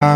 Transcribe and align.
Dans 0.00 0.08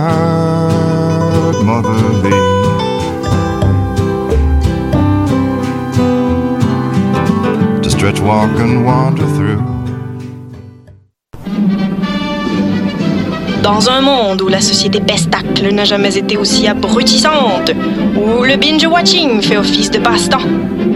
un 13.90 14.00
monde 14.02 14.42
où 14.42 14.46
la 14.46 14.60
société 14.60 15.00
pestacle 15.00 15.74
n'a 15.74 15.84
jamais 15.84 16.16
été 16.16 16.36
aussi 16.36 16.68
abrutissante, 16.68 17.72
où 18.14 18.44
le 18.44 18.56
binge-watching 18.56 19.42
fait 19.42 19.56
office 19.56 19.90
de 19.90 19.98
passe-temps, 19.98 20.46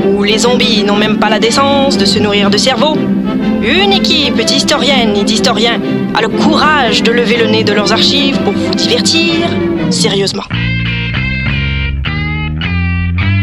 où 0.07 0.23
les 0.23 0.39
zombies 0.39 0.85
n'ont 0.85 0.95
même 0.95 1.19
pas 1.19 1.29
la 1.29 1.41
décence 1.41 1.99
de 1.99 2.05
se 2.05 2.21
nourrir 2.21 2.51
de 2.51 2.57
cerveau, 2.57 2.97
une 3.63 3.93
équipe 3.93 4.41
d'historiennes 4.45 5.17
et 5.17 5.25
d'historiens 5.25 5.81
a 6.15 6.21
le 6.21 6.29
courage 6.29 7.03
de 7.03 7.11
lever 7.13 7.37
le 7.37 7.47
nez 7.47 7.65
de 7.65 7.73
leurs 7.73 7.93
archives 7.93 8.39
pour 8.43 8.53
vous 8.53 8.75
divertir 8.75 9.49
sérieusement. 9.91 10.45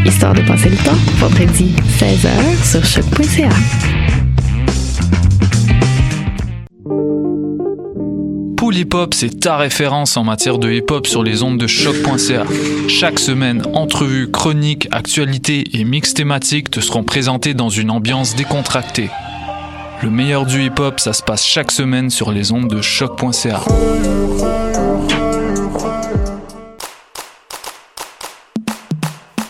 Histoire 0.05 0.33
de 0.33 0.41
passer 0.41 0.69
le 0.69 0.77
temps, 0.77 0.97
vendredi 1.17 1.73
16h 1.97 2.71
sur 2.71 2.85
choc.ca. 2.85 3.49
Pool 8.57 8.77
Hip 8.77 8.93
Hop, 8.93 9.13
c'est 9.13 9.41
ta 9.41 9.57
référence 9.57 10.15
en 10.15 10.23
matière 10.23 10.57
de 10.57 10.71
hip 10.71 10.85
hop 10.89 11.07
sur 11.07 11.23
les 11.23 11.43
ondes 11.43 11.57
de 11.57 11.67
choc.ca. 11.67 12.45
Chaque 12.87 13.19
semaine, 13.19 13.63
entrevues, 13.73 14.31
chroniques, 14.31 14.87
actualités 14.91 15.65
et 15.73 15.83
mix 15.83 16.13
thématiques 16.13 16.71
te 16.71 16.79
seront 16.79 17.03
présentés 17.03 17.53
dans 17.53 17.69
une 17.69 17.91
ambiance 17.91 18.35
décontractée. 18.35 19.09
Le 20.03 20.09
meilleur 20.09 20.45
du 20.45 20.65
hip 20.65 20.79
hop, 20.79 20.99
ça 20.99 21.13
se 21.13 21.23
passe 21.23 21.45
chaque 21.45 21.71
semaine 21.71 22.09
sur 22.09 22.33
les 22.33 22.51
ondes 22.51 22.67
de 22.67 22.81
choc.ca. 22.81 23.61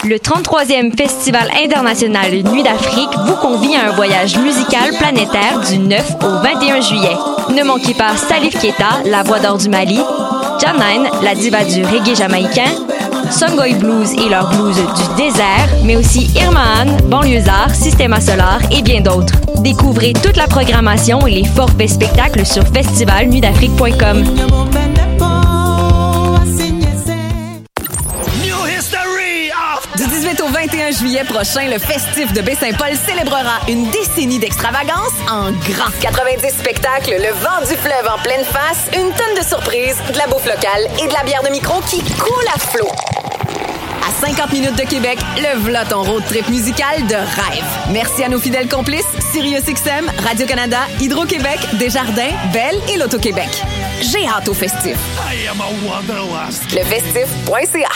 Le 0.05 0.15
33e 0.17 0.95
Festival 0.95 1.49
international 1.65 2.31
Nuit 2.43 2.61
d'Afrique 2.61 3.09
vous 3.25 3.35
convie 3.37 3.75
à 3.75 3.89
un 3.89 3.95
voyage 3.95 4.37
musical 4.37 4.91
planétaire 4.99 5.59
du 5.67 5.79
9 5.79 6.17
au 6.21 6.43
21 6.43 6.81
juillet. 6.81 7.17
Ne 7.49 7.63
manquez 7.63 7.95
pas 7.95 8.15
Salif 8.15 8.59
Keita, 8.59 9.01
la 9.05 9.23
voix 9.23 9.39
d'or 9.39 9.57
du 9.57 9.69
Mali, 9.69 9.99
Janine, 10.61 11.09
la 11.23 11.33
diva 11.33 11.63
du 11.63 11.83
reggae 11.83 12.15
jamaïcain, 12.15 12.69
Songoy 13.31 13.73
Blues 13.73 14.11
et 14.23 14.29
leur 14.29 14.49
blues 14.49 14.75
du 14.75 15.15
désert, 15.17 15.69
mais 15.83 15.95
aussi 15.95 16.29
Irmaan, 16.35 16.95
Banlieusard, 17.05 17.73
Systema 17.73 18.21
Solar 18.21 18.59
et 18.71 18.83
bien 18.83 19.01
d'autres. 19.01 19.42
Découvrez 19.63 20.11
toute 20.11 20.35
la 20.35 20.45
programmation 20.47 21.25
et 21.25 21.31
les 21.31 21.45
forfaits 21.45 21.91
spectacles 21.91 22.45
sur 22.45 22.63
festivalnuitdafrique.com. 22.67 24.23
Du 29.95 30.07
18 30.07 30.41
au 30.41 30.47
21 30.47 30.91
juillet 30.91 31.23
prochain, 31.23 31.69
le 31.69 31.79
festif 31.79 32.33
de 32.33 32.41
Baie-Saint-Paul 32.41 32.91
célébrera 33.05 33.61
une 33.69 33.89
décennie 33.89 34.39
d'extravagance 34.39 35.13
en 35.31 35.51
grand. 35.51 35.91
90 36.01 36.49
spectacles, 36.49 37.11
le 37.11 37.31
vent 37.41 37.65
du 37.65 37.75
fleuve 37.77 38.09
en 38.13 38.21
pleine 38.21 38.43
face, 38.43 38.89
une 38.93 39.11
tonne 39.13 39.37
de 39.39 39.47
surprises, 39.47 39.97
de 40.11 40.17
la 40.17 40.27
bouffe 40.27 40.45
locale 40.45 40.89
et 41.01 41.07
de 41.07 41.13
la 41.13 41.23
bière 41.23 41.43
de 41.43 41.49
micro 41.49 41.79
qui 41.87 42.03
coule 42.15 42.47
à 42.53 42.59
flot. 42.59 43.12
À 44.23 44.27
50 44.27 44.53
minutes 44.53 44.77
de 44.77 44.83
Québec, 44.83 45.19
le 45.37 45.59
v'là 45.59 45.83
ton 45.83 46.01
road 46.01 46.23
trip 46.25 46.47
musical 46.47 47.05
de 47.07 47.15
rêve. 47.15 47.65
Merci 47.91 48.23
à 48.23 48.29
nos 48.29 48.39
fidèles 48.39 48.69
complices, 48.69 49.05
SiriusXM, 49.33 50.09
Radio-Canada, 50.25 50.77
Hydro-Québec, 51.01 51.59
Desjardins, 51.73 52.31
Belle 52.53 52.79
et 52.89 52.97
l'Auto-Québec. 52.97 53.49
J'ai 54.01 54.25
hâte 54.25 54.47
au 54.47 54.53
festif. 54.53 54.97
Lefestif.ca 56.73 57.89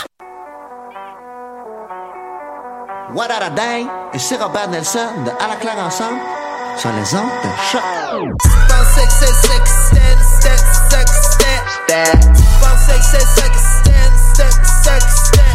What 3.13 3.31
a 3.31 3.49
Day 3.49 3.85
et 4.13 4.19
c'est 4.19 4.35
Robert 4.35 4.69
Nelson 4.69 5.07
de 5.25 5.29
À 5.29 5.47
la 5.47 5.55
claire 5.55 5.79
ensemble 5.79 6.19
sur 6.77 6.89
les 6.91 7.15
ondes 7.15 7.29
de 7.43 7.49
choc. 7.71 7.81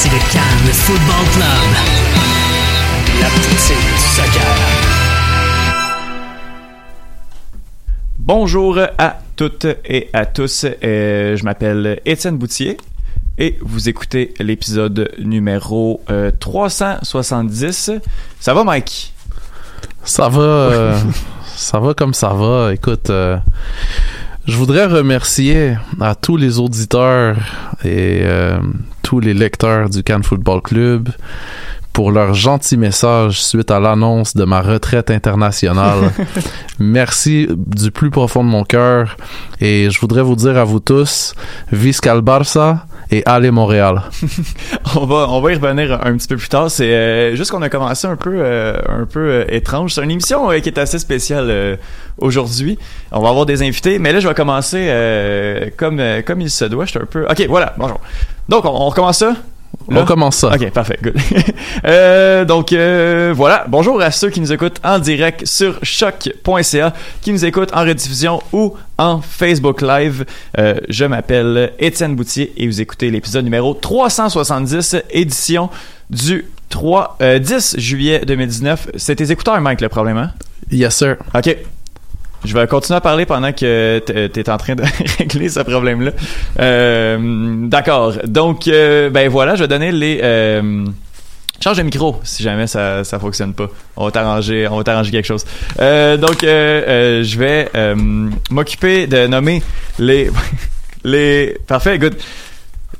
C'est 0.00 0.10
le 0.10 0.32
Cannes 0.32 0.72
Football 0.72 1.26
Club. 1.32 1.70
La 3.20 3.26
poutine 3.30 3.74
du 3.74 3.98
soccer. 3.98 4.54
Bonjour 8.16 8.78
à 8.96 9.18
toutes 9.34 9.66
et 9.84 10.08
à 10.12 10.24
tous. 10.24 10.66
Euh, 10.84 11.36
je 11.36 11.44
m'appelle 11.44 12.00
Étienne 12.06 12.38
Boutier 12.38 12.76
et 13.38 13.58
vous 13.60 13.88
écoutez 13.88 14.34
l'épisode 14.38 15.10
numéro 15.18 16.00
euh, 16.10 16.30
370. 16.38 17.90
Ça 18.38 18.54
va, 18.54 18.62
Mike? 18.62 19.12
Ça 20.04 20.28
va, 20.28 20.40
euh, 20.40 20.98
ça 21.56 21.80
va 21.80 21.94
comme 21.94 22.14
ça 22.14 22.28
va. 22.28 22.72
Écoute, 22.72 23.10
euh, 23.10 23.36
je 24.46 24.56
voudrais 24.56 24.86
remercier 24.86 25.76
à 26.00 26.14
tous 26.14 26.36
les 26.36 26.60
auditeurs 26.60 27.36
et 27.84 28.20
euh, 28.22 28.60
tous 29.08 29.20
les 29.20 29.32
lecteurs 29.32 29.88
du 29.88 30.02
Cannes 30.02 30.22
Football 30.22 30.60
Club 30.60 31.08
pour 31.94 32.12
leur 32.12 32.34
gentil 32.34 32.76
message 32.76 33.42
suite 33.42 33.70
à 33.70 33.80
l'annonce 33.80 34.36
de 34.36 34.44
ma 34.44 34.60
retraite 34.60 35.10
internationale. 35.10 36.12
Merci 36.78 37.48
du 37.56 37.90
plus 37.90 38.10
profond 38.10 38.44
de 38.44 38.50
mon 38.50 38.64
cœur 38.64 39.16
et 39.62 39.88
je 39.90 39.98
voudrais 39.98 40.20
vous 40.20 40.36
dire 40.36 40.58
à 40.58 40.64
vous 40.64 40.80
tous, 40.80 41.34
Viscal 41.72 42.20
Barça 42.20 42.84
et 43.10 43.22
allez 43.26 43.50
Montréal. 43.50 44.02
on 44.96 45.06
va 45.06 45.26
on 45.28 45.40
va 45.40 45.52
y 45.52 45.54
revenir 45.54 45.98
un 46.04 46.16
petit 46.16 46.28
peu 46.28 46.36
plus 46.36 46.48
tard. 46.48 46.70
C'est 46.70 46.92
euh, 46.92 47.34
juste 47.36 47.50
qu'on 47.50 47.62
a 47.62 47.68
commencé 47.68 48.06
un 48.06 48.16
peu 48.16 48.34
euh, 48.34 48.74
un 48.88 49.06
peu 49.06 49.20
euh, 49.20 49.44
étrange. 49.48 49.94
C'est 49.94 50.02
une 50.02 50.10
émission 50.10 50.50
euh, 50.50 50.58
qui 50.60 50.68
est 50.68 50.78
assez 50.78 50.98
spéciale 50.98 51.46
euh, 51.48 51.76
aujourd'hui. 52.18 52.78
On 53.12 53.20
va 53.20 53.30
avoir 53.30 53.46
des 53.46 53.62
invités, 53.62 53.98
mais 53.98 54.12
là 54.12 54.20
je 54.20 54.28
vais 54.28 54.34
commencer 54.34 55.70
comme 55.76 56.02
comme 56.26 56.40
il 56.40 56.50
se 56.50 56.64
doit. 56.64 56.84
Je 56.84 56.90
suis 56.90 57.00
un 57.00 57.06
peu. 57.06 57.26
Ok, 57.28 57.46
voilà. 57.48 57.74
Bonjour. 57.78 58.00
Donc 58.48 58.64
on, 58.64 58.68
on 58.70 58.88
recommence 58.88 59.18
ça? 59.18 59.34
Là? 59.88 60.02
On 60.02 60.04
commence 60.04 60.36
ça. 60.36 60.48
Ok, 60.54 60.70
parfait, 60.70 60.98
good. 61.02 61.16
Euh, 61.84 62.44
donc 62.44 62.72
euh, 62.72 63.32
voilà, 63.34 63.64
bonjour 63.68 64.00
à 64.02 64.10
ceux 64.10 64.30
qui 64.30 64.40
nous 64.40 64.52
écoutent 64.52 64.80
en 64.84 64.98
direct 64.98 65.46
sur 65.46 65.78
choc.ca, 65.82 66.92
qui 67.22 67.32
nous 67.32 67.44
écoutent 67.44 67.72
en 67.72 67.82
rediffusion 67.82 68.42
ou 68.52 68.74
en 68.98 69.20
Facebook 69.20 69.80
Live. 69.80 70.24
Euh, 70.58 70.74
je 70.88 71.04
m'appelle 71.04 71.72
Étienne 71.78 72.16
Boutier 72.16 72.52
et 72.56 72.66
vous 72.66 72.80
écoutez 72.80 73.10
l'épisode 73.10 73.44
numéro 73.44 73.74
370, 73.74 74.96
édition 75.10 75.70
du 76.10 76.46
3, 76.68 77.18
euh, 77.22 77.38
10 77.38 77.76
juillet 77.78 78.22
2019. 78.26 78.88
C'est 78.96 79.16
tes 79.16 79.30
écouteurs, 79.30 79.60
Mike, 79.60 79.80
le 79.80 79.88
problème, 79.88 80.16
hein? 80.16 80.32
Yes, 80.70 80.96
sir. 80.96 81.16
Ok. 81.34 81.56
Je 82.44 82.54
vais 82.54 82.66
continuer 82.66 82.96
à 82.96 83.00
parler 83.00 83.26
pendant 83.26 83.52
que 83.52 83.98
tu 84.06 84.40
es 84.40 84.50
en 84.50 84.56
train 84.58 84.74
de 84.74 84.82
régler 85.18 85.48
ce 85.48 85.60
problème-là. 85.60 86.12
Euh, 86.60 87.66
D'accord. 87.68 88.14
Donc, 88.26 88.68
euh, 88.68 89.10
ben 89.10 89.28
voilà, 89.28 89.54
je 89.56 89.62
vais 89.64 89.68
donner 89.68 89.90
les... 89.92 90.20
euh, 90.22 90.84
change 91.62 91.76
de 91.78 91.82
micro 91.82 92.20
si 92.22 92.42
jamais 92.44 92.68
ça 92.68 93.02
ça 93.02 93.18
fonctionne 93.18 93.52
pas. 93.52 93.68
On 93.96 94.04
va 94.04 94.10
t'arranger 94.12 94.68
on 94.70 94.76
va 94.76 94.84
t'arranger 94.84 95.10
quelque 95.10 95.26
chose. 95.26 95.44
Euh, 95.80 96.16
donc 96.16 96.44
euh, 96.44 96.82
euh, 96.86 97.24
je 97.24 97.36
vais 97.38 97.68
euh, 97.74 97.96
m'occuper 98.50 99.08
de 99.08 99.26
nommer 99.26 99.60
les 99.98 100.30
les 101.04 101.58
parfait 101.66 101.98
good. 101.98 102.14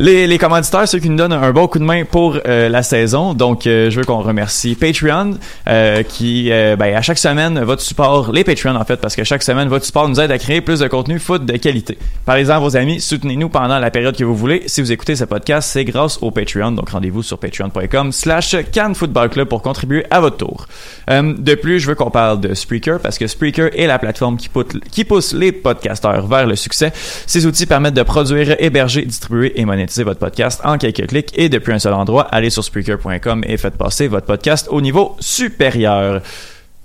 Les, 0.00 0.28
les 0.28 0.38
commanditaires, 0.38 0.86
ceux 0.86 1.00
qui 1.00 1.10
nous 1.10 1.16
donnent 1.16 1.32
un 1.32 1.50
bon 1.50 1.66
coup 1.66 1.80
de 1.80 1.84
main 1.84 2.04
pour 2.04 2.38
euh, 2.46 2.68
la 2.68 2.84
saison. 2.84 3.34
Donc, 3.34 3.66
euh, 3.66 3.90
je 3.90 3.98
veux 3.98 4.04
qu'on 4.04 4.20
remercie 4.20 4.76
Patreon, 4.76 5.32
euh, 5.66 6.04
qui, 6.04 6.52
euh, 6.52 6.76
ben, 6.76 6.94
à 6.94 7.02
chaque 7.02 7.18
semaine, 7.18 7.58
votre 7.64 7.82
support, 7.82 8.30
les 8.30 8.44
Patreon 8.44 8.76
en 8.76 8.84
fait, 8.84 8.98
parce 8.98 9.16
que 9.16 9.24
chaque 9.24 9.42
semaine, 9.42 9.66
votre 9.66 9.84
support 9.84 10.08
nous 10.08 10.20
aide 10.20 10.30
à 10.30 10.38
créer 10.38 10.60
plus 10.60 10.78
de 10.78 10.86
contenu 10.86 11.18
foot 11.18 11.44
de 11.44 11.56
qualité. 11.56 11.98
Parlez-en 12.26 12.50
à 12.54 12.58
vos 12.60 12.76
amis, 12.76 13.00
soutenez-nous 13.00 13.48
pendant 13.48 13.80
la 13.80 13.90
période 13.90 14.16
que 14.16 14.22
vous 14.22 14.36
voulez. 14.36 14.62
Si 14.66 14.80
vous 14.80 14.92
écoutez 14.92 15.16
ce 15.16 15.24
podcast, 15.24 15.68
c'est 15.72 15.84
grâce 15.84 16.18
au 16.22 16.30
Patreon. 16.30 16.70
Donc, 16.70 16.90
rendez-vous 16.90 17.24
sur 17.24 17.36
patreon.com 17.38 18.12
slash 18.12 18.54
Cannes 18.70 18.94
Football 18.94 19.30
Club 19.30 19.48
pour 19.48 19.62
contribuer 19.62 20.04
à 20.12 20.20
votre 20.20 20.36
tour. 20.36 20.68
Euh, 21.10 21.34
de 21.36 21.54
plus, 21.56 21.80
je 21.80 21.88
veux 21.88 21.96
qu'on 21.96 22.12
parle 22.12 22.38
de 22.40 22.54
Spreaker, 22.54 23.00
parce 23.00 23.18
que 23.18 23.26
Spreaker 23.26 23.70
est 23.76 23.88
la 23.88 23.98
plateforme 23.98 24.36
qui, 24.36 24.48
pousse- 24.48 24.78
qui 24.92 25.02
pousse 25.02 25.32
les 25.32 25.50
podcasteurs 25.50 26.24
vers 26.28 26.46
le 26.46 26.54
succès. 26.54 26.92
Ces 27.26 27.46
outils 27.46 27.66
permettent 27.66 27.94
de 27.94 28.04
produire, 28.04 28.54
héberger, 28.60 29.02
distribuer 29.02 29.60
et 29.60 29.64
monétiser 29.64 29.87
votre 29.96 30.20
podcast 30.20 30.60
en 30.64 30.78
quelques 30.78 31.06
clics 31.06 31.30
et 31.34 31.48
depuis 31.48 31.72
un 31.72 31.78
seul 31.78 31.94
endroit. 31.94 32.28
Allez 32.30 32.50
sur 32.50 32.64
Spreaker.com 32.64 33.44
et 33.46 33.56
faites 33.56 33.76
passer 33.76 34.08
votre 34.08 34.26
podcast 34.26 34.68
au 34.70 34.80
niveau 34.80 35.16
supérieur. 35.20 36.22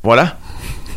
Voilà. 0.03 0.37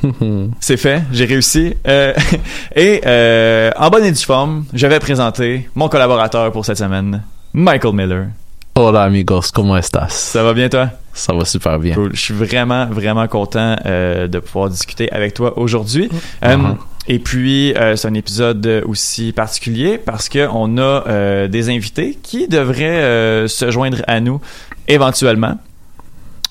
C'est 0.61 0.77
fait, 0.77 1.03
j'ai 1.13 1.25
réussi. 1.25 1.75
Euh, 1.87 2.13
et 2.77 3.03
euh, 3.07 3.71
en 3.77 3.91
bonne 3.91 4.05
et 4.05 4.13
due 4.13 4.25
forme, 4.25 4.65
je 4.73 4.87
vais 4.87 4.99
présenter 4.99 5.69
mon 5.75 5.89
collaborateur 5.89 6.53
pour 6.53 6.65
cette 6.65 6.79
semaine, 6.79 7.23
Michael 7.53 7.95
Miller. 7.95 8.27
Hola 8.75 9.05
amigos, 9.05 9.51
comment 9.55 9.77
estás? 9.79 10.11
Ça 10.11 10.43
va 10.43 10.53
bien 10.53 10.69
toi? 10.69 10.91
Ça 11.15 11.33
va 11.33 11.47
super 11.47 11.79
bien. 11.79 11.95
Cool. 11.95 12.11
Je 12.13 12.21
suis 12.21 12.35
vraiment, 12.35 12.87
vraiment 12.87 13.27
content 13.27 13.77
euh, 13.87 14.29
de 14.29 14.39
pouvoir 14.39 14.69
discuter 14.69 15.11
avec 15.13 15.33
toi 15.33 15.59
aujourd'hui. 15.59 16.11
Mhm. 16.43 16.77
Et 17.09 17.19
puis, 17.19 17.73
euh, 17.75 17.95
c'est 17.95 18.09
un 18.09 18.15
épisode 18.15 18.83
aussi 18.87 19.33
particulier 19.33 19.97
parce 19.99 20.29
qu'on 20.29 20.79
a 20.79 21.05
euh, 21.07 21.49
des 21.49 21.69
invités 21.69 22.19
qui 22.21 22.49
devraient 22.49 23.03
euh, 23.03 23.49
se 23.49 23.71
joindre 23.71 24.03
à 24.09 24.21
nous 24.21 24.41
éventuellement. 24.89 25.59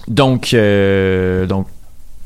Donc, 0.08 0.56
donc 0.56 1.68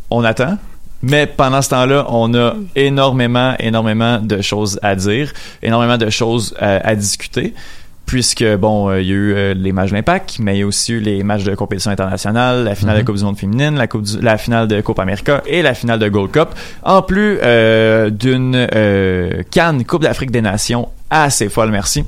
on 0.10 0.24
attend. 0.24 0.58
Mais 1.02 1.28
pendant 1.28 1.62
ce 1.62 1.70
temps-là, 1.70 2.06
on 2.10 2.34
a 2.34 2.56
énormément, 2.76 3.56
énormément 3.58 4.20
de 4.20 4.42
choses 4.42 4.80
à 4.84 4.96
dire, 4.96 5.32
énormément 5.64 5.98
de 5.98 6.10
choses 6.10 6.54
à 6.60 6.94
discuter 6.96 7.54
puisque 8.10 8.44
bon, 8.58 8.90
euh, 8.90 9.02
il 9.02 9.08
y 9.08 9.12
a 9.12 9.14
eu 9.14 9.34
euh, 9.36 9.54
les 9.54 9.72
matchs 9.72 9.92
de 9.92 9.96
l'Impact, 9.96 10.38
mais 10.40 10.56
il 10.56 10.60
y 10.62 10.64
a 10.64 10.66
aussi 10.66 10.94
eu 10.94 11.00
les 11.00 11.22
matchs 11.22 11.44
de 11.44 11.54
compétition 11.54 11.92
internationale, 11.92 12.64
la 12.64 12.74
finale 12.74 12.96
de 12.96 13.02
Mhm. 13.02 13.06
Coupe 13.06 13.18
du 13.18 13.24
Monde 13.24 13.38
féminine, 13.38 13.76
la, 13.76 13.86
coupe 13.86 14.02
du- 14.02 14.20
la 14.20 14.38
finale 14.40 14.68
de 14.68 14.82
Coupe 14.82 14.98
America 15.00 15.44
et 15.46 15.62
la 15.62 15.76
finale 15.76 16.00
de 16.00 16.10
Gold 16.10 16.32
Cup, 16.32 16.50
en 16.82 17.04
plus 17.04 17.38
euh, 17.44 18.10
d'une 18.10 18.68
euh, 18.74 19.44
Cannes 19.52 19.86
Coupe 19.86 20.02
d'Afrique 20.02 20.32
des 20.32 20.42
Nations 20.42 20.90
assez 21.12 21.50
folle, 21.50 21.70
merci. 21.70 22.04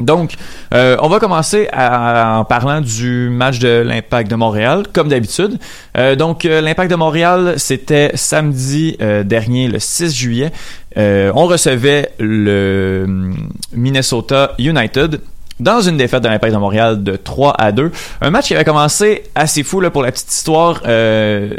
Donc, 0.00 0.34
euh, 0.74 0.96
on 1.00 1.08
va 1.08 1.18
commencer 1.18 1.68
à- 1.72 2.38
en 2.38 2.44
parlant 2.44 2.80
du 2.80 3.28
match 3.30 3.58
de 3.58 3.82
l'Impact 3.84 4.30
de 4.30 4.36
Montréal, 4.36 4.84
comme 4.92 5.08
d'habitude. 5.08 5.58
Euh, 5.96 6.14
donc, 6.14 6.44
euh, 6.44 6.60
l'Impact 6.60 6.90
de 6.90 6.96
Montréal, 6.96 7.54
c'était 7.56 8.12
samedi 8.14 8.96
dernier, 9.24 9.68
le 9.68 9.78
6 9.78 10.14
juillet. 10.14 10.52
On 10.96 11.46
recevait 11.46 12.10
le 12.18 13.04
hum, 13.06 13.48
Minnesota 13.72 14.52
United 14.58 15.20
dans 15.60 15.80
une 15.80 15.96
défaite 15.96 16.22
de 16.22 16.28
l'Impact 16.28 16.52
de 16.54 16.58
Montréal 16.58 17.02
de 17.02 17.16
3 17.16 17.54
à 17.58 17.72
2. 17.72 17.90
Un 18.20 18.30
match 18.30 18.46
qui 18.46 18.54
avait 18.54 18.64
commencé 18.64 19.24
assez 19.34 19.64
fou 19.64 19.80
là, 19.80 19.90
pour 19.90 20.02
la 20.02 20.12
petite 20.12 20.32
histoire. 20.32 20.82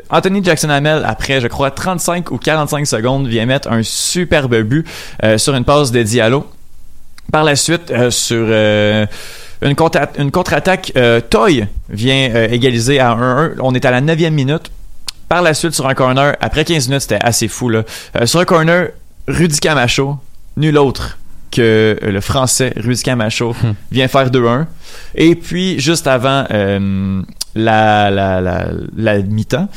Anthony 0.09 0.43
Jackson-Hamel, 0.43 1.03
après, 1.05 1.41
je 1.41 1.47
crois, 1.47 1.71
35 1.71 2.31
ou 2.31 2.37
45 2.37 2.85
secondes, 2.87 3.27
vient 3.27 3.45
mettre 3.45 3.69
un 3.71 3.83
superbe 3.83 4.55
but 4.61 4.87
sur 5.37 5.55
une 5.55 5.65
passe 5.65 5.91
de 5.91 6.01
Diallo. 6.03 6.45
Par 7.31 7.43
la 7.43 7.55
suite, 7.55 7.91
euh, 7.91 8.09
sur 8.09 8.45
euh, 8.49 9.05
une, 9.61 9.75
contre 9.75 9.99
une 10.17 10.31
contre-attaque, 10.31 10.91
euh, 10.95 11.21
Toy 11.21 11.67
vient 11.89 12.45
égaliser 12.45 12.99
à 12.99 13.15
1-1. 13.15 13.55
On 13.59 13.73
est 13.75 13.85
à 13.85 13.91
la 13.91 14.01
9e 14.01 14.31
minute. 14.31 14.71
Par 15.27 15.41
la 15.43 15.53
suite, 15.53 15.73
sur 15.73 15.87
un 15.87 15.93
corner, 15.93 16.35
après 16.41 16.65
15 16.65 16.87
minutes, 16.87 17.01
c'était 17.01 17.19
assez 17.21 17.47
fou. 17.47 17.69
Là. 17.69 17.83
Sur 18.25 18.39
un 18.39 18.45
corner, 18.45 18.89
Rudy 19.27 19.59
Camacho, 19.59 20.17
nul 20.57 20.77
autre 20.77 21.17
que 21.51 21.97
le 22.01 22.21
français 22.21 22.73
Rudy 22.77 23.03
Camacho, 23.03 23.55
vient 23.91 24.07
faire 24.07 24.31
2-1. 24.31 24.65
Et 25.13 25.35
puis, 25.35 25.79
juste 25.79 26.07
avant 26.07 26.45
la, 26.49 28.09
la, 28.09 28.41
la, 28.41 28.67
la 28.97 29.19
mi-temps, 29.19 29.67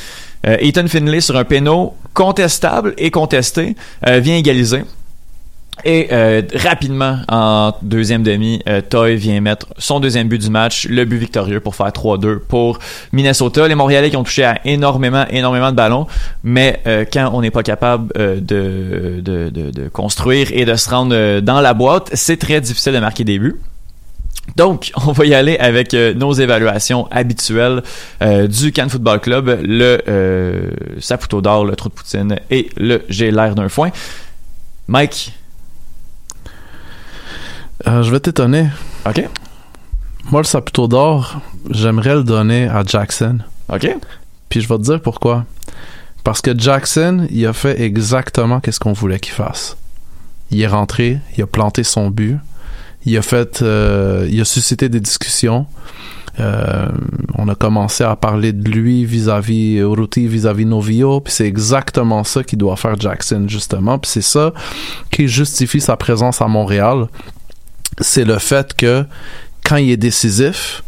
Ethan 0.44 0.88
Finlay, 0.88 1.20
sur 1.20 1.36
un 1.36 1.44
péno 1.44 1.96
contestable 2.14 2.94
et 2.96 3.10
contesté, 3.10 3.76
vient 4.06 4.36
égaliser. 4.36 4.84
Et 5.84 6.08
euh, 6.12 6.42
rapidement, 6.54 7.18
en 7.28 7.72
deuxième 7.82 8.22
demi, 8.22 8.62
euh, 8.68 8.80
Toy 8.80 9.16
vient 9.16 9.40
mettre 9.40 9.66
son 9.78 10.00
deuxième 10.00 10.28
but 10.28 10.38
du 10.38 10.50
match, 10.50 10.86
le 10.88 11.04
but 11.04 11.18
victorieux 11.18 11.60
pour 11.60 11.74
faire 11.74 11.88
3-2 11.88 12.38
pour 12.38 12.78
Minnesota. 13.12 13.66
Les 13.66 13.74
Montréalais 13.74 14.10
qui 14.10 14.16
ont 14.16 14.24
touché 14.24 14.44
à 14.44 14.60
énormément, 14.64 15.24
énormément 15.30 15.70
de 15.70 15.76
ballons, 15.76 16.06
mais 16.44 16.80
euh, 16.86 17.04
quand 17.10 17.30
on 17.32 17.40
n'est 17.40 17.50
pas 17.50 17.62
capable 17.62 18.12
euh, 18.16 18.36
de, 18.36 19.20
de, 19.20 19.50
de, 19.50 19.70
de 19.70 19.88
construire 19.88 20.48
et 20.52 20.64
de 20.64 20.74
se 20.76 20.88
rendre 20.88 21.14
euh, 21.14 21.40
dans 21.40 21.60
la 21.60 21.74
boîte, 21.74 22.10
c'est 22.14 22.36
très 22.36 22.60
difficile 22.60 22.92
de 22.92 23.00
marquer 23.00 23.24
des 23.24 23.38
buts. 23.38 23.56
Donc, 24.56 24.92
on 25.06 25.12
va 25.12 25.24
y 25.24 25.34
aller 25.34 25.56
avec 25.58 25.94
euh, 25.94 26.14
nos 26.14 26.32
évaluations 26.32 27.06
habituelles 27.10 27.82
euh, 28.22 28.46
du 28.46 28.72
Cannes 28.72 28.90
Football 28.90 29.20
Club, 29.20 29.58
le 29.62 30.00
euh, 30.08 30.70
Saputo 30.98 31.40
d'or, 31.40 31.64
le 31.64 31.76
trou 31.76 31.88
de 31.88 31.94
poutine 31.94 32.36
et 32.50 32.68
le 32.76 33.02
J'ai 33.08 33.30
l'air 33.30 33.54
d'un 33.54 33.68
foin. 33.68 33.90
Mike, 34.88 35.32
Euh, 37.86 38.02
je 38.02 38.10
vais 38.10 38.20
t'étonner. 38.20 38.68
OK. 39.06 39.28
Moi, 40.30 40.40
le 40.40 40.46
Saputo 40.46 40.86
d'or, 40.86 41.40
j'aimerais 41.70 42.14
le 42.14 42.24
donner 42.24 42.68
à 42.68 42.84
Jackson. 42.84 43.38
OK. 43.68 43.96
Puis 44.48 44.60
je 44.60 44.68
vais 44.68 44.76
te 44.76 44.82
dire 44.82 45.00
pourquoi. 45.00 45.44
Parce 46.24 46.40
que 46.40 46.56
Jackson, 46.56 47.26
il 47.30 47.46
a 47.46 47.52
fait 47.52 47.80
exactement 47.80 48.60
qu'est-ce 48.60 48.78
qu'on 48.78 48.92
voulait 48.92 49.18
qu'il 49.18 49.32
fasse. 49.34 49.76
Il 50.50 50.60
est 50.60 50.68
rentré, 50.68 51.18
il 51.36 51.42
a 51.42 51.46
planté 51.46 51.82
son 51.82 52.10
but, 52.10 52.38
il 53.04 53.16
a 53.16 53.22
fait, 53.22 53.62
euh, 53.62 54.28
il 54.30 54.40
a 54.40 54.44
suscité 54.44 54.88
des 54.88 55.00
discussions. 55.00 55.66
Euh, 56.40 56.88
on 57.34 57.48
a 57.48 57.54
commencé 57.54 58.04
à 58.04 58.16
parler 58.16 58.52
de 58.52 58.70
lui 58.70 59.04
vis-à-vis 59.04 59.82
Ruti, 59.82 60.26
vis-à-vis 60.28 60.64
Novio, 60.64 61.20
puis 61.20 61.32
c'est 61.32 61.46
exactement 61.46 62.24
ça 62.24 62.42
qu'il 62.44 62.58
doit 62.58 62.76
faire 62.76 62.98
Jackson 62.98 63.44
justement, 63.48 63.98
puis 63.98 64.10
c'est 64.10 64.22
ça 64.22 64.54
qui 65.10 65.28
justifie 65.28 65.80
sa 65.80 65.96
présence 65.96 66.40
à 66.40 66.48
Montréal. 66.48 67.08
C'est 68.00 68.24
le 68.24 68.38
fait 68.38 68.74
que 68.74 69.04
quand 69.64 69.76
il 69.76 69.90
est 69.90 69.96
décisif, 69.96 70.82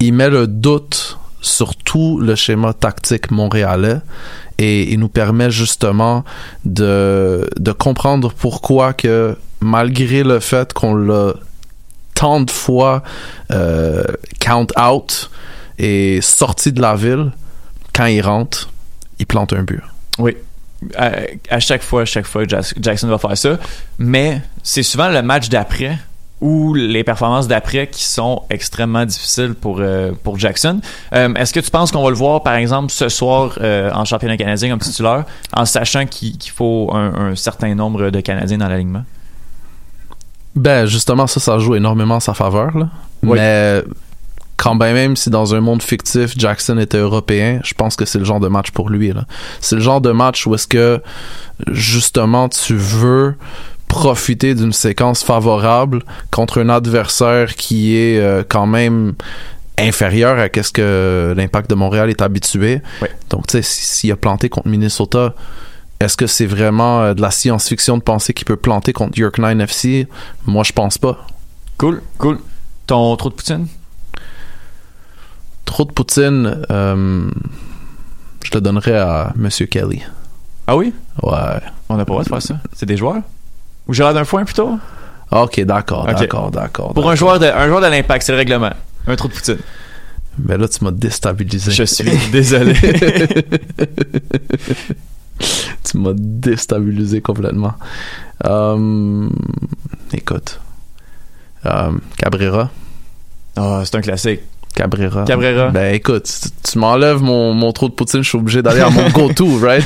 il 0.00 0.12
met 0.12 0.28
le 0.30 0.46
doute 0.46 1.18
sur 1.40 1.76
tout 1.76 2.18
le 2.20 2.34
schéma 2.34 2.72
tactique 2.72 3.30
montréalais 3.30 3.98
et 4.58 4.92
il 4.92 4.98
nous 4.98 5.08
permet 5.08 5.50
justement 5.50 6.24
de, 6.64 7.48
de 7.58 7.72
comprendre 7.72 8.32
pourquoi 8.32 8.92
que 8.94 9.36
malgré 9.60 10.22
le 10.22 10.40
fait 10.40 10.72
qu'on 10.72 10.94
l'a 10.94 11.34
tant 12.14 12.40
de 12.40 12.50
fois 12.50 13.02
euh, 13.50 14.04
count 14.40 14.66
out 14.80 15.30
et 15.78 16.20
sorti 16.22 16.72
de 16.72 16.80
la 16.80 16.94
ville, 16.94 17.32
quand 17.92 18.06
il 18.06 18.20
rentre, 18.20 18.70
il 19.18 19.26
plante 19.26 19.52
un 19.52 19.62
but. 19.62 19.82
Oui. 20.18 20.36
À, 20.96 21.60
chaque 21.60 21.82
fois, 21.82 22.02
à 22.02 22.04
chaque 22.04 22.26
fois, 22.26 22.44
Jackson 22.46 23.08
va 23.08 23.18
faire 23.18 23.36
ça. 23.36 23.58
Mais 23.98 24.42
c'est 24.62 24.82
souvent 24.82 25.08
le 25.08 25.22
match 25.22 25.48
d'après 25.48 25.98
ou 26.40 26.74
les 26.74 27.04
performances 27.04 27.48
d'après 27.48 27.86
qui 27.86 28.04
sont 28.04 28.42
extrêmement 28.50 29.06
difficiles 29.06 29.54
pour, 29.54 29.78
euh, 29.80 30.12
pour 30.22 30.38
Jackson. 30.38 30.80
Euh, 31.14 31.32
Est-ce 31.34 31.52
que 31.52 31.60
tu 31.60 31.70
penses 31.70 31.90
qu'on 31.90 32.02
va 32.02 32.10
le 32.10 32.16
voir, 32.16 32.42
par 32.42 32.54
exemple, 32.54 32.90
ce 32.90 33.08
soir 33.08 33.56
euh, 33.60 33.90
en 33.92 34.04
championnat 34.04 34.36
canadien 34.36 34.70
comme 34.70 34.80
titulaire, 34.80 35.24
en 35.54 35.64
sachant 35.64 36.06
qu'il 36.06 36.36
faut 36.54 36.90
un, 36.92 37.30
un 37.30 37.34
certain 37.34 37.74
nombre 37.74 38.10
de 38.10 38.20
Canadiens 38.20 38.58
dans 38.58 38.68
l'alignement? 38.68 39.04
Ben, 40.54 40.86
justement, 40.86 41.26
ça, 41.26 41.40
ça 41.40 41.58
joue 41.58 41.76
énormément 41.76 42.16
en 42.16 42.20
sa 42.20 42.34
faveur. 42.34 42.76
Là. 42.76 42.88
Oui. 43.22 43.38
Mais 43.38 43.82
quand 44.56 44.76
ben 44.76 44.94
même 44.94 45.16
si 45.16 45.30
dans 45.30 45.54
un 45.54 45.60
monde 45.60 45.82
fictif, 45.82 46.34
Jackson 46.38 46.78
était 46.78 46.98
européen, 46.98 47.60
je 47.64 47.74
pense 47.74 47.96
que 47.96 48.04
c'est 48.04 48.18
le 48.18 48.24
genre 48.24 48.40
de 48.40 48.48
match 48.48 48.70
pour 48.70 48.88
lui. 48.88 49.12
C'est 49.60 49.76
le 49.76 49.82
genre 49.82 50.00
de 50.00 50.12
match 50.12 50.46
où 50.46 50.54
est-ce 50.54 50.68
que, 50.68 51.02
justement, 51.72 52.48
tu 52.48 52.76
veux 52.76 53.34
profiter 53.94 54.54
d'une 54.54 54.72
séquence 54.72 55.22
favorable 55.22 56.02
contre 56.30 56.60
un 56.60 56.68
adversaire 56.68 57.54
qui 57.54 57.96
est 57.96 58.18
euh, 58.18 58.42
quand 58.48 58.66
même 58.66 59.14
inférieur 59.78 60.38
à 60.38 60.62
ce 60.62 60.70
que 60.72 61.34
l'impact 61.36 61.70
de 61.70 61.74
Montréal 61.74 62.10
est 62.10 62.20
habitué. 62.22 62.80
Oui. 63.02 63.08
Donc, 63.30 63.46
tu 63.46 63.52
sais, 63.52 63.62
si- 63.62 63.84
s'il 63.84 64.12
a 64.12 64.16
planté 64.16 64.48
contre 64.48 64.68
Minnesota, 64.68 65.34
est-ce 66.00 66.16
que 66.16 66.26
c'est 66.26 66.46
vraiment 66.46 67.02
euh, 67.02 67.14
de 67.14 67.22
la 67.22 67.30
science-fiction 67.30 67.98
de 67.98 68.02
penser 68.02 68.32
qu'il 68.34 68.44
peut 68.46 68.56
planter 68.56 68.92
contre 68.92 69.18
York 69.18 69.38
9 69.38 69.62
FC? 69.70 70.06
Moi, 70.46 70.64
je 70.64 70.72
pense 70.72 70.98
pas. 70.98 71.26
Cool, 71.78 72.02
cool. 72.18 72.38
Ton 72.86 73.16
trou 73.16 73.30
de 73.30 73.34
poutine? 73.34 73.66
Trop 75.64 75.84
de 75.84 75.92
Poutine, 75.92 76.62
euh, 76.70 77.30
je 78.44 78.50
le 78.52 78.60
donnerais 78.60 78.98
à 78.98 79.32
Monsieur 79.34 79.66
Kelly. 79.66 80.02
Ah 80.66 80.76
oui? 80.76 80.92
Ouais. 81.22 81.32
On 81.88 81.96
n'a 81.96 82.04
pas 82.04 82.12
le 82.12 82.22
droit 82.22 82.22
de 82.22 82.28
faire 82.28 82.42
ça. 82.42 82.58
C'est 82.74 82.86
des 82.86 82.96
joueurs? 82.98 83.22
Ou 83.88 83.92
Gérard 83.92 84.14
d'un 84.14 84.24
foin 84.24 84.44
plutôt? 84.44 84.78
Ok, 85.30 85.60
d'accord, 85.60 86.06
d'accord, 86.06 86.50
d'accord. 86.50 86.94
Pour 86.94 87.10
un 87.10 87.14
joueur 87.14 87.38
de, 87.38 87.46
un 87.46 87.66
joueur 87.66 87.80
de 87.80 87.86
l'impact, 87.86 88.24
c'est 88.24 88.32
le 88.32 88.38
règlement. 88.38 88.70
Un 89.06 89.16
trou 89.16 89.28
de 89.28 89.32
poutine. 89.34 89.58
Mais 90.38 90.56
là, 90.56 90.66
tu 90.68 90.82
m'as 90.84 90.90
déstabilisé. 90.90 91.70
Je 91.70 91.84
suis 91.84 92.04
désolé. 92.32 92.74
tu 95.84 95.98
m'as 95.98 96.12
déstabilisé 96.14 97.20
complètement. 97.20 97.74
Euh, 98.44 99.28
écoute. 100.12 100.60
Euh, 101.66 101.92
Cabrera. 102.16 102.70
Ah, 103.56 103.82
c'est 103.84 103.94
un 103.96 104.00
classique. 104.00 104.40
Cabrera. 104.74 105.24
Cabrera. 105.24 105.68
Ben 105.68 105.94
écoute, 105.94 106.24
tu, 106.24 106.70
tu 106.72 106.78
m'enlèves 106.78 107.22
mon, 107.22 107.52
mon 107.54 107.72
trou 107.72 107.88
de 107.88 107.94
poutine, 107.94 108.22
je 108.24 108.28
suis 108.28 108.38
obligé 108.38 108.60
d'aller 108.62 108.80
à 108.80 108.90
mon 108.90 109.08
go-to, 109.10 109.58
right? 109.62 109.84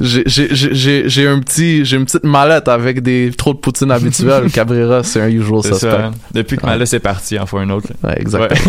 J'ai- 0.00 1.26
un 1.28 1.40
petit, 1.40 1.84
j'ai 1.84 1.96
une 1.96 2.04
petite 2.04 2.24
mallette 2.24 2.68
avec 2.68 3.02
des 3.02 3.30
trous 3.36 3.54
de 3.54 3.58
poutine 3.58 3.90
habituels. 3.90 4.50
Cabrera, 4.50 5.02
c'est 5.02 5.20
un 5.20 5.28
usual 5.28 5.62
suspect. 5.62 5.78
ça. 5.90 6.06
hein. 6.06 6.10
Depuis 6.32 6.56
que 6.56 6.62
Ouais. 6.66 6.72
Malais 6.72 6.84
est 6.84 6.98
parti, 7.00 7.38
en 7.38 7.46
faut 7.46 7.58
un 7.58 7.70
autre. 7.70 7.88
Ouais, 8.04 8.20
exactement. 8.20 8.60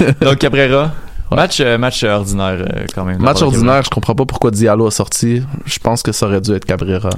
Ouais. 0.00 0.14
Donc 0.20 0.38
Cabrera. 0.38 0.92
Match, 1.32 1.58
euh, 1.60 1.76
match 1.76 2.04
ordinaire 2.04 2.58
euh, 2.60 2.84
quand 2.94 3.04
même. 3.04 3.18
Match 3.20 3.42
ordinaire, 3.42 3.82
je 3.82 3.90
comprends 3.90 4.14
pas 4.14 4.24
pourquoi 4.26 4.52
Diallo 4.52 4.86
a 4.86 4.90
sorti. 4.92 5.42
Je 5.64 5.78
pense 5.80 6.02
que 6.04 6.12
ça 6.12 6.26
aurait 6.26 6.40
dû 6.40 6.52
être 6.52 6.64
Cabrera. 6.64 7.10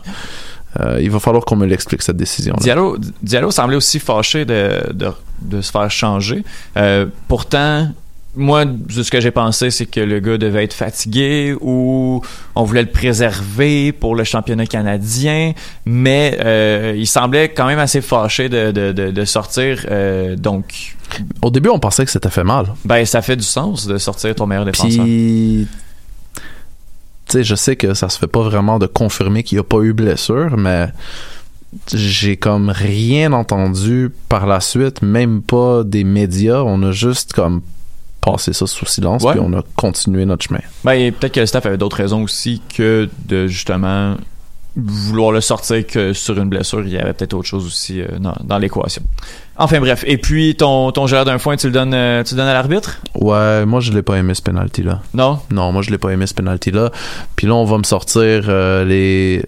Euh, 0.80 0.98
il 1.00 1.10
va 1.10 1.18
falloir 1.18 1.44
qu'on 1.44 1.56
me 1.56 1.66
l'explique 1.66 2.02
cette 2.02 2.16
décision. 2.16 2.54
Diallo, 2.60 2.98
Diallo 3.22 3.50
semblait 3.50 3.76
aussi 3.76 3.98
fâché 3.98 4.44
de, 4.44 4.92
de, 4.92 5.08
de 5.42 5.60
se 5.60 5.70
faire 5.70 5.90
changer. 5.90 6.44
Euh, 6.76 7.06
pourtant, 7.26 7.88
moi, 8.36 8.64
ce 8.90 9.10
que 9.10 9.20
j'ai 9.20 9.30
pensé, 9.30 9.70
c'est 9.70 9.86
que 9.86 9.98
le 10.00 10.20
gars 10.20 10.36
devait 10.36 10.62
être 10.64 10.74
fatigué 10.74 11.56
ou 11.60 12.20
on 12.54 12.62
voulait 12.64 12.82
le 12.82 12.90
préserver 12.90 13.90
pour 13.92 14.14
le 14.14 14.22
championnat 14.24 14.66
canadien, 14.66 15.52
mais 15.86 16.38
euh, 16.44 16.94
il 16.96 17.06
semblait 17.06 17.48
quand 17.48 17.66
même 17.66 17.78
assez 17.80 18.00
fâché 18.02 18.48
de, 18.48 18.70
de, 18.70 18.92
de, 18.92 19.10
de 19.10 19.24
sortir. 19.24 19.86
euh, 19.90 20.36
donc, 20.36 20.94
Au 21.42 21.50
début, 21.50 21.70
on 21.70 21.80
pensait 21.80 22.04
que 22.04 22.10
c'était 22.10 22.28
fait 22.30 22.44
mal. 22.44 22.66
ben, 22.84 23.04
ça 23.06 23.22
fait 23.22 23.36
du 23.36 23.42
sens 23.42 23.86
de 23.86 23.96
sortir 23.98 24.34
ton 24.34 24.46
meilleur 24.46 24.66
défenseur. 24.66 25.02
Puis, 25.04 25.66
sais, 27.32 27.44
je 27.44 27.54
sais 27.54 27.76
que 27.76 27.94
ça 27.94 28.08
se 28.08 28.18
fait 28.18 28.26
pas 28.26 28.42
vraiment 28.42 28.78
de 28.78 28.86
confirmer 28.86 29.42
qu'il 29.42 29.56
n'y 29.56 29.60
a 29.60 29.64
pas 29.64 29.78
eu 29.80 29.92
blessure, 29.92 30.56
mais 30.56 30.88
j'ai 31.92 32.36
comme 32.36 32.70
rien 32.70 33.32
entendu 33.32 34.10
par 34.28 34.46
la 34.46 34.60
suite, 34.60 35.02
même 35.02 35.42
pas 35.42 35.84
des 35.84 36.04
médias. 36.04 36.62
On 36.62 36.82
a 36.82 36.92
juste 36.92 37.32
comme 37.32 37.60
passé 38.20 38.52
ça 38.52 38.66
sous 38.66 38.86
silence, 38.86 39.22
Ouais. 39.22 39.32
puis 39.32 39.40
on 39.40 39.52
a 39.52 39.62
continué 39.76 40.24
notre 40.24 40.44
chemin. 40.46 40.60
Ben, 40.84 41.12
peut-être 41.12 41.34
que 41.34 41.40
le 41.40 41.46
staff 41.46 41.66
avait 41.66 41.78
d'autres 41.78 41.96
raisons 41.96 42.22
aussi 42.22 42.60
que 42.74 43.08
de 43.26 43.46
justement 43.46 44.16
vouloir 44.78 45.32
le 45.32 45.40
sortir 45.40 45.84
que 45.86 46.12
sur 46.12 46.38
une 46.38 46.48
blessure. 46.48 46.82
Il 46.84 46.92
y 46.92 46.98
avait 46.98 47.12
peut-être 47.12 47.34
autre 47.34 47.48
chose 47.48 47.66
aussi 47.66 48.00
euh, 48.00 48.06
dans, 48.20 48.34
dans 48.44 48.58
l'équation. 48.58 49.02
Enfin 49.56 49.80
bref. 49.80 50.04
Et 50.06 50.18
puis 50.18 50.54
ton, 50.54 50.92
ton 50.92 51.08
gérard 51.08 51.24
d'un 51.24 51.38
foin, 51.38 51.56
tu 51.56 51.66
le 51.66 51.72
donnes, 51.72 51.94
euh, 51.94 52.22
tu 52.22 52.34
le 52.34 52.38
donnes 52.38 52.48
à 52.48 52.52
l'arbitre? 52.52 53.00
Ouais, 53.16 53.66
moi 53.66 53.80
je 53.80 53.92
l'ai 53.92 54.02
pas 54.02 54.14
aimé 54.14 54.34
ce 54.34 54.42
penalty 54.42 54.84
là. 54.84 55.00
Non? 55.14 55.40
Non, 55.50 55.72
moi 55.72 55.82
je 55.82 55.90
l'ai 55.90 55.98
pas 55.98 56.10
aimé 56.10 56.26
ce 56.26 56.34
penalty 56.34 56.70
là. 56.70 56.92
Puis 57.34 57.48
là 57.48 57.54
on 57.54 57.64
va 57.64 57.76
me 57.78 57.82
sortir 57.82 58.44
euh, 58.48 58.84
les 58.84 59.44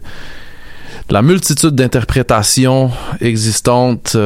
la 1.09 1.23
multitude 1.23 1.71
d'interprétations 1.71 2.91
existantes 3.21 4.17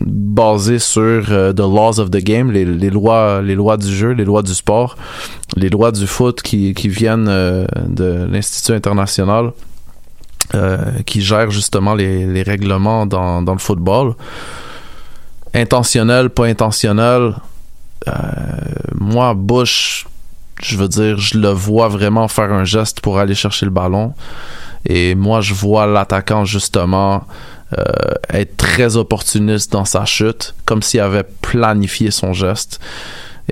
basées 0.00 0.78
sur 0.78 1.24
the 1.26 1.58
laws 1.58 1.98
of 1.98 2.10
the 2.10 2.22
game, 2.22 2.52
les, 2.52 2.64
les 2.64 2.90
lois 2.90 3.42
les 3.42 3.56
lois 3.56 3.76
du 3.76 3.92
jeu, 3.92 4.10
les 4.10 4.24
lois 4.24 4.42
du 4.42 4.54
sport, 4.54 4.96
les 5.56 5.68
lois 5.68 5.90
du 5.90 6.06
foot 6.06 6.40
qui, 6.40 6.72
qui 6.74 6.88
viennent 6.88 7.26
de 7.26 8.28
l'Institut 8.30 8.74
international 8.74 9.52
euh, 10.54 11.02
qui 11.04 11.22
gère 11.22 11.50
justement 11.50 11.94
les, 11.94 12.42
règlements 12.42 13.06
dans, 13.06 13.40
le 13.40 13.58
football. 13.58 14.14
Intentionnel, 15.54 16.30
pas 16.30 16.46
intentionnel. 16.46 17.34
Euh, 18.06 18.12
moi, 18.94 19.34
Bush, 19.34 20.06
je 20.62 20.76
veux 20.76 20.88
dire, 20.88 21.18
je 21.18 21.38
le 21.38 21.48
vois 21.48 21.88
vraiment 21.88 22.28
faire 22.28 22.52
un 22.52 22.64
geste 22.64 23.00
pour 23.00 23.18
aller 23.18 23.34
chercher 23.34 23.66
le 23.66 23.72
ballon. 23.72 24.14
Et 24.84 25.14
moi, 25.14 25.40
je 25.40 25.52
vois 25.52 25.86
l'attaquant 25.86 26.44
justement 26.44 27.24
euh, 27.76 27.82
être 28.32 28.56
très 28.56 28.96
opportuniste 28.96 29.72
dans 29.72 29.84
sa 29.84 30.04
chute, 30.04 30.54
comme 30.64 30.82
s'il 30.82 31.00
avait 31.00 31.24
planifié 31.42 32.12
son 32.12 32.32
geste. 32.32 32.78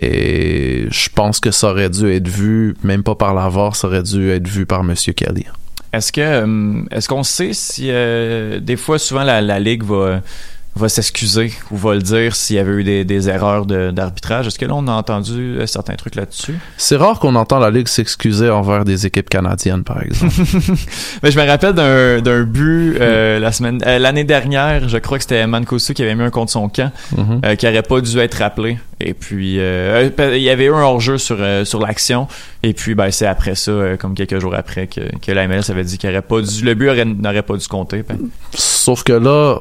Et 0.01 0.87
je 0.91 1.09
pense 1.09 1.41
que 1.41 1.51
ça 1.51 1.71
aurait 1.71 1.91
dû 1.91 2.11
être 2.13 2.29
vu, 2.29 2.77
même 2.85 3.03
pas 3.03 3.17
par 3.17 3.35
la 3.35 3.49
VAR, 3.49 3.75
ça 3.75 3.89
aurait 3.89 4.03
dû 4.03 4.31
être 4.31 4.47
vu 4.47 4.67
par 4.67 4.85
Monsieur 4.85 5.13
Kelly. 5.13 5.47
Est-ce 5.95 6.13
que 6.13 6.21
euh, 6.21 6.83
est-ce 6.91 7.09
qu'on 7.09 7.23
sait 7.23 7.53
si 7.53 7.87
euh, 7.89 8.61
des 8.61 8.77
fois 8.77 8.99
souvent 8.99 9.23
la, 9.25 9.41
la 9.41 9.59
ligue 9.61 9.83
va 9.85 10.21
va 10.77 10.89
s'excuser 10.89 11.53
ou 11.71 11.77
va 11.77 11.95
le 11.95 12.03
dire 12.03 12.35
s'il 12.35 12.57
y 12.57 12.59
avait 12.59 12.73
eu 12.73 12.83
des, 12.83 13.05
des 13.05 13.29
erreurs 13.29 13.65
de- 13.65 13.93
d'arbitrage? 13.93 14.49
Est-ce 14.49 14.59
que 14.59 14.65
là 14.67 14.75
on 14.75 14.89
a 14.89 14.93
entendu 14.93 15.59
euh, 15.61 15.67
certains 15.69 15.95
trucs 15.95 16.17
là-dessus? 16.17 16.57
C'est 16.77 16.97
rare 16.97 17.21
qu'on 17.21 17.37
entend 17.37 17.61
la 17.61 17.71
Ligue 17.71 17.87
s'excuser 17.87 18.51
envers 18.51 18.85
des 18.85 19.07
équipes 19.07 19.31
canadiennes, 19.31 19.85
par 19.85 20.03
exemple. 20.03 20.33
Mais 21.23 21.31
je 21.31 21.39
me 21.39 21.47
rappelle 21.47 21.75
d'un 21.75 22.43
but 22.43 22.97
euh, 23.01 23.39
la 23.39 23.53
semaine 23.53 23.81
euh, 23.87 24.01
l'année 24.01 24.25
dernière, 24.25 24.89
je 24.89 24.99
crois 24.99 25.19
que 25.19 25.23
c'était 25.23 25.47
Mancosu 25.47 25.95
qui 25.95 26.03
avait 26.03 26.17
mis 26.17 26.25
un 26.25 26.31
contre 26.31 26.51
son 26.51 26.69
camp 26.69 26.91
Mhm. 27.17 27.41
euh, 27.45 27.55
qui 27.55 27.69
aurait 27.69 27.83
pas 27.83 28.01
dû 28.01 28.19
être 28.19 28.35
rappelé 28.35 28.79
et 29.05 29.15
puis 29.15 29.59
euh, 29.61 30.09
euh, 30.19 30.37
il 30.37 30.43
y 30.43 30.51
avait 30.51 30.65
eu 30.65 30.73
un 30.75 30.83
hors-jeu 30.83 31.19
sur 31.19 31.37
euh, 31.39 31.65
sur 31.65 31.81
l'action 31.81 32.27
et 32.63 32.73
puis 32.73 32.95
ben 32.95 33.11
c'est 33.11 33.27
après 33.27 33.55
ça 33.55 33.71
euh, 33.71 33.97
comme 33.97 34.15
quelques 34.15 34.39
jours 34.41 34.55
après 34.55 34.87
que, 34.87 35.01
que 35.19 35.31
la 35.33 35.47
MLS 35.47 35.71
avait 35.71 35.85
dit 35.85 35.99
qu'il 35.99 36.09
aurait 36.11 36.23
pas 36.23 36.41
dû 36.41 36.65
le 36.65 36.75
but 36.75 36.89
aurait- 36.89 37.05
n'aurait 37.05 37.43
pas 37.43 37.57
dû 37.57 37.67
compter. 37.69 38.03
Ben, 38.03 38.19
Sauf 38.55 39.03
que 39.05 39.13
là, 39.13 39.59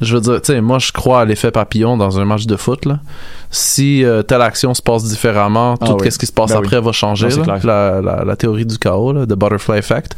je 0.00 0.14
veux 0.16 0.20
dire, 0.20 0.40
tu 0.42 0.52
sais, 0.52 0.60
moi 0.60 0.78
je 0.80 0.90
crois 0.90 1.20
à 1.20 1.24
l'effet 1.24 1.50
papillon 1.52 1.96
dans 1.96 2.18
un 2.18 2.24
match 2.24 2.46
de 2.46 2.56
foot. 2.56 2.86
Là. 2.86 2.98
Si 3.50 4.04
euh, 4.04 4.22
telle 4.22 4.42
action 4.42 4.74
se 4.74 4.82
passe 4.82 5.04
différemment, 5.04 5.76
Ah 5.80 5.86
tout 5.86 5.96
oui. 6.00 6.10
ce 6.10 6.18
qui 6.18 6.26
se 6.26 6.32
passe 6.32 6.50
Ben 6.50 6.58
après 6.58 6.78
oui. 6.78 6.84
va 6.84 6.92
changer. 6.92 7.28
Non, 7.28 7.44
là. 7.44 7.58
la, 7.62 8.00
la- 8.00 8.24
la 8.24 8.36
théorie 8.36 8.66
du 8.66 8.78
chaos, 8.78 9.12
là, 9.12 9.26
the 9.26 9.34
butterfly 9.34 9.78
effect. 9.78 10.16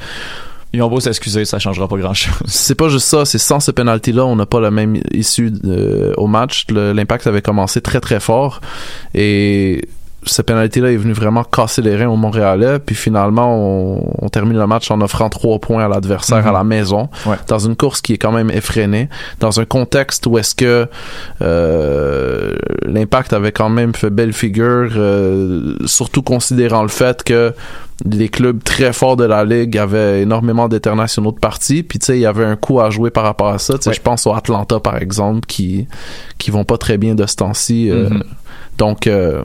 Ils 0.74 0.82
ont 0.82 0.88
beau 0.88 0.98
s'excuser, 0.98 1.44
ça 1.44 1.60
changera 1.60 1.86
pas 1.86 1.96
grand-chose. 1.96 2.34
C'est 2.46 2.74
pas 2.74 2.88
juste 2.88 3.06
ça, 3.06 3.24
c'est 3.24 3.38
sans 3.38 3.60
ce 3.60 3.70
penalty-là, 3.70 4.26
on 4.26 4.34
n'a 4.34 4.44
pas 4.44 4.58
la 4.58 4.72
même 4.72 5.00
issue 5.12 5.52
euh, 5.66 6.12
au 6.16 6.26
match. 6.26 6.66
L'impact 6.68 7.28
avait 7.28 7.42
commencé 7.42 7.80
très 7.80 8.00
très 8.00 8.18
fort 8.18 8.60
et 9.14 9.86
ce 10.26 10.42
penalty-là 10.42 10.90
est 10.92 10.96
venu 10.96 11.12
vraiment 11.12 11.44
casser 11.44 11.82
les 11.82 11.96
reins 11.96 12.08
au 12.08 12.16
Montréalais. 12.16 12.78
Puis 12.78 12.94
finalement, 12.94 13.54
on, 13.56 14.14
on 14.22 14.28
termine 14.28 14.58
le 14.58 14.66
match 14.66 14.90
en 14.90 15.00
offrant 15.00 15.28
trois 15.28 15.58
points 15.58 15.84
à 15.84 15.88
l'adversaire 15.88 16.42
Mhm. 16.42 16.48
à 16.48 16.52
la 16.52 16.64
maison, 16.64 17.08
Ouais. 17.26 17.36
dans 17.48 17.58
une 17.58 17.76
course 17.76 18.00
qui 18.00 18.14
est 18.14 18.18
quand 18.18 18.32
même 18.32 18.50
effrénée, 18.50 19.08
dans 19.40 19.60
un 19.60 19.64
contexte 19.64 20.26
où 20.26 20.38
est-ce 20.38 20.54
que 20.54 20.86
euh, 21.42 22.54
l'impact 22.86 23.32
avait 23.32 23.52
quand 23.52 23.68
même 23.68 23.94
fait 23.94 24.10
belle 24.10 24.32
figure, 24.32 24.90
euh, 24.96 25.76
surtout 25.86 26.22
considérant 26.22 26.82
le 26.82 26.88
fait 26.88 27.22
que 27.22 27.52
les 28.04 28.28
clubs 28.28 28.62
très 28.62 28.92
forts 28.92 29.16
de 29.16 29.24
la 29.24 29.44
ligue 29.44 29.78
avaient 29.78 30.22
énormément 30.22 30.66
d'internationaux 30.68 31.30
de 31.30 31.38
partie 31.38 31.84
puis 31.84 32.00
tu 32.00 32.06
sais 32.06 32.16
il 32.18 32.22
y 32.22 32.26
avait 32.26 32.44
un 32.44 32.56
coup 32.56 32.80
à 32.80 32.90
jouer 32.90 33.10
par 33.10 33.22
rapport 33.22 33.48
à 33.50 33.58
ça 33.58 33.74
tu 33.74 33.82
sais 33.84 33.90
Ouais. 33.90 33.94
je 33.94 34.00
pense 34.00 34.26
au 34.26 34.34
Atlanta 34.34 34.80
par 34.80 34.96
exemple 34.96 35.46
qui 35.46 35.86
qui 36.38 36.50
vont 36.50 36.64
pas 36.64 36.76
très 36.76 36.98
bien 36.98 37.14
de 37.14 37.24
ce 37.24 37.36
temps-ci 37.36 37.90
euh, 37.90 38.08
Mhm. 38.10 38.24
donc 38.78 39.06
euh, 39.06 39.42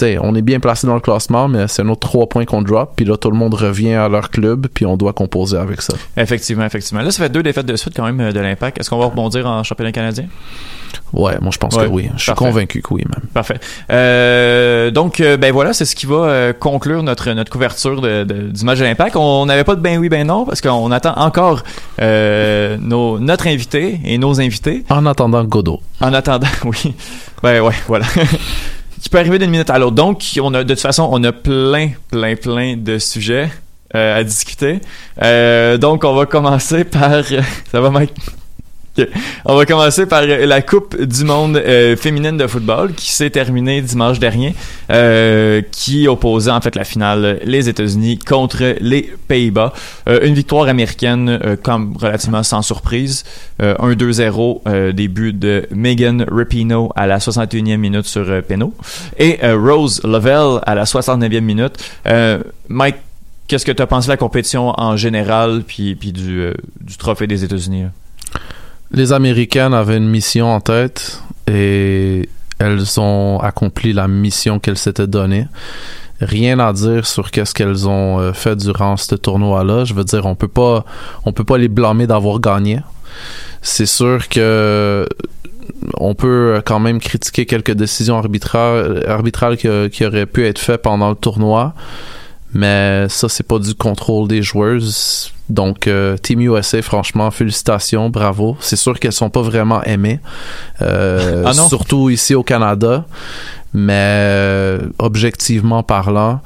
sais 0.00 0.18
on 0.20 0.34
est 0.34 0.42
bien 0.42 0.60
placé 0.60 0.86
dans 0.86 0.94
le 0.94 1.00
classement 1.00 1.48
mais 1.48 1.66
c'est 1.68 1.82
autre 1.82 2.00
trois 2.08 2.28
points 2.28 2.44
qu'on 2.44 2.62
drop 2.62 2.92
puis 2.96 3.04
là 3.04 3.16
tout 3.16 3.30
le 3.30 3.36
monde 3.36 3.54
revient 3.54 3.94
à 3.94 4.08
leur 4.08 4.30
club 4.30 4.66
puis 4.72 4.84
on 4.86 4.96
doit 4.96 5.12
composer 5.12 5.56
avec 5.56 5.80
ça 5.82 5.94
Effectivement, 6.16 6.64
effectivement. 6.64 7.02
Là, 7.02 7.10
ça 7.10 7.22
fait 7.22 7.28
deux 7.30 7.42
défaites 7.42 7.66
de 7.66 7.76
suite 7.76 7.94
quand 7.96 8.04
même 8.04 8.20
euh, 8.20 8.32
de 8.32 8.40
l'impact. 8.40 8.78
Est-ce 8.78 8.90
qu'on 8.90 8.98
va 8.98 9.06
rebondir 9.06 9.46
en 9.46 9.62
championnat 9.62 9.92
canadien? 9.92 10.26
ouais 11.12 11.34
moi 11.40 11.50
je 11.52 11.58
pense 11.58 11.74
Ouais. 11.74 11.84
que 11.86 11.90
oui 11.90 12.08
je 12.16 12.22
suis 12.22 12.32
convaincu 12.34 12.82
que 12.82 12.94
oui 12.94 13.02
même 13.08 13.24
Parfait. 13.34 13.58
Euh, 13.90 14.90
donc, 14.90 15.20
euh, 15.20 15.36
ben 15.36 15.52
voilà, 15.52 15.72
c'est 15.72 15.84
ce 15.84 15.94
qui 15.96 16.06
va 16.06 16.14
euh, 16.16 16.52
conclure 16.52 17.02
notre 17.02 17.30
notre 17.32 17.50
couverture 17.50 18.00
de, 18.00 18.24
de- 18.24 18.48
du 18.50 18.64
match 18.64 18.78
de 18.78 18.84
l'Impact. 18.84 19.16
On 19.16 19.46
n'avait 19.46 19.64
pas 19.64 19.74
de 19.76 19.80
ben 19.80 19.98
oui, 19.98 20.08
ben 20.08 20.26
non, 20.26 20.44
parce 20.44 20.60
qu'on 20.60 20.90
attend 20.90 21.14
encore 21.16 21.62
nos, 22.00 23.18
notre 23.18 23.46
invité 23.46 24.00
et 24.04 24.18
nos 24.18 24.40
invités. 24.40 24.84
en 24.88 25.04
attendant 25.06 25.44
Godot 25.44 25.80
En 26.00 26.12
attendant, 26.12 26.46
oui. 26.64 26.94
Ben 27.42 27.60
ouais, 27.60 27.74
voilà. 27.86 28.06
qui 29.00 29.08
peut 29.08 29.18
arriver 29.18 29.38
d'une 29.38 29.50
minute 29.50 29.70
à 29.70 29.78
l'autre. 29.78 29.96
Donc, 29.96 30.22
on 30.40 30.54
a 30.54 30.62
de 30.62 30.74
toute 30.74 30.82
façon, 30.82 31.08
on 31.10 31.22
a 31.24 31.32
plein, 31.32 31.90
plein, 32.10 32.36
plein 32.36 32.76
de 32.76 32.98
sujets 32.98 33.50
euh, 33.94 34.18
à 34.18 34.24
discuter. 34.24 34.80
Euh, 35.22 35.78
donc, 35.78 36.04
on 36.04 36.14
va 36.14 36.26
commencer 36.26 36.84
par... 36.84 37.24
ça 37.72 37.80
va, 37.80 37.90
Mike? 37.90 38.12
On 39.44 39.56
va 39.56 39.66
commencer 39.66 40.06
par 40.06 40.22
euh, 40.22 40.46
la 40.46 40.62
Coupe 40.62 41.00
du 41.00 41.24
monde 41.24 41.56
euh, 41.56 41.96
féminine 41.96 42.36
de 42.36 42.46
football 42.46 42.92
qui 42.92 43.12
s'est 43.12 43.30
terminée 43.30 43.80
dimanche 43.80 44.18
dernier, 44.18 44.54
euh, 44.90 45.62
qui 45.70 46.08
opposait 46.08 46.50
en 46.50 46.60
fait 46.60 46.74
la 46.74 46.84
finale 46.84 47.40
les 47.44 47.68
États-Unis 47.68 48.18
contre 48.18 48.76
les 48.80 49.12
Pays-Bas. 49.28 49.72
Une 50.22 50.34
victoire 50.34 50.68
américaine 50.68 51.56
comme 51.62 51.96
relativement 51.96 52.42
sans 52.42 52.62
surprise. 52.62 53.24
Euh, 53.62 53.74
1-2-0, 53.76 54.62
euh, 54.66 54.92
début 54.92 55.32
de 55.32 55.66
Megan 55.70 56.24
Rapinoe 56.30 56.88
à 56.96 57.06
la 57.06 57.18
61e 57.18 57.76
minute 57.76 58.06
sur 58.06 58.42
Peno 58.42 58.72
et 59.18 59.38
Rose 59.52 60.00
Lavelle 60.04 60.60
à 60.64 60.74
la 60.74 60.84
69e 60.84 61.40
minute. 61.40 61.74
Mike, 62.68 62.96
qu'est-ce 63.48 63.66
que 63.66 63.72
tu 63.72 63.82
as 63.82 63.86
pensé 63.86 64.06
de 64.06 64.12
la 64.12 64.16
compétition 64.16 64.72
en 64.78 64.96
général 64.96 65.62
puis, 65.66 65.94
du 65.94 66.96
trophée 66.98 67.26
des 67.26 67.44
États-Unis? 67.44 67.86
Les 68.92 69.12
Américaines 69.12 69.74
avaient 69.74 69.96
une 69.96 70.08
mission 70.08 70.52
en 70.52 70.60
tête 70.60 71.22
et 71.46 72.28
elles 72.58 73.00
ont 73.00 73.38
accompli 73.40 73.92
la 73.92 74.08
mission 74.08 74.58
qu'elles 74.58 74.78
s'étaient 74.78 75.06
donnée. 75.06 75.46
Rien 76.20 76.58
à 76.58 76.72
dire 76.72 77.06
sur 77.06 77.30
qu'est-ce 77.30 77.54
qu'elles 77.54 77.88
ont 77.88 78.18
euh, 78.18 78.32
fait 78.32 78.56
durant 78.56 78.96
ce 78.96 79.14
tournoi-là. 79.14 79.84
Je 79.84 79.94
veux 79.94 80.04
dire, 80.04 80.26
on 80.26 80.34
peut 80.34 80.48
pas, 80.48 80.84
on 81.24 81.32
peut 81.32 81.44
pas 81.44 81.56
les 81.56 81.68
blâmer 81.68 82.06
d'avoir 82.06 82.40
gagné. 82.40 82.80
C'est 83.62 83.86
sûr 83.86 84.28
que 84.28 85.08
on 85.94 86.14
peut 86.14 86.60
quand 86.66 86.80
même 86.80 87.00
critiquer 87.00 87.46
quelques 87.46 87.72
décisions 87.72 88.18
arbitrales, 88.18 89.04
arbitrales 89.08 89.56
qui 89.56 90.04
auraient 90.04 90.26
pu 90.26 90.46
être 90.46 90.58
faites 90.58 90.82
pendant 90.82 91.10
le 91.10 91.16
tournoi 91.16 91.74
mais 92.52 93.08
ça 93.08 93.28
c'est 93.28 93.46
pas 93.46 93.58
du 93.58 93.74
contrôle 93.74 94.28
des 94.28 94.42
joueuses 94.42 95.32
donc 95.50 95.86
euh, 95.86 96.16
Team 96.16 96.40
USA 96.40 96.80
franchement 96.82 97.30
félicitations 97.30 98.08
bravo 98.10 98.56
c'est 98.60 98.76
sûr 98.76 98.98
qu'elles 98.98 99.12
sont 99.12 99.30
pas 99.30 99.42
vraiment 99.42 99.82
aimées 99.82 100.20
euh, 100.80 101.44
Ah 101.46 101.52
surtout 101.52 102.08
ici 102.10 102.34
au 102.34 102.42
Canada 102.42 103.04
mais 103.74 103.92
euh, 103.94 104.78
objectivement 104.98 105.82
parlant 105.82 106.40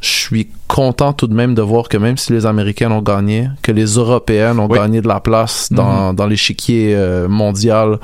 je 0.00 0.08
suis 0.10 0.48
content 0.68 1.12
tout 1.12 1.26
de 1.26 1.34
même 1.34 1.54
de 1.54 1.62
voir 1.62 1.88
que 1.88 1.96
même 1.96 2.16
si 2.18 2.32
les 2.32 2.44
Américaines 2.44 2.92
ont 2.92 3.00
gagné, 3.02 3.48
que 3.62 3.72
les 3.72 3.86
Européennes 3.86 4.58
ont 4.60 4.68
Oui. 4.70 4.78
gagné 4.78 5.00
de 5.00 5.08
la 5.08 5.20
place 5.20 5.68
dans, 5.72 6.12
dans 6.12 6.26
l'échiquier 6.26 6.94
euh, 6.94 7.28
mondial 7.28 7.98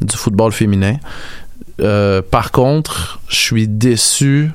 du 0.00 0.16
football 0.16 0.52
féminin. 0.52 0.96
Euh, 1.80 2.22
par 2.22 2.50
contre, 2.50 3.20
je 3.28 3.36
suis 3.36 3.68
déçu 3.68 4.50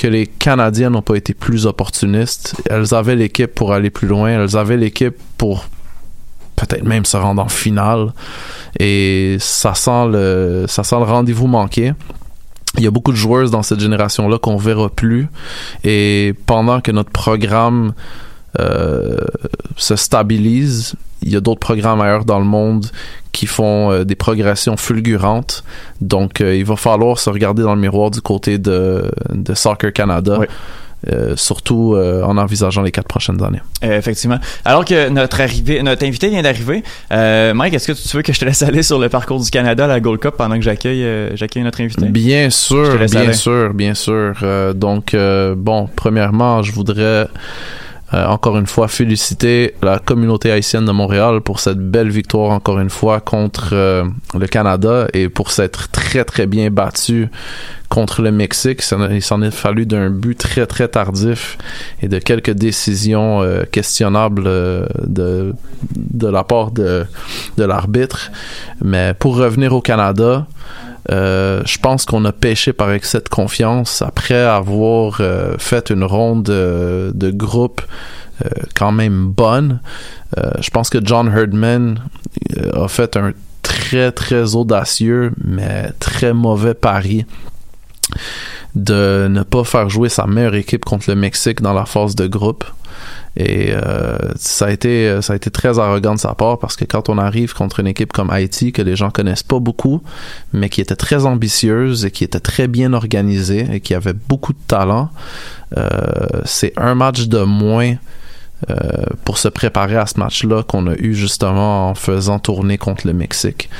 que 0.00 0.06
les 0.06 0.26
Canadiennes 0.26 0.94
n'ont 0.94 1.02
pas 1.02 1.16
été 1.16 1.34
plus 1.34 1.66
opportunistes. 1.66 2.54
Elles 2.70 2.94
avaient 2.94 3.16
l'équipe 3.16 3.54
pour 3.54 3.74
aller 3.74 3.90
plus 3.90 4.08
loin. 4.08 4.30
Elles 4.30 4.56
avaient 4.56 4.78
l'équipe 4.78 5.14
pour 5.36 5.66
peut-être 6.56 6.84
même 6.84 7.04
se 7.04 7.18
rendre 7.18 7.42
en 7.42 7.50
finale. 7.50 8.14
Et 8.78 9.36
ça 9.40 9.74
sent 9.74 10.06
le, 10.06 10.64
ça 10.68 10.84
sent 10.84 10.96
le 10.96 11.04
rendez-vous 11.04 11.48
manqué. 11.48 11.92
Il 12.78 12.82
y 12.82 12.86
a 12.86 12.90
beaucoup 12.90 13.12
de 13.12 13.16
joueuses 13.18 13.50
dans 13.50 13.62
cette 13.62 13.80
génération-là 13.80 14.38
qu'on 14.38 14.56
verra 14.56 14.88
plus. 14.88 15.28
Et 15.84 16.32
pendant 16.46 16.80
que 16.80 16.92
notre 16.92 17.10
programme 17.10 17.92
euh, 18.58 19.18
se 19.76 19.96
stabilise, 19.96 20.94
il 21.22 21.30
y 21.30 21.36
a 21.36 21.40
d'autres 21.40 21.60
programmes 21.60 22.00
ailleurs 22.00 22.24
dans 22.24 22.38
le 22.38 22.44
monde 22.44 22.86
qui 23.32 23.46
font 23.46 23.92
euh, 23.92 24.04
des 24.04 24.16
progressions 24.16 24.76
fulgurantes. 24.76 25.62
Donc, 26.00 26.40
euh, 26.40 26.56
il 26.56 26.64
va 26.64 26.76
falloir 26.76 27.18
se 27.18 27.30
regarder 27.30 27.62
dans 27.62 27.74
le 27.74 27.80
miroir 27.80 28.10
du 28.10 28.20
côté 28.20 28.58
de, 28.58 29.10
de 29.30 29.54
Soccer 29.54 29.92
Canada. 29.92 30.38
Oui. 30.40 30.46
euh, 31.08 31.34
surtout 31.36 31.94
euh, 31.94 32.22
en 32.22 32.36
envisageant 32.36 32.82
les 32.82 32.90
quatre 32.90 33.08
prochaines 33.08 33.42
années. 33.42 33.60
Euh, 33.84 33.96
effectivement. 33.98 34.38
Alors 34.64 34.84
que 34.84 35.08
notre 35.08 35.40
arrivée, 35.40 35.82
notre 35.82 36.04
invité 36.04 36.28
vient 36.28 36.42
d'arriver, 36.42 36.82
euh, 37.12 37.54
Mike, 37.54 37.74
est-ce 37.74 37.92
que 37.92 38.08
tu 38.08 38.16
veux 38.16 38.22
que 38.22 38.32
je 38.32 38.40
te 38.40 38.44
laisse 38.44 38.62
aller 38.62 38.82
sur 38.82 38.98
le 38.98 39.08
parcours 39.08 39.40
du 39.40 39.50
Canada 39.50 39.84
à 39.84 39.88
la 39.88 40.00
Gold 40.00 40.20
Cup 40.20 40.34
pendant 40.36 40.56
que 40.56 40.62
j'accueille 40.62 41.04
notre 41.62 41.80
invité? 41.80 42.06
Bien 42.06 42.50
sûr, 42.50 42.98
bien 42.98 43.20
aller. 43.20 43.32
sûr, 43.32 43.72
bien 43.74 43.94
sûr. 43.94 44.34
Donc, 44.74 45.16
bon, 45.56 45.88
premièrement, 45.96 46.62
je 46.62 46.72
voudrais 46.72 47.28
euh, 48.12 48.26
encore 48.26 48.58
une 48.58 48.66
fois 48.66 48.88
féliciter 48.88 49.74
la 49.82 50.00
communauté 50.00 50.50
haïtienne 50.50 50.84
de 50.84 50.90
Montréal 50.90 51.40
pour 51.42 51.60
cette 51.60 51.78
belle 51.78 52.10
victoire 52.10 52.50
encore 52.50 52.80
une 52.80 52.90
fois 52.90 53.20
contre 53.20 53.70
euh, 53.72 54.04
le 54.36 54.46
Canada 54.48 55.06
et 55.14 55.28
pour 55.28 55.52
s'être 55.52 55.90
très 55.90 56.24
très 56.24 56.46
bien 56.46 56.70
battu 56.70 57.28
contre 57.88 58.22
le 58.22 58.32
Mexique. 58.32 58.82
Il 59.12 59.22
s'en 59.22 59.42
est 59.42 59.50
fallu 59.52 59.86
d'un 59.86 60.10
but 60.10 60.36
très 60.36 60.66
très 60.66 60.88
tardif 60.88 61.56
et 62.02 62.08
de 62.08 62.18
quelques 62.18 62.52
décisions 62.52 63.42
euh, 63.42 63.62
questionnables 63.70 64.44
de, 65.06 65.54
de 65.94 66.26
la 66.28 66.42
part 66.42 66.72
de, 66.72 67.06
de 67.58 67.64
l'arbitre. 67.64 68.32
Mais 68.82 69.14
pour 69.18 69.36
revenir 69.36 69.72
au 69.72 69.80
Canada, 69.80 70.46
euh, 71.10 71.62
je 71.64 71.78
pense 71.78 72.04
qu'on 72.04 72.24
a 72.24 72.32
pêché 72.32 72.72
par 72.72 72.92
excès 72.92 73.20
de 73.20 73.28
confiance 73.28 74.02
après 74.02 74.42
avoir 74.42 75.16
euh, 75.20 75.56
fait 75.58 75.90
une 75.90 76.04
ronde 76.04 76.50
euh, 76.50 77.10
de 77.14 77.30
groupe 77.30 77.82
quand 78.74 78.90
même 78.90 79.26
bonne. 79.28 79.80
Je 80.60 80.70
pense 80.70 80.88
que 80.88 80.96
John 81.04 81.28
Herdman 81.28 81.98
a 82.72 82.88
fait 82.88 83.18
un 83.18 83.34
très 83.60 84.12
très 84.12 84.54
audacieux 84.54 85.32
mais 85.44 85.90
très 85.98 86.32
mauvais 86.32 86.72
pari 86.72 87.26
de 88.74 89.28
ne 89.28 89.42
pas 89.42 89.64
faire 89.64 89.90
jouer 89.90 90.08
sa 90.08 90.26
meilleure 90.26 90.54
équipe 90.54 90.86
contre 90.86 91.10
le 91.10 91.16
Mexique 91.16 91.60
dans 91.60 91.74
la 91.74 91.84
phase 91.84 92.14
de 92.14 92.26
groupe. 92.26 92.64
Et 93.40 93.72
euh, 93.72 94.18
ça 94.36 94.66
a 94.66 94.70
été 94.70 95.50
très 95.50 95.78
arrogant 95.78 96.14
de 96.14 96.20
sa 96.20 96.34
part 96.34 96.58
parce 96.58 96.76
que 96.76 96.84
quand 96.84 97.08
on 97.08 97.16
arrive 97.16 97.54
contre 97.54 97.80
une 97.80 97.86
équipe 97.86 98.12
comme 98.12 98.28
Haïti 98.28 98.70
que 98.70 98.82
les 98.82 98.96
gens 98.96 99.10
connaissent 99.10 99.42
pas 99.42 99.58
beaucoup, 99.58 100.02
mais 100.52 100.68
qui 100.68 100.82
était 100.82 100.96
très 100.96 101.24
ambitieuse 101.24 102.04
et 102.04 102.10
qui 102.10 102.22
était 102.22 102.40
très 102.40 102.68
bien 102.68 102.92
organisée 102.92 103.66
et 103.72 103.80
qui 103.80 103.94
avait 103.94 104.12
beaucoup 104.12 104.52
de 104.52 104.58
talent, 104.66 105.08
euh, 105.78 105.88
c'est 106.44 106.74
un 106.76 106.94
match 106.94 107.28
de 107.28 107.42
moins 107.42 107.94
pour 109.24 109.38
se 109.38 109.48
préparer 109.48 109.96
à 109.96 110.06
ce 110.06 110.18
match-là 110.18 110.62
qu'on 110.62 110.86
a 110.86 110.94
eu 110.94 111.14
justement 111.14 111.90
en 111.90 111.94
faisant 111.94 112.38
tourner 112.38 112.78
contre 112.78 113.06
le 113.06 113.12
Mexique. 113.12 113.70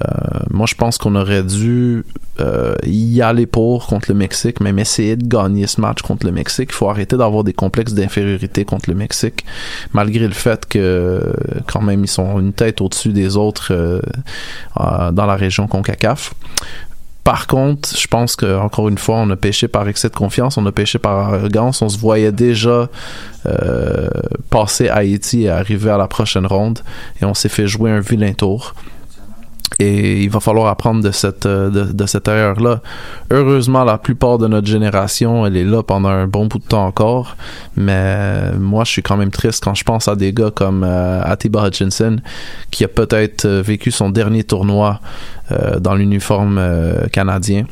Euh, 0.00 0.06
moi, 0.50 0.66
je 0.66 0.74
pense 0.74 0.98
qu'on 0.98 1.14
aurait 1.16 1.42
dû 1.42 2.04
euh, 2.40 2.74
y 2.84 3.20
aller 3.22 3.46
pour 3.46 3.86
contre 3.86 4.06
le 4.08 4.14
Mexique, 4.14 4.60
même 4.60 4.78
essayer 4.78 5.16
de 5.16 5.26
gagner 5.26 5.66
ce 5.66 5.80
match 5.80 6.02
contre 6.02 6.26
le 6.26 6.32
Mexique. 6.32 6.70
Il 6.72 6.74
faut 6.74 6.88
arrêter 6.88 7.16
d'avoir 7.16 7.44
des 7.44 7.52
complexes 7.52 7.92
d'infériorité 7.92 8.64
contre 8.64 8.88
le 8.88 8.96
Mexique, 8.96 9.44
malgré 9.92 10.26
le 10.26 10.34
fait 10.34 10.66
que 10.66 11.34
quand 11.66 11.82
même 11.82 12.04
ils 12.04 12.08
sont 12.08 12.38
une 12.38 12.52
tête 12.52 12.80
au-dessus 12.80 13.12
des 13.12 13.36
autres 13.36 13.72
euh, 13.72 14.00
euh, 14.80 15.10
dans 15.12 15.26
la 15.26 15.36
région 15.36 15.66
CONCACAF. 15.66 16.34
Par 17.24 17.46
contre, 17.46 17.96
je 17.96 18.06
pense 18.06 18.34
que 18.34 18.58
encore 18.58 18.88
une 18.88 18.98
fois, 18.98 19.16
on 19.16 19.30
a 19.30 19.36
pêché 19.36 19.68
par 19.68 19.86
excès 19.88 20.08
de 20.08 20.16
confiance, 20.16 20.56
on 20.56 20.64
a 20.66 20.72
pêché 20.72 20.98
par 20.98 21.34
arrogance. 21.34 21.82
On 21.82 21.88
se 21.88 21.98
voyait 21.98 22.32
déjà 22.32 22.88
euh, 23.46 24.08
passer 24.48 24.88
Haïti 24.88 25.42
et 25.42 25.50
arriver 25.50 25.90
à 25.90 25.98
la 25.98 26.08
prochaine 26.08 26.46
ronde, 26.46 26.80
et 27.20 27.24
on 27.24 27.34
s'est 27.34 27.48
fait 27.48 27.66
jouer 27.66 27.90
un 27.90 28.00
vilain 28.00 28.32
tour. 28.32 28.74
Et 29.78 30.22
il 30.24 30.30
va 30.30 30.40
falloir 30.40 30.66
apprendre 30.66 31.02
de 31.02 31.10
cette 31.10 31.46
euh, 31.46 31.70
de, 31.70 31.92
de 31.92 32.06
cette 32.06 32.28
erreur-là. 32.28 32.80
Heureusement, 33.30 33.84
la 33.84 33.98
plupart 33.98 34.36
de 34.38 34.46
notre 34.48 34.66
génération, 34.66 35.46
elle 35.46 35.56
est 35.56 35.64
là 35.64 35.82
pendant 35.82 36.08
un 36.08 36.26
bon 36.26 36.46
bout 36.46 36.58
de 36.58 36.64
temps 36.64 36.86
encore. 36.86 37.36
Mais 37.76 38.52
moi, 38.58 38.84
je 38.84 38.90
suis 38.90 39.02
quand 39.02 39.16
même 39.16 39.30
triste 39.30 39.62
quand 39.64 39.74
je 39.74 39.84
pense 39.84 40.08
à 40.08 40.16
des 40.16 40.32
gars 40.32 40.50
comme 40.50 40.84
euh, 40.84 41.22
Atiba 41.22 41.66
Hutchinson, 41.66 42.16
qui 42.70 42.84
a 42.84 42.88
peut-être 42.88 43.44
euh, 43.46 43.62
vécu 43.62 43.90
son 43.90 44.10
dernier 44.10 44.44
tournoi 44.44 45.00
euh, 45.52 45.80
dans 45.80 45.94
l'uniforme 45.94 46.58
euh, 46.58 47.06
canadien. 47.08 47.64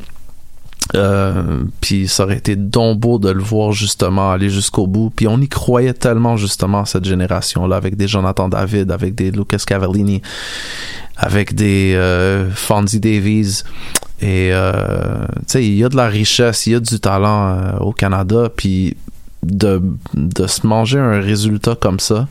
Euh, 0.95 1.63
puis 1.81 2.07
ça 2.07 2.23
aurait 2.23 2.37
été 2.37 2.55
donc 2.55 2.99
beau 2.99 3.19
de 3.19 3.29
le 3.29 3.43
voir 3.43 3.73
justement 3.73 4.31
aller 4.31 4.49
jusqu'au 4.49 4.87
bout. 4.87 5.11
Puis 5.15 5.27
on 5.27 5.39
y 5.39 5.47
croyait 5.47 5.93
tellement 5.93 6.35
justement 6.35 6.85
cette 6.85 7.05
génération-là 7.05 7.75
avec 7.75 7.95
des 7.95 8.07
Jonathan 8.07 8.49
David, 8.49 8.91
avec 8.91 9.13
des 9.13 9.29
Lucas 9.29 9.61
Cavallini, 9.67 10.21
avec 11.19 11.53
des 11.53 11.93
euh, 11.95 12.49
Fonzie 12.51 12.99
Davies. 12.99 13.63
Et 14.21 14.49
euh, 14.51 14.73
tu 15.39 15.43
sais, 15.47 15.65
il 15.65 15.75
y 15.75 15.83
a 15.83 15.89
de 15.89 15.95
la 15.95 16.07
richesse, 16.07 16.65
il 16.65 16.73
y 16.73 16.75
a 16.75 16.79
du 16.79 16.99
talent 16.99 17.49
euh, 17.49 17.77
au 17.79 17.91
Canada. 17.91 18.49
Puis 18.55 18.97
de, 19.43 19.81
de 20.13 20.47
se 20.47 20.65
manger 20.65 20.99
un 20.99 21.21
résultat 21.21 21.75
comme 21.75 21.99
ça, 21.99 22.27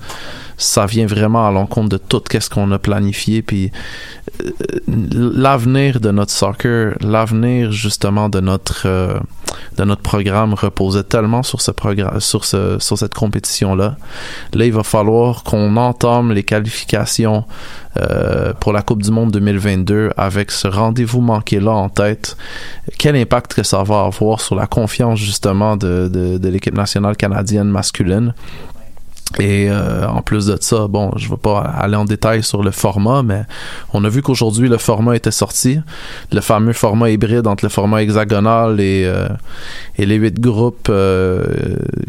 ça 0.58 0.86
vient 0.86 1.06
vraiment 1.06 1.46
à 1.46 1.52
l'encontre 1.52 1.88
de 1.88 1.96
tout 1.96 2.22
ce 2.28 2.50
qu'on 2.50 2.70
a 2.72 2.78
planifié. 2.78 3.42
Puis 3.42 3.70
euh, 4.44 4.50
l'avenir 4.88 6.00
de 6.00 6.10
notre 6.10 6.32
soccer, 6.32 6.96
l'avenir 7.00 7.70
justement 7.70 8.28
de 8.28 8.40
notre 8.40 8.82
euh, 8.86 9.18
de 9.76 9.84
notre 9.84 10.02
programme 10.02 10.54
reposait 10.54 11.04
tellement 11.04 11.44
sur 11.44 11.60
ce 11.60 11.70
programme, 11.70 12.20
sur 12.20 12.44
ce 12.44 12.78
sur 12.80 12.98
cette 12.98 13.14
compétition 13.14 13.76
là. 13.76 13.96
Là, 14.52 14.66
il 14.66 14.72
va 14.72 14.82
falloir 14.82 15.44
qu'on 15.44 15.76
entame 15.76 16.32
les 16.32 16.42
qualifications 16.42 17.44
euh, 17.96 18.52
pour 18.54 18.72
la 18.72 18.82
Coupe 18.82 19.02
du 19.02 19.12
Monde 19.12 19.30
2022 19.30 20.10
avec 20.16 20.50
ce 20.50 20.66
rendez-vous 20.66 21.20
manqué 21.20 21.60
là 21.60 21.70
en 21.70 21.88
tête. 21.88 22.36
Quel 22.98 23.14
impact 23.14 23.54
que 23.54 23.62
ça 23.62 23.84
va 23.84 24.02
avoir 24.02 24.40
sur 24.40 24.56
la 24.56 24.66
confiance 24.66 25.20
justement 25.20 25.76
de, 25.76 26.10
de, 26.12 26.38
de 26.38 26.48
l'équipe 26.48 26.74
nationale 26.74 27.16
canadienne 27.16 27.68
masculine? 27.68 28.34
Et 29.38 29.68
euh, 29.70 30.08
en 30.08 30.22
plus 30.22 30.46
de 30.46 30.56
ça, 30.60 30.88
bon, 30.88 31.12
je 31.16 31.26
ne 31.26 31.30
vais 31.30 31.36
pas 31.36 31.60
aller 31.60 31.96
en 31.96 32.06
détail 32.06 32.42
sur 32.42 32.62
le 32.62 32.70
format, 32.70 33.22
mais 33.22 33.42
on 33.92 34.02
a 34.04 34.08
vu 34.08 34.22
qu'aujourd'hui 34.22 34.68
le 34.68 34.78
format 34.78 35.16
était 35.16 35.30
sorti, 35.30 35.80
le 36.32 36.40
fameux 36.40 36.72
format 36.72 37.10
hybride 37.10 37.46
entre 37.46 37.64
le 37.64 37.68
format 37.68 38.02
hexagonal 38.02 38.80
et, 38.80 39.04
euh, 39.04 39.28
et 39.96 40.06
les 40.06 40.16
huit 40.16 40.40
groupes 40.40 40.88
euh, 40.88 41.44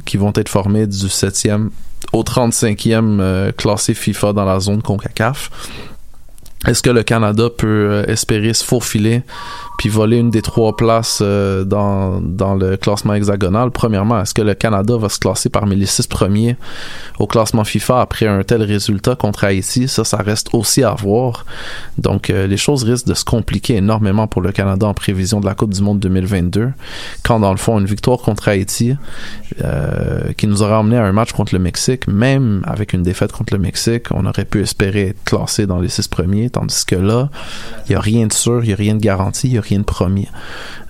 qui 0.06 0.16
vont 0.16 0.32
être 0.36 0.50
formés 0.50 0.88
du 0.88 1.08
7e 1.08 1.70
au 2.14 2.24
35e 2.24 3.20
euh, 3.20 3.52
classé 3.52 3.94
FIFA 3.94 4.34
dans 4.34 4.46
la 4.46 4.60
zone 4.60 4.82
CONCACAF. 4.82 5.52
Est-ce 6.68 6.84
que 6.84 6.90
le 6.90 7.04
Canada 7.04 7.50
peut 7.50 7.68
euh, 7.68 8.06
espérer 8.08 8.54
se 8.54 8.66
faufiler 8.66 9.24
puis 9.78 9.88
voler 9.88 10.18
une 10.18 10.30
des 10.30 10.42
trois 10.42 10.76
places 10.76 11.20
euh, 11.22 11.64
dans, 11.64 12.20
le 12.20 12.76
classement 12.76 13.14
hexagonal? 13.14 13.72
Premièrement, 13.72 14.20
est-ce 14.22 14.34
que 14.34 14.42
le 14.42 14.54
Canada 14.56 14.98
va 14.98 15.08
se 15.08 15.20
classer 15.20 15.48
parmi 15.48 15.78
les 15.78 15.86
six 15.86 16.06
premiers 16.06 16.58
au 17.18 17.28
classement 17.28 17.64
FIFA 17.64 18.02
après 18.02 18.28
un 18.28 18.44
tel 18.44 18.62
résultat 18.62 19.16
contre 19.16 19.46
Haïti? 19.46 19.88
Ça, 19.88 20.04
ça 20.04 20.18
reste 20.18 20.50
aussi 20.52 20.84
à 20.84 20.92
voir. 20.92 21.46
Donc, 21.98 22.30
euh, 22.30 22.46
les 22.46 22.58
choses 22.58 22.84
risquent 22.84 23.08
de 23.08 23.14
se 23.14 23.24
compliquer 23.24 23.78
énormément 23.78 24.28
pour 24.28 24.42
le 24.42 24.52
Canada 24.52 24.86
en 24.86 24.94
prévision 24.94 25.40
de 25.40 25.46
la 25.46 25.56
Coupe 25.56 25.74
du 25.74 25.82
Monde 25.82 26.00
2022, 26.00 26.74
quand 27.24 27.40
dans 27.40 27.52
le 27.52 27.58
fond, 27.58 27.80
une 27.80 27.86
victoire 27.86 28.20
contre 28.20 28.50
Haïti, 28.50 28.96
qui 30.38 30.48
nous 30.48 30.62
aurait 30.62 30.76
emmené 30.76 30.98
à 30.98 31.06
un 31.06 31.12
match 31.14 31.32
contre 31.32 31.54
le 31.54 31.60
Mexique, 31.60 32.08
même 32.08 32.64
avec 32.66 32.92
une 32.92 33.04
défaite 33.04 33.32
contre 33.32 33.54
le 33.54 33.60
Mexique, 33.60 34.08
on 34.12 34.26
aurait 34.26 34.46
pu 34.46 34.62
espérer 34.62 35.10
être 35.10 35.24
classé 35.24 35.66
dans 35.66 35.80
les 35.80 35.90
six 35.90 36.08
premiers 36.08 36.49
tandis 36.50 36.86
que 36.86 36.96
là, 36.96 37.30
il 37.86 37.92
n'y 37.92 37.96
a 37.96 38.00
rien 38.00 38.28
de 38.28 38.34
sûr, 38.34 38.64
il 38.64 38.68
n'y 38.68 38.74
a 38.74 38.76
rien 38.76 38.96
de 38.96 39.02
garanti, 39.02 39.48
il 39.48 39.54
n'y 39.54 39.58
a 39.58 39.62
rien 39.62 39.80
de 39.80 39.84
promis. 39.84 40.28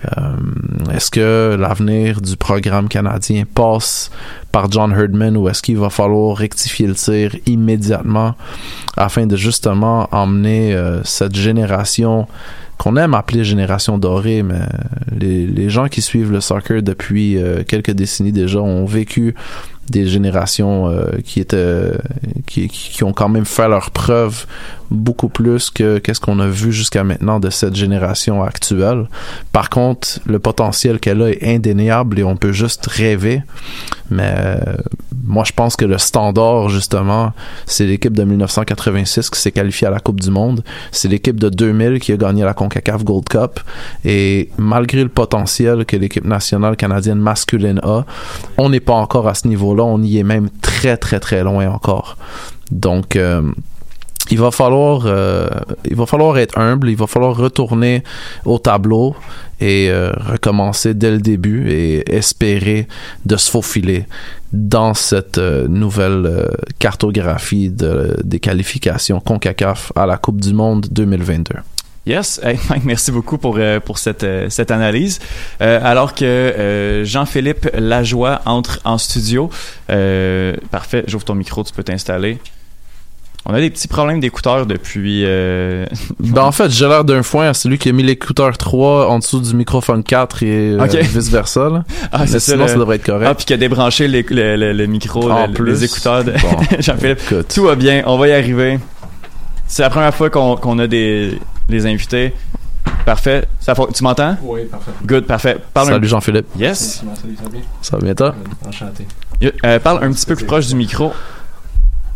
Euh, 0.06 0.92
est-ce 0.94 1.10
que 1.10 1.56
l'avenir 1.58 2.20
du 2.20 2.36
programme 2.36 2.88
canadien 2.88 3.44
passe 3.54 4.10
par 4.50 4.70
John 4.70 4.92
Herdman 4.92 5.36
ou 5.36 5.48
est-ce 5.48 5.62
qu'il 5.62 5.76
va 5.76 5.90
falloir 5.90 6.36
rectifier 6.36 6.86
le 6.86 6.94
tir 6.94 7.36
immédiatement 7.46 8.34
afin 8.96 9.26
de 9.26 9.36
justement 9.36 10.08
emmener 10.10 10.74
euh, 10.74 11.02
cette 11.04 11.36
génération 11.36 12.26
qu'on 12.78 12.96
aime 12.96 13.12
appeler 13.12 13.44
génération 13.44 13.98
dorée, 13.98 14.42
mais 14.42 14.62
les, 15.14 15.68
gens 15.68 15.88
qui 15.88 16.00
suivent 16.00 16.32
le 16.32 16.40
soccer 16.40 16.82
depuis 16.82 17.36
euh, 17.36 17.62
quelques 17.62 17.90
décennies 17.90 18.32
déjà 18.32 18.60
ont 18.60 18.86
vécu 18.86 19.34
des 19.90 20.06
générations 20.06 20.90
qui 21.24 21.40
étaient 21.40 21.90
qui, 22.46 22.68
qui, 22.68 23.04
ont 23.04 23.12
quand 23.12 23.28
même 23.28 23.44
fait 23.44 23.68
leur 23.68 23.90
preuve 23.90 24.46
beaucoup 24.90 25.28
plus 25.28 25.70
que 25.70 25.98
qu'est-ce 25.98 26.20
qu'on 26.20 26.40
a 26.40 26.48
vu 26.48 26.72
jusqu'à 26.72 27.04
maintenant 27.04 27.38
de 27.40 27.50
cette 27.50 27.76
génération 27.76 28.42
actuelle. 28.42 29.08
Par 29.52 29.70
contre, 29.70 30.18
le 30.26 30.38
potentiel 30.38 30.98
qu'elle 30.98 31.22
a 31.22 31.30
est 31.30 31.42
indéniable 31.42 32.18
et 32.18 32.24
on 32.24 32.36
peut 32.36 32.52
juste 32.52 32.86
rêver. 32.86 33.42
Mais 34.10 34.34
euh, 34.36 34.56
moi, 35.24 35.44
je 35.44 35.52
pense 35.52 35.76
que 35.76 35.84
le 35.84 35.98
standard, 35.98 36.68
justement, 36.68 37.32
c'est 37.66 37.86
l'équipe 37.86 38.12
de 38.12 38.24
1986 38.24 39.30
qui 39.30 39.40
s'est 39.40 39.52
qualifiée 39.52 39.86
à 39.86 39.90
la 39.90 40.00
Coupe 40.00 40.20
du 40.20 40.30
Monde. 40.30 40.64
C'est 40.90 41.08
l'équipe 41.08 41.38
de 41.38 41.48
2000 41.48 42.00
qui 42.00 42.12
a 42.12 42.16
gagné 42.16 42.42
la 42.42 42.54
CONCACAF 42.54 43.04
Gold 43.04 43.28
Cup. 43.28 43.60
Et 44.04 44.50
malgré 44.58 45.04
le 45.04 45.08
potentiel 45.08 45.84
que 45.84 45.96
l'équipe 45.96 46.24
nationale 46.24 46.76
canadienne 46.76 47.18
masculine 47.18 47.80
a, 47.84 48.04
on 48.58 48.70
n'est 48.70 48.80
pas 48.80 48.94
encore 48.94 49.28
à 49.28 49.34
ce 49.34 49.46
niveau-là. 49.46 49.84
On 49.84 50.02
y 50.02 50.18
est 50.18 50.24
même 50.24 50.48
très, 50.60 50.96
très, 50.96 51.20
très 51.20 51.44
loin 51.44 51.68
encore. 51.70 52.16
Donc, 52.72 53.16
euh, 53.16 53.42
il 54.30 54.38
va 54.38 54.50
falloir 54.50 55.02
euh, 55.06 55.48
il 55.84 55.96
va 55.96 56.06
falloir 56.06 56.38
être 56.38 56.56
humble, 56.58 56.88
il 56.88 56.96
va 56.96 57.06
falloir 57.06 57.36
retourner 57.36 58.04
au 58.44 58.58
tableau 58.58 59.16
et 59.60 59.90
euh, 59.90 60.12
recommencer 60.18 60.94
dès 60.94 61.10
le 61.10 61.18
début 61.18 61.70
et 61.70 62.14
espérer 62.14 62.86
de 63.26 63.36
se 63.36 63.50
faufiler 63.50 64.06
dans 64.52 64.94
cette 64.94 65.38
euh, 65.38 65.68
nouvelle 65.68 66.48
cartographie 66.78 67.70
de, 67.70 68.16
des 68.24 68.40
qualifications 68.40 69.20
CONCACAF 69.20 69.92
à 69.96 70.06
la 70.06 70.16
Coupe 70.16 70.40
du 70.40 70.54
Monde 70.54 70.86
2022. 70.90 71.56
Yes, 72.06 72.40
merci 72.84 73.12
beaucoup 73.12 73.36
pour, 73.36 73.58
pour 73.84 73.98
cette, 73.98 74.26
cette 74.48 74.70
analyse. 74.70 75.18
alors 75.60 76.14
que 76.14 77.02
Jean-Philippe 77.04 77.68
Lajoie 77.74 78.40
entre 78.46 78.80
en 78.84 78.96
studio. 78.96 79.50
parfait, 79.86 81.04
j'ouvre 81.06 81.24
ton 81.24 81.34
micro, 81.34 81.62
tu 81.62 81.74
peux 81.74 81.84
t'installer. 81.84 82.38
On 83.46 83.54
a 83.54 83.60
des 83.60 83.70
petits 83.70 83.88
problèmes 83.88 84.20
d'écouteurs 84.20 84.66
depuis. 84.66 85.22
Euh... 85.24 85.86
ben 86.20 86.42
en 86.42 86.52
fait, 86.52 86.70
j'ai 86.70 86.86
l'air 86.86 87.04
d'un 87.04 87.22
foin 87.22 87.48
à 87.48 87.54
celui 87.54 87.78
qui 87.78 87.88
a 87.88 87.92
mis 87.92 88.02
l'écouteur 88.02 88.56
3 88.56 89.08
en 89.08 89.18
dessous 89.18 89.40
du 89.40 89.54
microphone 89.54 90.02
4 90.02 90.42
et 90.42 90.72
euh, 90.72 90.86
vice 90.86 91.30
versa. 91.30 91.84
Ah, 92.12 92.26
c'est 92.26 92.38
sinon, 92.38 92.68
ça, 92.68 92.74
devrait 92.74 92.96
être 92.96 93.06
correct. 93.06 93.26
Ah, 93.30 93.34
puis 93.34 93.46
qui 93.46 93.54
a 93.54 93.56
débranché 93.56 94.08
les, 94.08 94.22
les, 94.28 94.74
les, 94.74 94.86
micros, 94.86 95.30
les, 95.58 95.84
écouteurs 95.84 96.24
de 96.24 96.34
Jean-Philippe. 96.80 97.20
Tout 97.52 97.64
va 97.64 97.74
bien, 97.76 98.02
on 98.06 98.18
va 98.18 98.28
y 98.28 98.32
arriver. 98.32 98.78
C'est 99.66 99.82
la 99.82 99.90
première 99.90 100.14
fois 100.14 100.28
qu'on 100.30 100.78
a 100.78 100.86
des, 100.86 101.38
des 101.68 101.86
invités. 101.86 102.34
Parfait. 103.06 103.46
Ça, 103.60 103.74
tu 103.94 104.02
m'entends? 104.02 104.36
Oui, 104.42 104.66
parfait. 104.66 104.90
Good, 105.04 105.26
parfait. 105.26 105.56
Salut 105.74 106.08
Jean-Philippe. 106.08 106.46
Yes. 106.58 107.02
Ça 107.02 107.06
va 107.42 107.48
bien? 107.48 107.60
Ça 107.82 107.96
va 107.96 108.02
bien 108.02 108.14
toi? 108.14 108.34
Enchanté. 108.66 109.06
Euh, 109.64 109.78
parle 109.78 110.04
un 110.04 110.12
petit 110.12 110.26
peu 110.26 110.36
plus 110.36 110.44
proche 110.44 110.66
du 110.66 110.74
micro. 110.74 111.12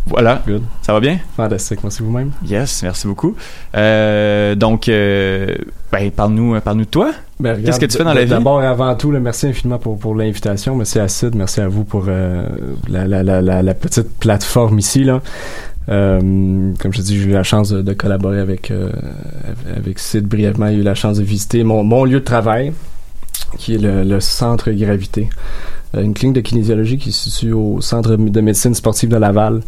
Voilà. 0.07 0.43
Good. 0.47 0.62
Ça 0.83 0.93
va 0.93 1.01
bien? 1.01 1.19
Fantastique. 1.37 1.81
Merci 1.83 2.03
vous-même. 2.03 2.31
Yes, 2.47 2.83
merci 2.83 3.07
beaucoup. 3.07 3.35
Euh, 3.75 4.55
donc, 4.55 4.88
euh, 4.88 5.55
ben, 5.90 6.11
parle-nous 6.11 6.61
parle 6.61 6.79
de 6.79 6.85
toi. 6.85 7.12
Ben, 7.40 7.62
Qu'est-ce 7.62 7.81
que 7.81 7.87
tu 7.87 7.97
fais 7.97 8.05
dans 8.05 8.12
la 8.12 8.25
vie? 8.25 8.31
D'abord 8.31 8.62
et 8.62 8.67
avant 8.67 8.95
tout, 8.97 9.11
merci 9.11 9.47
infiniment 9.47 9.79
pour, 9.79 9.99
pour 9.99 10.14
l'invitation. 10.14 10.77
Merci 10.77 10.99
à 10.99 11.09
Sid. 11.09 11.35
Merci 11.35 11.61
à 11.61 11.69
vous 11.69 11.85
pour 11.85 12.05
euh, 12.09 12.47
la, 12.88 13.07
la, 13.07 13.23
la, 13.23 13.62
la, 13.62 13.75
petite 13.75 14.19
plateforme 14.19 14.79
ici. 14.79 15.05
Là. 15.05 15.21
Euh, 15.88 16.73
comme 16.79 16.93
je 16.93 17.01
dis, 17.01 17.21
j'ai 17.21 17.29
eu 17.29 17.33
la 17.33 17.43
chance 17.43 17.71
de, 17.71 17.93
collaborer 17.93 18.40
avec, 18.40 18.71
euh, 18.71 18.90
avec 19.77 19.99
Sid 19.99 20.27
brièvement. 20.27 20.69
J'ai 20.69 20.77
eu 20.77 20.83
la 20.83 20.95
chance 20.95 21.19
de 21.19 21.23
visiter 21.23 21.64
mon, 21.64 21.83
mon 21.83 22.05
lieu 22.05 22.21
de 22.21 22.25
travail, 22.25 22.73
qui 23.59 23.75
est 23.75 23.79
le, 23.79 24.05
le 24.05 24.21
centre 24.21 24.71
gravité. 24.71 25.29
Euh, 25.94 26.02
une 26.02 26.14
clinique 26.14 26.37
de 26.37 26.40
kinésiologie 26.40 26.98
qui 26.98 27.12
se 27.12 27.30
situe 27.30 27.52
au 27.52 27.80
centre 27.80 28.16
de 28.16 28.40
médecine 28.40 28.74
sportive 28.74 29.11
de 29.11 29.16
Laval. 29.16 29.62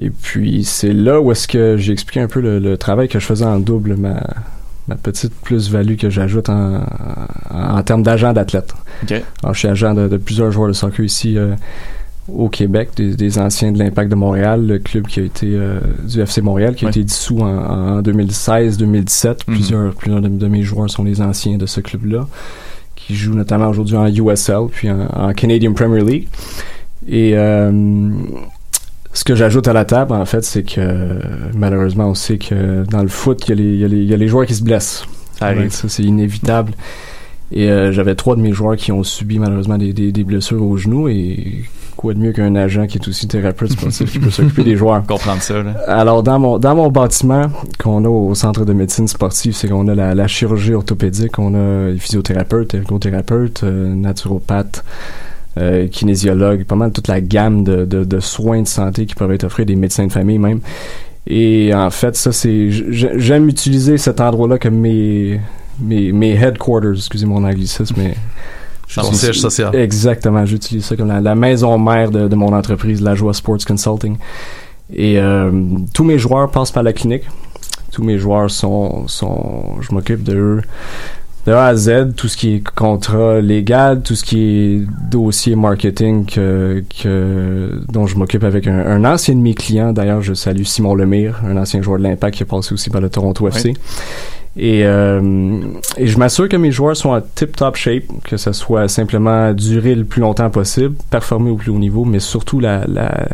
Et 0.00 0.10
puis 0.10 0.64
c'est 0.64 0.92
là 0.92 1.20
où 1.20 1.32
est-ce 1.32 1.46
que 1.46 1.76
j'ai 1.76 1.92
expliqué 1.92 2.20
un 2.20 2.28
peu 2.28 2.40
le, 2.40 2.76
travail 2.76 3.08
que 3.08 3.18
je 3.18 3.26
faisais 3.26 3.44
en 3.44 3.58
double, 3.58 3.96
ma, 3.96 4.22
ma 4.88 4.96
petite 4.96 5.34
plus-value 5.34 5.96
que 5.96 6.08
j'ajoute 6.08 6.48
en, 6.48 6.80
en, 7.50 7.82
termes 7.82 8.02
d'agent 8.02 8.32
d'athlète. 8.32 8.74
Alors 9.42 9.54
je 9.54 9.60
suis 9.60 9.68
agent 9.68 9.94
de, 9.94 10.16
plusieurs 10.16 10.50
joueurs 10.50 10.68
de 10.68 10.72
soccer 10.72 11.04
ici 11.04 11.36
euh, 11.36 11.54
au 12.28 12.48
Québec, 12.48 12.90
des, 12.96 13.38
anciens 13.38 13.72
de 13.72 13.78
l'Impact 13.78 14.10
de 14.10 14.14
Montréal, 14.14 14.66
le 14.66 14.78
club 14.78 15.06
qui 15.06 15.20
a 15.20 15.24
été 15.24 15.50
euh, 15.52 15.80
du 16.08 16.20
FC 16.20 16.40
Montréal, 16.40 16.74
qui 16.74 16.86
a 16.86 16.88
été 16.88 17.02
dissous 17.04 17.40
en, 17.40 18.00
2016-2017. 18.00 19.28
Mhm. 19.28 19.34
Plusieurs, 19.46 19.94
plusieurs 19.94 20.22
de, 20.22 20.48
mes 20.48 20.62
joueurs 20.62 20.88
sont 20.88 21.04
les 21.04 21.20
anciens 21.20 21.58
de 21.58 21.66
ce 21.66 21.80
club-là 21.80 22.26
qui 23.06 23.14
joue 23.14 23.34
notamment 23.34 23.68
aujourd'hui 23.68 23.96
en 23.96 24.06
USL, 24.06 24.68
puis 24.70 24.90
en, 24.90 25.32
Canadian 25.34 25.72
Premier 25.72 26.02
League. 26.02 26.28
Et 27.08 27.32
euh, 27.34 28.10
ce 29.12 29.24
que 29.24 29.34
j'ajoute 29.34 29.68
à 29.68 29.72
la 29.72 29.84
table, 29.84 30.12
en 30.12 30.24
fait, 30.24 30.44
c'est 30.44 30.62
que 30.62 31.18
malheureusement, 31.54 32.08
on 32.08 32.14
sait 32.14 32.38
que 32.38 32.84
dans 32.84 33.02
le 33.02 33.08
foot, 33.08 33.48
il 33.48 33.60
y, 33.60 33.78
y, 33.78 34.14
a 34.14 34.16
les 34.16 34.28
joueurs 34.28 34.46
qui 34.46 34.54
se 34.54 34.62
blessent. 34.62 35.04
Ça 35.38 35.46
arrive. 35.46 35.70
ça, 35.70 35.88
c'est 35.88 36.02
inévitable. 36.02 36.72
Et 37.52 37.70
euh, 37.70 37.92
j'avais 37.92 38.14
trois 38.14 38.34
de 38.34 38.40
mes 38.40 38.52
joueurs 38.52 38.76
qui 38.76 38.92
ont 38.92 39.02
subi 39.02 39.38
malheureusement 39.38 39.76
des, 39.76 39.92
des, 39.92 40.10
des 40.10 40.24
blessures 40.24 40.62
au 40.62 40.76
genou 40.76 41.08
et 41.08 41.64
quoi 42.02 42.14
de 42.14 42.18
mieux 42.18 42.32
qu'un 42.32 42.56
agent 42.56 42.86
qui 42.88 42.98
est 42.98 43.08
aussi 43.08 43.28
thérapeute 43.28 43.70
sportif 43.70 44.10
qui 44.10 44.18
peut 44.18 44.30
s'occuper 44.30 44.64
des 44.64 44.76
joueurs. 44.76 45.02
Comprendre 45.06 45.40
ça. 45.40 45.62
Là. 45.62 45.74
Alors 45.86 46.22
dans 46.22 46.38
mon 46.38 46.58
dans 46.58 46.74
mon 46.74 46.90
bâtiment 46.90 47.46
qu'on 47.78 48.04
a 48.04 48.08
au 48.08 48.34
centre 48.34 48.64
de 48.64 48.72
médecine 48.72 49.06
sportive, 49.06 49.54
c'est 49.54 49.68
qu'on 49.68 49.86
a 49.86 49.94
la, 49.94 50.14
la, 50.14 50.26
chirurgie 50.26 50.74
orthopédique, 50.74 51.38
on 51.38 51.54
a 51.54 51.90
les 51.90 51.98
physiothérapeutes, 51.98 52.74
ergothérapeutes, 52.74 53.62
euh, 53.64 53.94
naturopathes. 53.94 54.84
Euh, 55.58 55.86
kinésiologues, 55.86 56.64
pas 56.64 56.76
mal 56.76 56.92
toute 56.92 57.08
la 57.08 57.20
gamme 57.20 57.62
de, 57.62 57.84
de, 57.84 58.04
de, 58.04 58.20
soins 58.20 58.62
de 58.62 58.66
santé 58.66 59.04
qui 59.04 59.14
peuvent 59.14 59.32
être 59.32 59.44
offrés 59.44 59.66
des 59.66 59.76
médecins 59.76 60.06
de 60.06 60.12
famille 60.12 60.38
même. 60.38 60.60
Et 61.26 61.74
en 61.74 61.90
fait, 61.90 62.16
ça 62.16 62.32
c'est 62.32 62.70
j'aime 62.70 63.48
utiliser 63.50 63.98
cet 63.98 64.22
endroit-là 64.22 64.58
comme 64.58 64.76
mes 64.76 65.40
mes, 65.78 66.10
mes 66.12 66.32
headquarters, 66.32 66.94
excusez 66.94 67.26
mon 67.26 67.44
anglicisme, 67.44 67.94
mais 67.98 68.14
Siège 69.00 69.40
social. 69.40 69.74
Exactement, 69.74 70.44
j'utilise 70.44 70.84
ça 70.84 70.96
comme 70.96 71.08
la, 71.08 71.34
maison 71.34 71.78
mère 71.78 72.10
de, 72.10 72.28
de, 72.28 72.34
mon 72.34 72.52
entreprise, 72.52 73.00
la 73.00 73.14
Joie 73.14 73.34
Sports 73.34 73.64
Consulting. 73.66 74.16
Et 74.92 75.18
euh, 75.18 75.50
tous 75.94 76.04
mes 76.04 76.18
joueurs 76.18 76.50
passent 76.50 76.70
par 76.70 76.82
la 76.82 76.92
clinique. 76.92 77.24
Tous 77.90 78.02
mes 78.02 78.18
joueurs 78.18 78.50
sont, 78.50 79.06
sont 79.08 79.80
je 79.80 79.92
m'occupe 79.92 80.22
de 80.22 80.34
eux 80.34 80.62
de 81.46 81.52
A 81.52 81.66
à 81.66 81.74
Z, 81.74 82.14
tout 82.16 82.28
ce 82.28 82.36
qui 82.36 82.54
est 82.54 82.68
contrat 82.70 83.40
légal, 83.40 84.02
tout 84.02 84.14
ce 84.14 84.22
qui 84.22 84.38
est 84.38 84.80
dossier 85.10 85.56
marketing 85.56 86.24
que, 86.24 86.84
que 87.02 87.80
dont 87.88 88.06
je 88.06 88.16
m'occupe 88.16 88.44
avec 88.44 88.66
un, 88.68 88.78
un, 88.78 89.04
ancien 89.04 89.34
de 89.34 89.40
mes 89.40 89.54
clients. 89.54 89.92
D'ailleurs, 89.92 90.22
je 90.22 90.34
salue 90.34 90.62
Simon 90.62 90.94
Lemire, 90.94 91.40
un 91.44 91.56
ancien 91.56 91.82
joueur 91.82 91.98
de 91.98 92.04
l'Impact 92.04 92.36
qui 92.36 92.42
est 92.44 92.46
passé 92.46 92.72
aussi 92.72 92.90
par 92.90 93.00
le 93.00 93.08
Toronto 93.08 93.48
FC. 93.48 93.74
Et, 94.56 94.84
euh, 94.84 95.60
et 95.96 96.06
je 96.06 96.18
m'assure 96.18 96.48
que 96.48 96.56
mes 96.56 96.70
joueurs 96.70 96.96
sont 96.96 97.10
en 97.10 97.20
tip-top 97.20 97.76
shape, 97.76 98.04
que 98.24 98.36
ce 98.36 98.52
soit 98.52 98.86
simplement 98.88 99.52
durer 99.52 99.94
le 99.94 100.04
plus 100.04 100.20
longtemps 100.20 100.50
possible, 100.50 100.94
performer 101.10 101.50
au 101.50 101.56
plus 101.56 101.70
haut 101.70 101.78
niveau, 101.78 102.04
mais 102.04 102.20
surtout 102.20 102.60
la, 102.60 102.84
la 102.86 103.28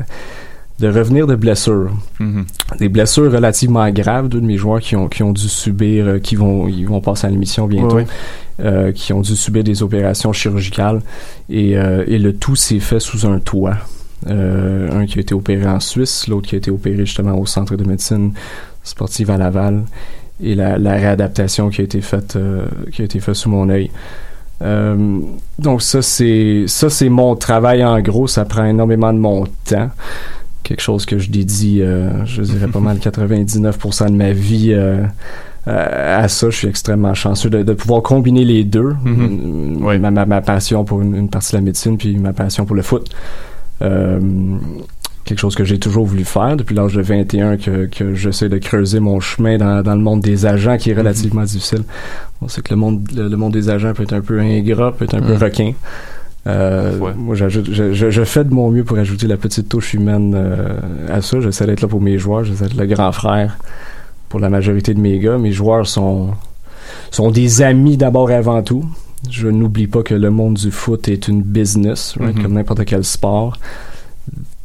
de 0.78 0.86
revenir 0.86 1.26
de 1.26 1.34
blessures. 1.34 1.90
Mm-hmm. 2.20 2.78
Des 2.78 2.88
blessures 2.88 3.32
relativement 3.32 3.88
graves, 3.90 4.28
deux 4.28 4.40
de 4.40 4.46
mes 4.46 4.56
joueurs 4.56 4.80
qui 4.80 4.94
ont, 4.94 5.08
qui 5.08 5.22
ont 5.22 5.32
dû 5.32 5.48
subir, 5.48 6.06
euh, 6.06 6.18
qui 6.18 6.36
vont, 6.36 6.68
ils 6.68 6.86
vont 6.86 7.00
passer 7.00 7.26
à 7.26 7.30
l'émission 7.30 7.66
bientôt, 7.66 7.98
euh, 8.60 8.92
qui 8.92 9.12
ont 9.12 9.20
dû 9.20 9.34
subir 9.34 9.64
des 9.64 9.82
opérations 9.82 10.32
chirurgicales. 10.32 11.02
Et, 11.50 11.76
euh, 11.76 12.04
et 12.06 12.18
le 12.18 12.34
tout 12.36 12.54
s'est 12.54 12.78
fait 12.78 13.00
sous 13.00 13.26
un 13.26 13.40
toit. 13.40 13.76
un 14.26 15.06
qui 15.06 15.18
a 15.18 15.20
été 15.20 15.34
opéré 15.34 15.66
en 15.66 15.80
Suisse, 15.80 16.28
l'autre 16.28 16.48
qui 16.48 16.54
a 16.54 16.58
été 16.58 16.70
opéré 16.70 16.98
justement 16.98 17.36
au 17.38 17.46
centre 17.46 17.76
de 17.76 17.84
médecine 17.84 18.32
sportive 18.84 19.30
à 19.30 19.36
Laval 19.36 19.84
et 20.42 20.54
la, 20.54 20.78
la 20.78 20.92
réadaptation 20.92 21.68
qui 21.70 21.80
a 21.80 21.84
été 21.84 22.00
faite 22.00 22.36
euh, 22.36 22.66
qui 22.92 23.02
a 23.02 23.04
été 23.04 23.20
faite 23.20 23.34
sous 23.34 23.50
mon 23.50 23.68
œil. 23.68 23.90
Euh, 24.60 25.20
donc 25.58 25.82
ça 25.82 26.02
c'est 26.02 26.64
ça 26.66 26.90
c'est 26.90 27.08
mon 27.08 27.36
travail 27.36 27.84
en 27.84 28.00
gros, 28.00 28.26
ça 28.26 28.44
prend 28.44 28.64
énormément 28.64 29.12
de 29.12 29.18
mon 29.18 29.46
temps. 29.64 29.90
Quelque 30.62 30.80
chose 30.80 31.06
que 31.06 31.18
je 31.18 31.30
dédie, 31.30 31.80
euh, 31.80 32.24
je 32.26 32.42
dirais 32.42 32.68
pas 32.68 32.80
mal 32.80 32.98
99% 32.98 34.10
de 34.10 34.16
ma 34.16 34.32
vie 34.32 34.74
à 35.66 36.28
ça. 36.28 36.50
Je 36.50 36.56
suis 36.56 36.68
extrêmement 36.68 37.14
chanceux 37.14 37.48
de, 37.50 37.62
de 37.62 37.72
pouvoir 37.72 38.02
combiner 38.02 38.44
les 38.44 38.64
deux, 38.64 38.94
ma, 39.04 40.10
ma, 40.10 40.26
ma 40.26 40.40
passion 40.40 40.84
pour 40.84 41.00
une, 41.00 41.14
une 41.14 41.28
partie 41.30 41.52
de 41.52 41.56
la 41.56 41.62
médecine 41.62 41.96
puis 41.96 42.16
ma 42.16 42.32
passion 42.32 42.66
pour 42.66 42.76
le 42.76 42.82
foot. 42.82 43.08
Quelque 45.28 45.38
chose 45.40 45.54
que 45.54 45.64
j'ai 45.64 45.78
toujours 45.78 46.06
voulu 46.06 46.24
faire 46.24 46.56
depuis 46.56 46.74
l'âge 46.74 46.94
de 46.94 47.02
21 47.02 47.58
que, 47.58 47.84
que 47.86 48.14
j'essaie 48.14 48.48
de 48.48 48.56
creuser 48.56 48.98
mon 48.98 49.20
chemin 49.20 49.58
dans, 49.58 49.82
dans 49.82 49.94
le 49.94 50.00
monde 50.00 50.22
des 50.22 50.46
agents 50.46 50.78
qui 50.78 50.90
est 50.90 50.94
relativement 50.94 51.42
difficile. 51.42 51.82
On 52.40 52.48
sait 52.48 52.62
que 52.62 52.70
le 52.70 52.76
monde 52.80 53.06
le, 53.14 53.28
le 53.28 53.36
monde 53.36 53.52
des 53.52 53.68
agents 53.68 53.92
peut 53.92 54.04
être 54.04 54.14
un 54.14 54.22
peu 54.22 54.40
ingrat, 54.40 54.92
peut 54.92 55.04
être 55.04 55.14
un 55.14 55.20
peu 55.20 55.34
Mhm. 55.34 55.42
requin. 55.42 55.72
Euh, 56.46 56.96
Moi, 57.16 57.34
j'ajoute, 57.34 57.68
je, 57.70 57.92
je, 57.92 58.08
je 58.10 58.24
fais 58.24 58.42
de 58.44 58.54
mon 58.54 58.70
mieux 58.70 58.84
pour 58.84 58.96
ajouter 58.96 59.26
la 59.26 59.36
petite 59.36 59.68
touche 59.68 59.92
humaine 59.92 60.32
euh, 60.34 60.78
à 61.12 61.20
ça. 61.20 61.40
J'essaie 61.40 61.66
d'être 61.66 61.82
là 61.82 61.88
pour 61.88 62.00
mes 62.00 62.16
joueurs, 62.16 62.44
j'essaie 62.44 62.64
d'être 62.64 62.78
le 62.78 62.86
grand 62.86 63.12
frère 63.12 63.58
pour 64.30 64.40
la 64.40 64.48
majorité 64.48 64.94
de 64.94 65.00
mes 65.00 65.18
gars. 65.18 65.36
Mes 65.36 65.52
joueurs 65.52 65.86
sont 65.86 66.30
sont 67.10 67.30
des 67.30 67.60
amis 67.60 67.98
d'abord 67.98 68.30
et 68.30 68.34
avant 68.34 68.62
tout. 68.62 68.84
Je 69.28 69.48
n'oublie 69.48 69.88
pas 69.88 70.02
que 70.02 70.14
le 70.14 70.30
monde 70.30 70.54
du 70.54 70.70
foot 70.70 71.08
est 71.08 71.28
une 71.28 71.42
business, 71.42 72.14
right, 72.18 72.34
Mhm. 72.36 72.42
comme 72.42 72.52
n'importe 72.54 72.84
quel 72.86 73.04
sport. 73.04 73.58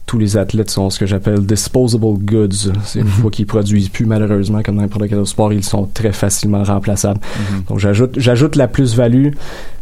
Tous 0.05 0.19
les 0.19 0.35
athlètes 0.37 0.69
sont 0.69 0.89
ce 0.89 0.99
que 0.99 1.05
j'appelle 1.05 1.45
disposable 1.45 2.17
goods. 2.19 2.71
C'est 2.83 2.99
une 2.99 3.07
fois 3.07 3.31
qu'ils 3.31 3.45
produisent 3.47 3.89
plus, 3.89 4.05
malheureusement, 4.05 4.61
comme 4.61 4.75
n'importe 4.75 5.07
quel 5.07 5.25
sport, 5.25 5.53
ils 5.53 5.63
sont 5.63 5.85
très 5.91 6.11
facilement 6.11 6.61
remplaçables. 6.63 7.19
Mhm. 7.51 7.63
Donc 7.69 7.79
j'ajoute 7.79 8.19
j'ajoute 8.19 8.55
la 8.57 8.67
plus-value 8.67 9.29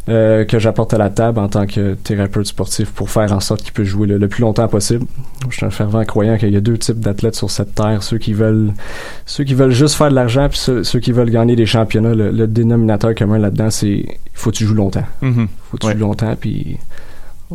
euh, 0.08 0.44
que 0.44 0.58
j'apporte 0.58 0.94
à 0.94 0.98
la 0.98 1.10
table 1.10 1.38
en 1.40 1.48
tant 1.48 1.66
que 1.66 1.94
thérapeute 1.94 2.46
sportif 2.46 2.90
pour 2.92 3.10
faire 3.10 3.32
en 3.32 3.40
sorte 3.40 3.62
qu'il 3.62 3.72
peut 3.72 3.84
jouer 3.84 4.06
le, 4.06 4.16
le 4.16 4.28
plus 4.28 4.42
longtemps 4.42 4.68
possible. 4.68 5.04
Je 5.50 5.56
suis 5.56 5.66
un 5.66 5.70
fervent 5.70 6.04
croyant 6.04 6.38
qu'il 6.38 6.50
y 6.50 6.56
a 6.56 6.60
deux 6.60 6.78
types 6.78 7.00
d'athlètes 7.00 7.34
sur 7.36 7.50
cette 7.50 7.74
terre, 7.74 8.02
ceux 8.02 8.18
qui 8.18 8.32
veulent 8.32 8.72
ceux 9.26 9.44
qui 9.44 9.54
veulent 9.54 9.72
juste 9.72 9.96
faire 9.96 10.08
de 10.10 10.14
l'argent 10.14 10.48
puis 10.48 10.58
ceux, 10.58 10.82
ceux 10.84 11.00
qui 11.00 11.12
veulent 11.12 11.30
gagner 11.30 11.56
des 11.56 11.66
championnats. 11.66 12.14
Le, 12.14 12.30
le 12.30 12.46
dénominateur 12.46 13.14
commun 13.14 13.38
là-dedans, 13.38 13.70
c'est 13.70 13.90
il 13.90 14.06
faut 14.34 14.50
que 14.50 14.56
tu 14.56 14.64
joues 14.66 14.74
longtemps. 14.74 15.04
Mhm. 15.20 15.48
faut 15.70 15.76
que 15.76 15.82
tu 15.82 15.86
Ouais. 15.88 15.92
joues 15.94 16.00
longtemps 16.00 16.34
puis 16.40 16.78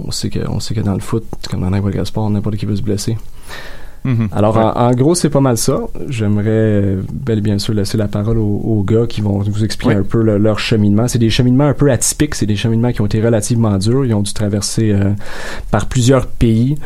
on 0.05 0.11
sait 0.11 0.29
que 0.29 0.39
on 0.49 0.59
sait 0.59 0.73
que 0.73 0.81
dans 0.81 0.93
le 0.93 0.99
foot, 0.99 1.23
comme 1.49 1.61
dans 1.61 1.69
n'importe 1.69 1.93
quel 1.93 2.05
sport, 2.05 2.29
n'importe 2.29 2.57
qui 2.57 2.65
peut 2.65 2.75
se 2.75 2.81
blesser. 2.81 3.17
Mhm. 4.03 4.29
Alors, 4.31 4.55
Ouais. 4.55 4.63
en, 4.63 4.69
en 4.87 4.91
gros, 4.91 5.15
c'est 5.15 5.29
pas 5.29 5.41
mal 5.41 5.57
ça. 5.57 5.79
J'aimerais 6.07 6.97
bel 7.11 7.39
et 7.39 7.41
bien 7.41 7.57
sûr 7.59 7.73
laisser 7.73 7.97
la 7.97 8.07
parole 8.07 8.37
aux, 8.37 8.61
aux 8.63 8.83
gars 8.83 9.05
qui 9.05 9.19
vont 9.21 9.39
vous 9.39 9.63
expliquer 9.65 9.95
Ouais. 9.95 9.99
un 9.99 10.03
peu 10.03 10.21
le- 10.21 10.37
leur 10.37 10.59
cheminement. 10.59 11.07
C'est 11.09 11.19
des 11.19 11.29
cheminements 11.29 11.65
un 11.67 11.73
peu 11.73 11.91
atypiques. 11.91 12.35
C'est 12.35 12.45
des 12.45 12.55
cheminements 12.55 12.91
qui 12.93 13.01
ont 13.01 13.05
été 13.05 13.21
relativement 13.21 13.77
durs. 13.77 14.05
Ils 14.05 14.13
ont 14.13 14.21
dû 14.21 14.31
traverser 14.33 14.91
euh, 14.93 15.11
par 15.71 15.87
plusieurs 15.87 16.27
pays, 16.27 16.77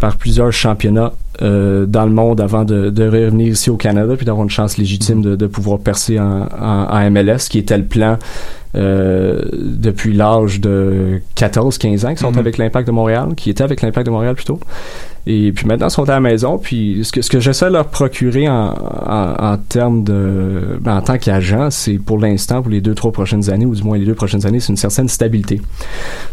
par 0.00 0.16
plusieurs 0.16 0.52
championnats 0.52 1.12
euh, 1.42 1.86
dans 1.86 2.04
le 2.04 2.12
monde 2.12 2.40
avant 2.40 2.64
de, 2.64 2.90
de 2.90 3.04
revenir 3.04 3.48
ici 3.48 3.70
au 3.70 3.76
Canada 3.76 4.14
puis 4.16 4.26
d'avoir 4.26 4.42
une 4.44 4.50
chance 4.50 4.76
légitime 4.76 5.22
de, 5.22 5.36
de 5.36 5.46
pouvoir 5.46 5.78
percer 5.78 6.18
en, 6.18 6.42
en, 6.60 6.86
en 6.90 7.10
MLS, 7.10 7.48
qui 7.48 7.58
était 7.58 7.78
le 7.78 7.84
plan 7.84 8.18
euh, 8.74 9.42
depuis 9.52 10.12
l'âge 10.12 10.60
de 10.60 11.20
14-15 11.36 12.06
ans, 12.06 12.10
qui 12.14 12.18
sont 12.20 12.32
Mhm. 12.32 12.38
avec 12.38 12.58
l'Impact 12.58 12.86
de 12.86 12.92
Montréal, 12.92 13.28
qui 13.36 13.50
étaient 13.50 13.62
avec 13.64 13.82
l'Impact 13.82 14.06
de 14.06 14.10
Montréal 14.10 14.34
plutôt. 14.34 14.58
Et 15.26 15.52
puis 15.52 15.66
maintenant, 15.66 15.88
ils 15.88 15.92
sont 15.92 16.08
à 16.08 16.12
la 16.14 16.20
maison. 16.20 16.58
Puis 16.58 17.00
ce 17.04 17.12
que, 17.12 17.22
ce 17.22 17.30
que 17.30 17.38
j'essaie 17.40 17.66
de 17.66 17.72
leur 17.72 17.86
procurer 17.86 18.48
en, 18.48 18.74
en, 19.06 19.34
en 19.38 19.56
termes 19.58 20.02
de... 20.04 20.78
ben, 20.80 20.96
en 20.96 21.02
tant 21.02 21.18
qu'agent, 21.18 21.70
c'est 21.70 21.98
pour 21.98 22.18
l'instant, 22.18 22.62
pour 22.62 22.70
les 22.70 22.80
deux, 22.80 22.94
trois 22.94 23.12
prochaines 23.12 23.48
années, 23.50 23.66
ou 23.66 23.74
du 23.74 23.82
moins 23.82 23.96
les 23.98 24.06
deux 24.06 24.14
prochaines 24.14 24.46
années, 24.46 24.60
c'est 24.60 24.70
une 24.72 24.76
certaine 24.76 25.08
stabilité. 25.08 25.60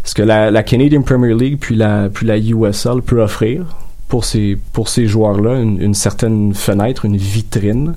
Ce 0.04 0.14
que 0.14 0.22
la, 0.22 0.50
la 0.50 0.62
Canadian 0.62 1.02
Premier 1.02 1.34
League 1.34 1.58
puis 1.60 1.74
la, 1.76 2.08
puis 2.12 2.26
la 2.26 2.38
USL 2.38 3.02
peut 3.04 3.22
offrir 3.22 3.64
pour 4.08 4.24
ces, 4.24 4.58
pour 4.72 4.88
ces 4.88 5.06
joueurs-là, 5.06 5.60
une, 5.60 5.80
une 5.80 5.94
certaine 5.94 6.54
fenêtre, 6.54 7.04
une 7.04 7.16
vitrine 7.16 7.94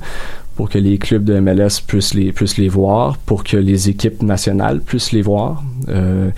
pour 0.56 0.70
que 0.70 0.78
les 0.78 0.98
clubs 0.98 1.24
de 1.24 1.40
MLS 1.40 1.80
puissent 1.88 2.14
les, 2.14 2.34
puissent 2.34 2.58
les 2.58 2.68
voir, 2.68 3.18
pour 3.18 3.46
que 3.46 3.56
les 3.56 3.88
équipes 3.88 4.22
nationales 4.22 4.82
puissent 4.82 5.14
les 5.14 5.22
voir. 5.22 5.64
Euh, 5.88 6.32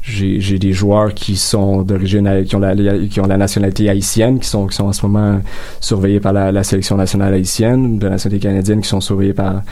j'ai 0.00 0.58
des 0.58 0.72
joueurs 0.72 1.12
qui 1.12 1.36
sont 1.36 1.82
d'origine 1.82 2.44
qui 2.46 2.54
ont 2.56 2.60
la 2.60 2.74
qui 3.08 3.20
ont 3.20 3.26
la 3.26 3.36
nationalité 3.36 3.90
haïtienne 3.90 4.38
qui 4.38 4.48
sont 4.48 4.68
qui 4.68 4.76
sont 4.76 4.84
en 4.84 4.92
ce 4.92 5.04
moment 5.04 5.40
surveillés 5.80 6.20
par 6.20 6.32
la, 6.32 6.52
la 6.52 6.62
sélection 6.62 6.96
nationale 6.96 7.34
haïtienne 7.34 7.98
de 7.98 8.04
la 8.04 8.12
nationalité 8.12 8.46
canadienne 8.46 8.80
qui 8.80 8.88
sont 8.88 9.00
surveillés 9.00 9.34
par 9.34 9.62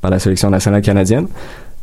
par 0.00 0.10
la 0.10 0.18
sélection 0.18 0.48
nationale 0.48 0.80
canadienne 0.80 1.28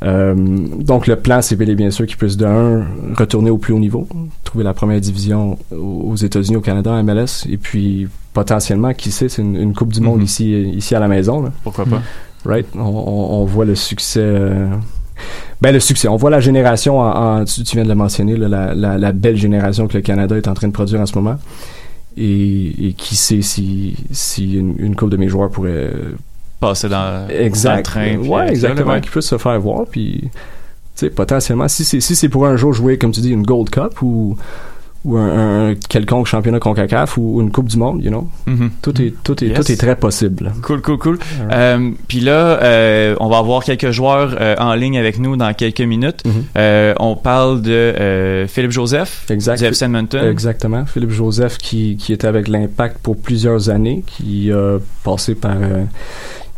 euh, 0.04 0.34
donc 0.80 1.08
le 1.08 1.18
plan 1.18 1.42
c'est 1.42 1.56
bel 1.58 1.70
et 1.70 1.76
bien 1.76 1.92
sûr 1.92 2.06
qu'ils 2.06 2.16
puissent 2.18 2.38
de 2.38 2.46
un 2.46 2.86
retourner 3.18 3.50
au 3.50 3.58
plus 3.58 3.74
haut 3.74 3.80
niveau 3.80 4.08
trouver 4.46 4.64
la 4.64 4.74
première 4.74 5.02
division 5.02 5.58
aux 5.72 6.16
États-Unis 6.16 6.56
au 6.56 6.62
Canada 6.62 6.92
en 6.92 7.04
MLS 7.04 7.46
et 7.50 7.58
puis 7.58 8.08
potentiellement 8.34 8.94
qui 8.94 9.12
sait 9.12 9.28
c'est 9.28 9.42
une, 9.42 9.56
une 9.58 9.74
coupe 9.74 9.92
du 9.92 10.00
monde 10.00 10.20
Mhm. 10.20 10.24
ici 10.26 10.62
ici 10.76 10.96
à 10.96 11.00
la 11.00 11.08
maison 11.10 11.42
là. 11.42 11.52
Pourquoi 11.64 11.86
pas? 11.86 12.02
right? 12.46 12.66
On, 12.76 12.80
on, 12.80 13.42
on 13.42 13.46
voit 13.46 13.66
le 13.66 13.76
succès 13.76 14.22
euh, 14.24 14.68
ben 15.62 15.74
le 15.74 15.82
succès 15.82 16.08
on 16.08 16.16
voit 16.16 16.30
la 16.30 16.40
génération 16.40 17.00
en, 17.02 17.40
en- 17.42 17.44
tu, 17.46 17.64
tu 17.64 17.76
viens 17.76 17.84
de 17.84 17.90
le 17.90 17.96
mentionner 17.96 18.38
là, 18.38 18.48
la, 18.48 18.74
la, 18.74 18.98
la 18.98 19.12
belle 19.12 19.36
génération 19.36 19.88
que 19.88 19.98
le 19.98 20.02
Canada 20.02 20.38
est 20.38 20.48
en 20.48 20.54
train 20.54 20.68
de 20.70 20.74
produire 20.74 21.02
en 21.02 21.06
ce 21.06 21.16
moment 21.16 21.36
et, 22.16 22.88
et 22.88 22.94
qui 22.94 23.18
sait 23.18 23.42
si 23.42 23.96
si 24.12 24.54
une, 24.54 24.76
une 24.80 24.96
couple 24.96 25.12
de 25.12 25.18
mes 25.18 25.28
joueurs 25.28 25.50
pourrait 25.50 25.92
Passer 26.60 26.90
dans, 26.90 27.28
exact 27.30 27.70
dans 27.72 27.78
le 27.78 27.84
train. 27.84 28.18
puis 28.20 28.30
ouais 28.30 28.50
exactement 28.50 28.94
ouais. 28.94 29.02
qui 29.02 29.10
puisse 29.10 29.26
se 29.28 29.38
faire 29.38 29.60
voir 29.60 29.86
puis 29.90 30.22
tu 30.24 30.30
sais 30.96 31.10
potentiellement 31.10 31.68
si 31.70 31.86
c'est 31.86 32.02
si 32.02 32.16
c'est 32.16 32.28
pour 32.30 32.46
un 32.46 32.58
jour 32.58 32.74
jouer 32.74 32.98
comme 32.98 33.12
tu 33.12 33.22
dis 33.22 33.32
une 33.32 33.44
Gold 33.44 33.70
Cup 33.70 34.02
ou 34.02 34.36
ou 35.06 35.16
un, 35.16 35.70
un 35.70 35.76
quelconque 35.76 36.28
championnat 36.28 36.60
Concacaf 36.60 37.18
ou 37.18 37.40
une 37.40 37.52
Coupe 37.52 37.70
du 37.70 37.78
Monde 37.78 38.04
you 38.04 38.10
know 38.10 38.28
Mhm. 38.48 38.72
tout 38.82 39.02
est 39.02 39.14
tout 39.24 39.42
est 39.42 39.48
Yes. 39.48 39.58
tout 39.66 39.72
est 39.72 39.78
très 39.78 39.96
possible 39.96 40.52
Cool, 40.62 40.82
cool, 40.82 40.98
cool. 40.98 41.20
Euh, 41.54 41.92
Puis 42.10 42.20
là, 42.20 42.60
euh, 42.62 43.16
on 43.22 43.30
va 43.30 43.38
avoir 43.38 43.64
quelques 43.64 43.92
joueurs 43.92 44.36
euh, 44.38 44.56
en 44.60 44.74
ligne 44.74 44.98
avec 44.98 45.18
nous 45.18 45.38
dans 45.38 45.54
quelques 45.54 45.80
minutes. 45.80 46.26
Mhm. 46.26 46.44
Euh, 46.58 46.94
on 47.00 47.16
parle 47.16 47.62
de 47.62 48.44
Philippe 48.50 48.72
Joseph, 48.72 49.26
Exact. 49.30 49.60
du 49.60 49.64
FC 49.68 49.86
Edmonton. 49.86 50.26
Exactement. 50.30 50.86
Philippe 50.86 51.12
Joseph 51.12 51.58
qui, 51.60 51.96
qui 51.96 52.12
était 52.12 52.28
avec 52.28 52.50
l'Impact 52.50 52.98
pour 53.02 53.16
plusieurs 53.16 53.70
années, 53.70 54.04
qui 54.06 54.52
a 54.52 54.80
passé 55.06 55.34
par 55.34 55.56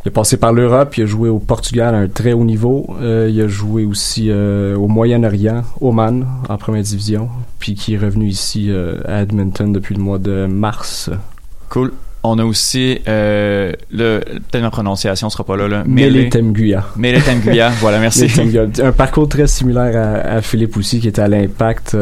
il 0.04 0.10
a 0.10 0.12
passé 0.12 0.38
par 0.38 0.52
l'Europe, 0.52 0.98
il 0.98 1.04
a 1.04 1.06
joué 1.06 1.30
au 1.30 1.38
Portugal 1.38 1.94
à 1.94 2.00
un 2.00 2.08
très 2.08 2.34
haut 2.34 2.44
niveau, 2.44 2.88
euh, 3.02 3.30
il 3.32 3.40
a 3.40 3.48
joué 3.48 3.86
aussi 3.86 4.28
euh, 4.30 4.76
au 4.76 4.88
Moyen-Orient, 4.88 5.62
Oman 5.80 6.26
en 6.50 6.58
première 6.58 6.82
division, 6.82 7.30
puis 7.60 7.76
qui 7.76 7.94
est 7.94 7.98
revenu 7.98 8.26
ici 8.26 8.68
euh, 8.70 8.96
à 9.06 9.22
Edmonton 9.22 9.72
depuis 9.72 9.94
le 9.94 10.02
mois 10.02 10.18
de 10.18 10.48
mars. 10.48 11.12
Cool. 11.70 11.94
On 12.24 12.38
a 12.38 12.46
aussi 12.46 13.00
le 13.08 13.76
peut-être 13.92 14.62
ma 14.62 14.70
prononciation 14.70 15.32
sera 15.32 15.44
pas 15.44 15.58
là 15.58 15.68
là. 15.68 15.84
Mele 15.88 16.30
Temguya. 16.30 16.86
Mele 16.96 17.20
Temguya. 17.20 17.70
voilà, 17.80 17.98
merci. 18.00 18.28
Un 18.84 18.92
parcours 18.92 19.28
très 19.28 19.48
similaire 19.48 19.98
à, 19.98 20.36
à 20.36 20.42
Philippe 20.44 20.78
aussi, 20.78 21.00
qui 21.00 21.08
était 21.08 21.24
à 21.24 21.28
l'Impact 21.28 21.98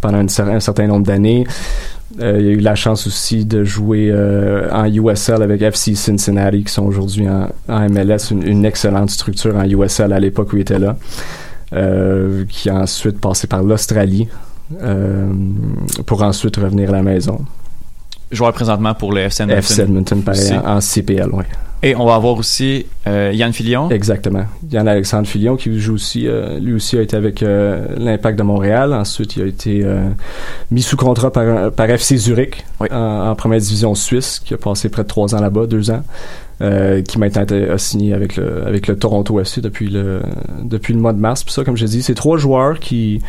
pendant 0.00 0.20
une 0.20 0.28
un 0.28 0.60
certain 0.60 0.88
nombre 0.88 1.06
d'années. 1.06 1.46
Euh, 2.20 2.38
il 2.40 2.46
a 2.46 2.50
eu 2.52 2.60
la 2.60 2.74
chance 2.74 3.06
aussi 3.06 3.44
de 3.44 3.64
jouer 3.64 4.08
euh, 4.10 4.70
en 4.70 4.86
USL 4.86 5.42
avec 5.42 5.62
FC 5.62 5.94
Cincinnati, 5.94 6.64
qui 6.64 6.72
sont 6.72 6.84
aujourd'hui 6.84 7.26
en, 7.28 7.88
MLS, 7.88 8.30
une, 8.30 8.64
excellente 8.64 9.10
structure 9.10 9.56
en 9.56 9.64
USL 9.64 10.12
à 10.12 10.20
l'époque 10.20 10.52
où 10.52 10.56
il 10.56 10.60
était 10.60 10.78
là, 10.78 10.96
euh, 11.72 12.44
qui 12.48 12.70
a 12.70 12.76
ensuite 12.76 13.20
passé 13.20 13.46
par 13.46 13.62
l'Australie 13.62 14.28
pour 16.06 16.22
ensuite 16.22 16.56
revenir 16.56 16.88
à 16.88 16.92
la 16.92 17.02
maison. 17.02 17.40
Joueur 18.30 18.52
présentement 18.52 18.94
pour 18.94 19.12
le 19.12 19.22
FC 19.22 19.42
Edmonton. 19.42 19.58
FC 19.58 19.80
Edmonton, 19.82 20.22
pareil, 20.22 20.52
en, 20.52 20.76
en 20.76 20.80
CPL, 20.80 21.30
ouais. 21.30 21.44
Et 21.84 21.94
on 21.94 22.06
va 22.06 22.14
avoir 22.14 22.38
aussi 22.38 22.86
euh, 23.06 23.30
Yann 23.34 23.52
Filion. 23.52 23.90
Exactement. 23.90 24.44
Yann 24.70 24.88
Alexandre 24.88 25.28
Filion 25.28 25.54
qui 25.56 25.78
joue 25.78 25.92
aussi, 25.92 26.26
euh, 26.26 26.58
lui 26.58 26.72
aussi 26.72 26.96
a 26.96 27.02
été 27.02 27.14
avec 27.14 27.42
euh, 27.42 27.86
l'Impact 27.98 28.38
de 28.38 28.42
Montréal. 28.42 28.94
Ensuite, 28.94 29.36
il 29.36 29.42
a 29.42 29.46
été 29.46 29.86
mis 30.70 30.80
sous 30.80 30.96
contrat 30.96 31.30
par, 31.30 31.70
par 31.72 31.90
FC 31.90 32.16
Zurich 32.16 32.64
en, 32.80 33.28
en 33.28 33.34
première 33.34 33.60
division 33.60 33.94
suisse, 33.94 34.40
qui 34.42 34.54
a 34.54 34.56
passé 34.56 34.88
près 34.88 35.02
de 35.02 35.08
trois 35.08 35.34
ans 35.34 35.42
là-bas, 35.42 35.66
deux 35.66 35.90
ans, 35.90 36.02
qui 37.06 37.18
maintenant 37.18 37.44
a 37.70 37.76
signé 37.76 38.14
avec 38.14 38.36
le 38.36 38.66
avec 38.66 38.86
le 38.86 38.96
Toronto 38.96 39.38
FC 39.38 39.60
depuis 39.60 39.90
le 39.90 40.22
depuis 40.62 40.94
le 40.94 41.00
mois 41.00 41.12
de 41.12 41.20
mars. 41.20 41.44
Puis 41.44 41.52
ça, 41.52 41.64
comme 41.64 41.76
je 41.76 41.84
dis, 41.84 42.02
c'est 42.02 42.14
trois 42.14 42.38
joueurs 42.38 42.80
qui 42.80 43.20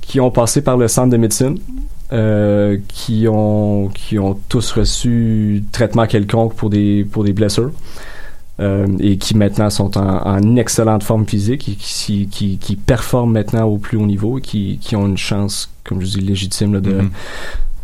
qui 0.00 0.18
ont 0.18 0.30
passé 0.30 0.62
par 0.62 0.78
le 0.78 0.88
centre 0.88 1.10
de 1.10 1.18
médecine. 1.18 1.58
Euh, 2.12 2.78
qui 2.88 3.26
ont 3.28 3.88
qui 3.94 4.18
ont 4.18 4.38
tous 4.48 4.72
reçu 4.72 5.62
traitement 5.72 6.06
quelconque 6.06 6.54
pour 6.54 6.70
des 6.70 7.06
pour 7.10 7.24
des 7.24 7.32
blessures 7.32 7.70
euh, 8.60 8.86
et 8.98 9.18
qui 9.18 9.36
maintenant 9.36 9.70
sont 9.70 9.96
en, 9.98 10.26
en 10.26 10.56
excellente 10.56 11.02
forme 11.04 11.26
physique 11.26 11.68
et 11.68 11.74
qui, 11.74 12.26
qui, 12.28 12.58
qui 12.58 12.76
performent 12.76 13.32
maintenant 13.32 13.64
au 13.66 13.78
plus 13.78 13.96
haut 13.96 14.06
niveau 14.06 14.38
et 14.38 14.40
qui, 14.40 14.78
qui 14.80 14.96
ont 14.96 15.06
une 15.06 15.16
chance, 15.18 15.70
comme 15.84 16.00
je 16.00 16.06
dis, 16.06 16.20
légitime 16.20 16.74
là, 16.74 16.80
de, 16.80 16.90
Mhm. 16.92 17.10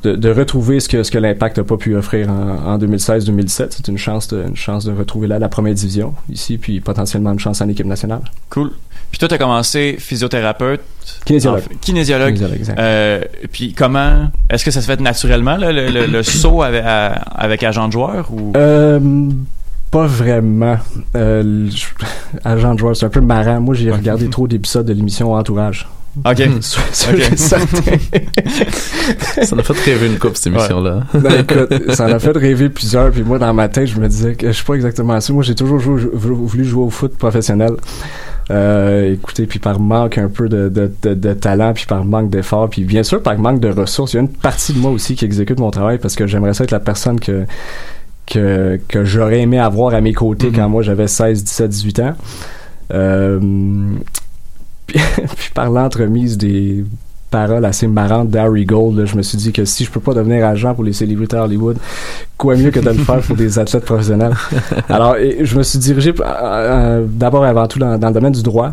de, 0.02 0.16
de 0.16 0.30
retrouver 0.30 0.80
ce 0.80 0.88
que 0.88 1.02
ce 1.04 1.10
que 1.12 1.18
l'impact 1.18 1.58
n'a 1.58 1.64
pas 1.64 1.76
pu 1.76 1.94
offrir 1.94 2.28
en, 2.30 2.74
en 2.74 2.78
2016-2017. 2.78 3.68
C'est 3.70 3.88
une 3.88 3.98
chance 3.98 4.26
de, 4.28 4.42
une 4.48 4.56
chance 4.56 4.84
de 4.84 4.92
retrouver 4.92 5.28
là 5.28 5.38
la 5.38 5.48
première 5.48 5.74
division 5.74 6.14
ici, 6.28 6.58
puis 6.58 6.80
potentiellement 6.80 7.32
une 7.32 7.38
chance 7.38 7.60
en 7.60 7.68
équipe 7.68 7.86
nationale. 7.86 8.22
Cool. 8.50 8.72
Puis 9.14 9.18
toi, 9.20 9.28
tu 9.28 9.34
as 9.36 9.38
commencé 9.38 9.94
physiothérapeute. 9.96 10.80
Kinésiologue. 11.24 11.60
En 11.60 11.62
fait, 11.62 11.76
kinésiologue. 11.80 12.26
Kinésiologue, 12.34 12.56
exact. 12.58 12.78
Euh, 12.80 13.20
puis 13.52 13.72
comment 13.72 14.28
est-ce 14.50 14.64
que 14.64 14.72
ça 14.72 14.80
se 14.80 14.86
fait 14.86 14.98
naturellement 15.00 15.56
là, 15.56 15.70
le, 15.70 15.86
le, 15.88 16.06
le 16.06 16.22
saut 16.24 16.62
avec, 16.62 16.82
à- 16.84 17.12
avec 17.36 17.62
agent 17.62 17.86
de 17.86 17.92
joueur 17.92 18.26
ou? 18.32 18.52
Euh, 18.56 18.98
pas 19.92 20.06
vraiment. 20.08 20.78
Euh, 21.14 21.68
agent 22.44 22.74
de 22.74 22.78
joueur, 22.80 22.96
c'est 22.96 23.06
un 23.06 23.08
peu 23.08 23.20
marrant. 23.20 23.60
Moi, 23.60 23.76
j'ai 23.76 23.92
regardé 23.92 24.28
trop 24.28 24.48
d'épisodes 24.48 24.84
de 24.84 24.92
l'émission 24.92 25.32
Entourage. 25.34 25.86
Ok. 26.24 26.42
Sur- 26.60 26.82
sur- 26.92 27.14
Ok. 27.14 27.22
certain. 27.36 27.92
Ça 29.44 29.54
m'a 29.54 29.62
fait 29.62 29.78
rêver 29.78 30.06
une 30.08 30.18
coupe, 30.18 30.36
cette 30.36 30.48
émission-là. 30.48 31.02
Ben, 31.14 31.40
écoute, 31.40 31.92
ça 31.94 32.08
m'a 32.08 32.18
fait 32.18 32.36
rêver 32.36 32.68
plusieurs. 32.68 33.12
Puis 33.12 33.22
moi, 33.22 33.38
dans 33.38 33.54
ma 33.54 33.68
tête, 33.68 33.86
je 33.86 34.00
me 34.00 34.08
disais 34.08 34.34
que 34.34 34.48
je 34.48 34.52
suis 34.52 34.64
pas 34.64 34.74
exactement 34.74 35.20
sûr. 35.20 35.34
Moi, 35.34 35.44
j'ai 35.44 35.54
toujours 35.54 35.78
joué- 35.78 36.08
voulu 36.12 36.64
jouer 36.64 36.82
au 36.82 36.90
foot 36.90 37.16
professionnel. 37.16 37.72
Euh, 38.50 39.12
écoutez, 39.12 39.46
puis 39.46 39.58
par 39.58 39.80
manque 39.80 40.18
un 40.18 40.28
peu 40.28 40.48
de, 40.48 40.68
de, 40.68 40.92
de, 41.02 41.14
de 41.14 41.32
talent, 41.32 41.72
puis 41.72 41.86
par 41.86 42.04
manque 42.04 42.30
d'effort, 42.30 42.68
puis 42.68 42.84
bien 42.84 43.02
sûr 43.02 43.22
par 43.22 43.38
manque 43.38 43.60
de 43.60 43.70
ressources. 43.70 44.12
Il 44.12 44.16
y 44.16 44.18
a 44.18 44.22
une 44.22 44.28
partie 44.28 44.72
de 44.72 44.78
moi 44.78 44.90
aussi 44.90 45.14
qui 45.14 45.24
exécute 45.24 45.58
mon 45.58 45.70
travail 45.70 45.98
parce 45.98 46.14
que 46.14 46.26
j'aimerais 46.26 46.54
ça 46.54 46.64
être 46.64 46.70
la 46.70 46.80
personne 46.80 47.20
que 47.20 47.46
que, 48.26 48.80
que 48.88 49.04
j'aurais 49.04 49.40
aimé 49.40 49.58
avoir 49.58 49.94
à 49.94 50.00
mes 50.00 50.14
côtés 50.14 50.50
quand 50.50 50.68
moi 50.68 50.82
j'avais 50.82 51.08
16, 51.08 51.44
17, 51.44 51.68
18 51.70 52.00
ans. 52.00 52.14
Euh, 52.92 53.40
puis, 54.86 55.00
puis 55.36 55.50
par 55.54 55.70
l'entremise 55.70 56.36
des 56.38 56.84
paroles 57.34 57.64
assez 57.64 57.88
marrantes 57.88 58.30
d'Harry 58.30 58.64
Gold, 58.64 58.96
là, 58.96 59.06
je 59.06 59.16
me 59.16 59.22
suis 59.22 59.36
dit 59.36 59.50
que 59.50 59.64
si 59.64 59.84
je 59.84 59.90
peux 59.90 59.98
pas 59.98 60.14
devenir 60.14 60.46
agent 60.46 60.72
pour 60.72 60.84
les 60.84 60.92
célébrités 60.92 61.36
Hollywood, 61.36 61.78
quoi 62.38 62.54
mieux 62.54 62.70
que 62.70 62.78
de 62.78 62.90
le 62.90 62.94
faire 62.94 63.20
pour 63.22 63.34
des 63.34 63.58
athlètes 63.58 63.84
professionnels? 63.84 64.34
Alors, 64.88 65.16
et 65.16 65.44
je 65.44 65.58
me 65.58 65.64
suis 65.64 65.80
dirigé 65.80 66.10
euh, 66.10 66.22
euh, 66.22 67.04
d'abord 67.08 67.44
et 67.44 67.48
avant 67.48 67.66
tout 67.66 67.80
dans, 67.80 67.98
dans 67.98 68.06
le 68.08 68.14
domaine 68.14 68.32
du 68.32 68.42
droit. 68.44 68.72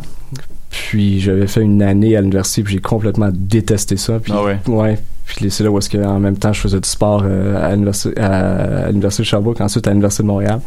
Puis 0.70 1.20
j'avais 1.20 1.48
fait 1.48 1.62
une 1.62 1.82
année 1.82 2.16
à 2.16 2.22
l'université, 2.22 2.62
puis 2.62 2.76
j'ai 2.76 2.82
complètement 2.82 3.30
détesté 3.34 3.98
ça. 3.98 4.20
Puis, 4.20 4.32
Ah 4.36 4.44
ouais? 4.68 5.00
Puis 5.26 5.50
c'est 5.50 5.64
là 5.64 5.72
où 5.72 5.78
est-ce 5.80 5.90
que 5.90 5.98
en 5.98 6.20
même 6.20 6.38
temps 6.38 6.54
je 6.54 6.62
faisais 6.62 6.80
du 6.80 6.88
sport 6.88 7.24
euh, 7.26 7.66
à 7.66 7.72
l'université 7.72 8.22
à, 8.22 8.86
à 8.86 8.88
l'université 8.88 9.24
de 9.24 9.28
Sherbrooke, 9.28 9.60
ensuite 9.60 9.88
à 9.88 9.90
l'université 9.90 10.22
de 10.22 10.28
Montréal. 10.28 10.60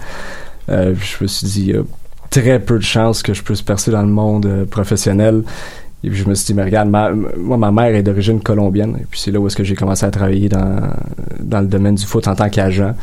Euh, 0.68 0.94
puis 0.98 1.16
je 1.16 1.24
me 1.24 1.28
suis 1.28 1.46
dit 1.46 1.60
il 1.60 1.76
y 1.76 1.78
a 1.78 1.82
très 2.30 2.58
peu 2.58 2.78
de 2.78 2.84
chances 2.84 3.22
que 3.22 3.32
je 3.32 3.42
puisse 3.42 3.62
percer 3.62 3.92
dans 3.92 4.02
le 4.02 4.08
monde 4.08 4.46
euh, 4.46 4.64
professionnel. 4.64 5.42
Et 6.04 6.10
puis 6.10 6.18
je 6.18 6.28
me 6.28 6.34
suis 6.34 6.46
dit 6.46 6.54
mais 6.54 6.64
regarde, 6.64 6.88
ma- 6.90 7.10
moi 7.36 7.56
ma 7.56 7.72
mère 7.72 7.94
est 7.94 8.02
d'origine 8.02 8.40
colombienne. 8.40 8.96
Et 9.00 9.06
puis 9.10 9.18
c'est 9.20 9.30
là 9.30 9.40
où 9.40 9.46
est-ce 9.46 9.56
que 9.56 9.64
j'ai 9.64 9.74
commencé 9.74 10.04
à 10.04 10.10
travailler 10.10 10.48
dans 10.48 10.80
dans 11.40 11.60
le 11.60 11.66
domaine 11.66 11.94
du 11.94 12.04
foot 12.04 12.28
en 12.28 12.34
tant 12.34 12.48
qu'agent. 12.48 12.94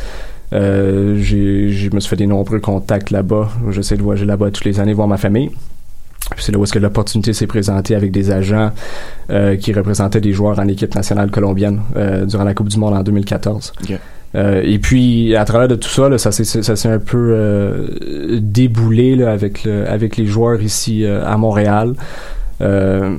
Euh, 0.53 1.15
je 1.17 1.89
me 1.93 1.99
suis 1.99 2.09
fait 2.09 2.15
des 2.17 2.27
nombreux 2.27 2.59
contacts 2.59 3.09
là-bas. 3.11 3.49
J'essaie 3.71 3.95
de 3.97 4.01
voyager 4.01 4.25
là-bas 4.25 4.51
toutes 4.51 4.65
les 4.65 4.79
années 4.79 4.93
voir 4.93 5.07
ma 5.07 5.17
famille. 5.17 5.49
Puis 6.35 6.43
c'est 6.45 6.51
là 6.51 6.59
où 6.59 6.63
est-ce 6.63 6.73
que 6.73 6.79
l'opportunité 6.79 7.33
s'est 7.33 7.47
présentée 7.47 7.95
avec 7.95 8.11
des 8.11 8.31
agents 8.31 8.71
euh, 9.31 9.55
qui 9.55 9.73
représentaient 9.73 10.21
des 10.21 10.33
joueurs 10.33 10.59
en 10.59 10.67
équipe 10.67 10.93
nationale 10.95 11.31
colombienne 11.31 11.81
euh, 11.95 12.25
durant 12.25 12.43
la 12.43 12.53
Coupe 12.53 12.69
du 12.69 12.77
Monde 12.77 12.93
en 12.93 13.01
2014. 13.03 13.73
Ok. 13.83 13.97
Euh, 14.33 14.61
et 14.63 14.79
puis 14.79 15.35
à 15.35 15.43
travers 15.43 15.67
de 15.67 15.75
tout 15.75 15.89
ça, 15.89 16.07
là, 16.07 16.17
ça 16.17 16.31
s'est 16.31 16.87
un 16.89 16.99
peu 16.99 17.89
déboulé 18.39 19.15
là, 19.15 19.31
avec 19.31 19.63
le, 19.63 19.89
avec 19.89 20.15
les 20.17 20.25
joueurs 20.25 20.61
ici 20.61 21.05
à 21.05 21.35
Montréal. 21.37 21.93
Euh, 22.61 23.15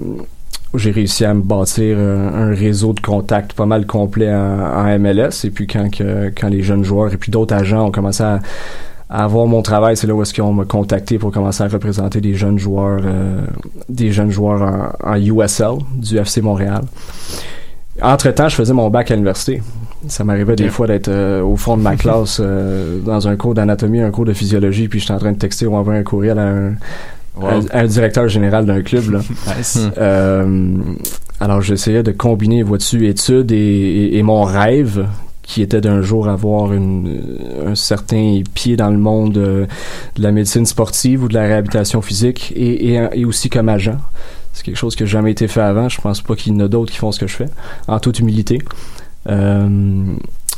j'ai 0.75 0.91
réussi 0.91 1.25
à 1.25 1.35
me 1.35 1.43
bâtir 1.43 1.99
un, 1.99 2.35
un 2.35 2.55
réseau 2.55 2.93
de 2.93 3.01
contacts 3.01 3.53
pas 3.53 3.67
mal 3.67 3.87
complet 3.87 4.33
en, 4.33 4.61
en 4.61 4.99
MLS. 4.99 5.45
Et 5.45 5.51
puis 5.51 5.67
quand 5.67 5.91
que, 5.91 6.31
quand 6.31 6.49
les 6.49 6.63
jeunes 6.63 6.85
joueurs 6.85 7.13
et 7.13 7.17
puis 7.17 7.31
d'autres 7.31 7.55
agents 7.55 7.87
ont 7.87 7.91
commencé 7.91 8.23
à, 8.23 8.41
à 9.11 9.25
avoir 9.25 9.47
mon 9.47 9.61
travail, 9.61 9.97
c'est 9.97 10.07
là 10.07 10.15
où 10.15 10.23
est-ce 10.23 10.33
qu'ils 10.33 10.43
ont 10.43 10.55
me 10.55 10.65
contacté 10.65 11.19
pour 11.19 11.31
commencer 11.31 11.63
à 11.63 11.69
représenter 11.69 12.23
des 12.23 12.35
jeunes 12.35 12.59
joueurs, 12.59 13.03
euh, 13.05 13.43
des 13.91 14.11
jeunes 14.11 14.31
joueurs 14.31 14.63
en, 15.05 15.13
en 15.13 15.17
USL 15.17 15.75
du 15.95 16.17
FC 16.17 16.41
Montréal. 16.41 16.83
Entre-temps, 18.01 18.49
je 18.49 18.55
faisais 18.57 18.73
mon 18.73 18.89
bac 18.89 19.11
à 19.11 19.15
l'université. 19.15 19.63
Ça 20.09 20.25
m'arrivait 20.25 20.57
des 20.57 20.71
fois 20.71 20.87
d'être 20.87 21.09
euh, 21.09 21.43
au 21.43 21.57
fond 21.57 21.77
de 21.77 21.83
ma 21.83 21.95
classe 21.97 22.41
euh, 22.43 23.01
dans 23.01 23.29
un 23.29 23.37
cours 23.37 23.53
d'anatomie, 23.53 24.01
un 24.01 24.11
cours 24.11 24.25
de 24.25 24.33
physiologie, 24.33 24.89
puis 24.89 24.99
j'étais 24.99 25.13
en 25.13 25.19
train 25.19 25.33
de 25.33 25.39
texter 25.39 25.67
ou 25.67 25.77
envoyer 25.77 26.01
un 26.01 26.05
courriel 26.05 26.39
à 26.39 26.49
un, 26.49 26.75
Wow. 27.35 27.61
un 27.73 27.87
directeur 27.87 28.29
général 28.29 28.67
d'un 28.67 28.83
club. 28.83 29.11
Là. 29.11 29.21
Nice. 29.57 29.79
Euh, 29.99 30.77
alors 31.41 31.63
j'essayais 31.63 32.03
de 32.03 32.13
combiner, 32.13 32.63
vois-tu, 32.63 33.07
études 33.09 33.53
et, 33.53 33.57
et- 33.57 34.19
et 34.19 34.23
mon 34.23 34.43
rêve 34.43 35.07
qui 35.43 35.61
était 35.63 35.81
d'un 35.81 36.03
jour 36.03 36.29
avoir 36.29 36.73
une, 36.73 37.39
un 37.67 37.75
certain 37.75 38.43
pied 38.55 38.77
dans 38.77 38.91
le 38.91 38.99
monde 38.99 39.39
euh, 39.39 39.67
de 40.17 40.23
la 40.23 40.31
médecine 40.31 40.67
sportive 40.67 41.25
ou 41.25 41.29
de 41.29 41.35
la 41.35 41.43
réhabilitation 41.43 42.01
physique 42.03 42.53
et, 42.55 43.25
aussi 43.25 43.49
comme 43.49 43.69
agent. 43.69 43.97
C'est 44.53 44.65
quelque 44.65 44.77
chose 44.77 44.95
qui 44.95 45.03
n'a 45.03 45.09
jamais 45.09 45.33
été 45.33 45.49
fait 45.49 45.63
avant. 45.63 45.89
Je 45.89 46.01
pense 46.01 46.21
pas 46.21 46.37
qu'il 46.37 46.53
y 46.53 46.57
en 46.57 46.61
a 46.61 46.69
d'autres 46.69 46.93
qui 46.93 46.99
font 46.99 47.11
ce 47.13 47.19
que 47.19 47.27
je 47.27 47.35
fais, 47.35 47.49
en 47.89 47.99
toute 47.99 48.19
humilité. 48.21 48.61
Euh, 49.29 50.05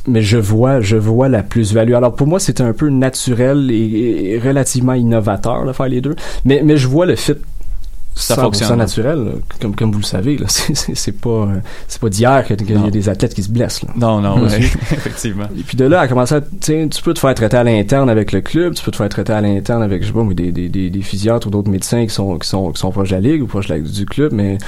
mais 0.07 0.23
je 0.23 0.39
vois, 0.39 0.81
je 0.81 0.97
vois 0.97 1.29
la 1.29 1.43
plus-value. 1.43 1.95
Alors 1.95 2.15
pour 2.15 2.27
moi, 2.27 2.39
c'était 2.39 2.63
un 2.63 2.73
peu 2.73 2.89
naturel 2.89 3.71
et, 3.71 4.41
relativement 4.43 4.95
innovateur 4.95 5.65
de 5.65 5.73
faire 5.73 5.89
les 5.89 6.01
deux. 6.01 6.15
Mais, 6.45 6.63
mais 6.65 6.77
je 6.77 6.89
vois 6.89 7.07
le 7.07 7.17
fit 7.17 7.35
Ça 8.17 8.37
100% 8.37 8.41
fonctionne. 8.43 8.77
naturel, 8.79 9.19
là. 9.25 9.31
comme 9.61 9.75
comme 9.75 9.91
vous 9.91 9.99
le 9.99 10.05
savez. 10.05 10.37
là. 10.39 10.47
C'est- 10.49 11.13
pas 11.13 11.29
euh, 11.31 11.47
c'est 11.89 12.01
pas 12.01 12.09
d'hier 12.09 12.45
qu'il 12.47 12.71
y 12.71 12.75
a 12.87 12.91
des 12.91 13.09
athlètes 13.09 13.35
qui 13.35 13.43
se 13.43 13.51
blessent. 13.51 13.83
Là. 13.83 13.89
Non, 13.97 14.21
non, 14.21 14.41
ouais, 14.43 14.57
effectivement. 14.59 15.47
Et 15.59 15.63
puis 15.63 15.77
de 15.77 15.85
là, 15.85 16.01
à 16.01 16.09
commencer 16.09 16.37
à, 16.37 16.41
tu 16.41 16.89
peux 17.03 17.13
te 17.15 17.19
faire 17.19 17.35
traiter 17.35 17.57
à 17.57 17.65
l'interne 17.65 18.09
avec 18.09 18.31
le 18.33 18.41
club, 18.41 18.75
tu 18.75 18.85
peux 18.85 18.91
te 18.93 18.97
faire 18.97 19.09
traiter 19.09 19.33
à 19.33 19.41
l'interne 19.41 19.83
avec, 19.83 20.03
je 20.03 20.09
sais 20.09 20.13
pas, 20.13 20.23
des, 20.33 20.53
des, 20.53 20.69
des, 20.69 20.91
des 20.91 21.03
physiatres 21.03 21.47
ou 21.49 21.51
d'autres 21.51 21.71
médecins 21.71 22.05
qui 22.07 22.15
sont, 22.15 22.39
qui 22.39 22.49
sont, 22.49 22.71
qui 22.73 22.81
sont 22.81 22.91
proches 22.93 23.11
de 23.11 23.15
la 23.17 23.21
ligue 23.21 23.43
ou 23.43 23.47
proches 23.47 23.67
de 23.67 23.75
la- 23.75 23.81
du 23.81 24.07
club, 24.07 24.33
mais 24.33 24.59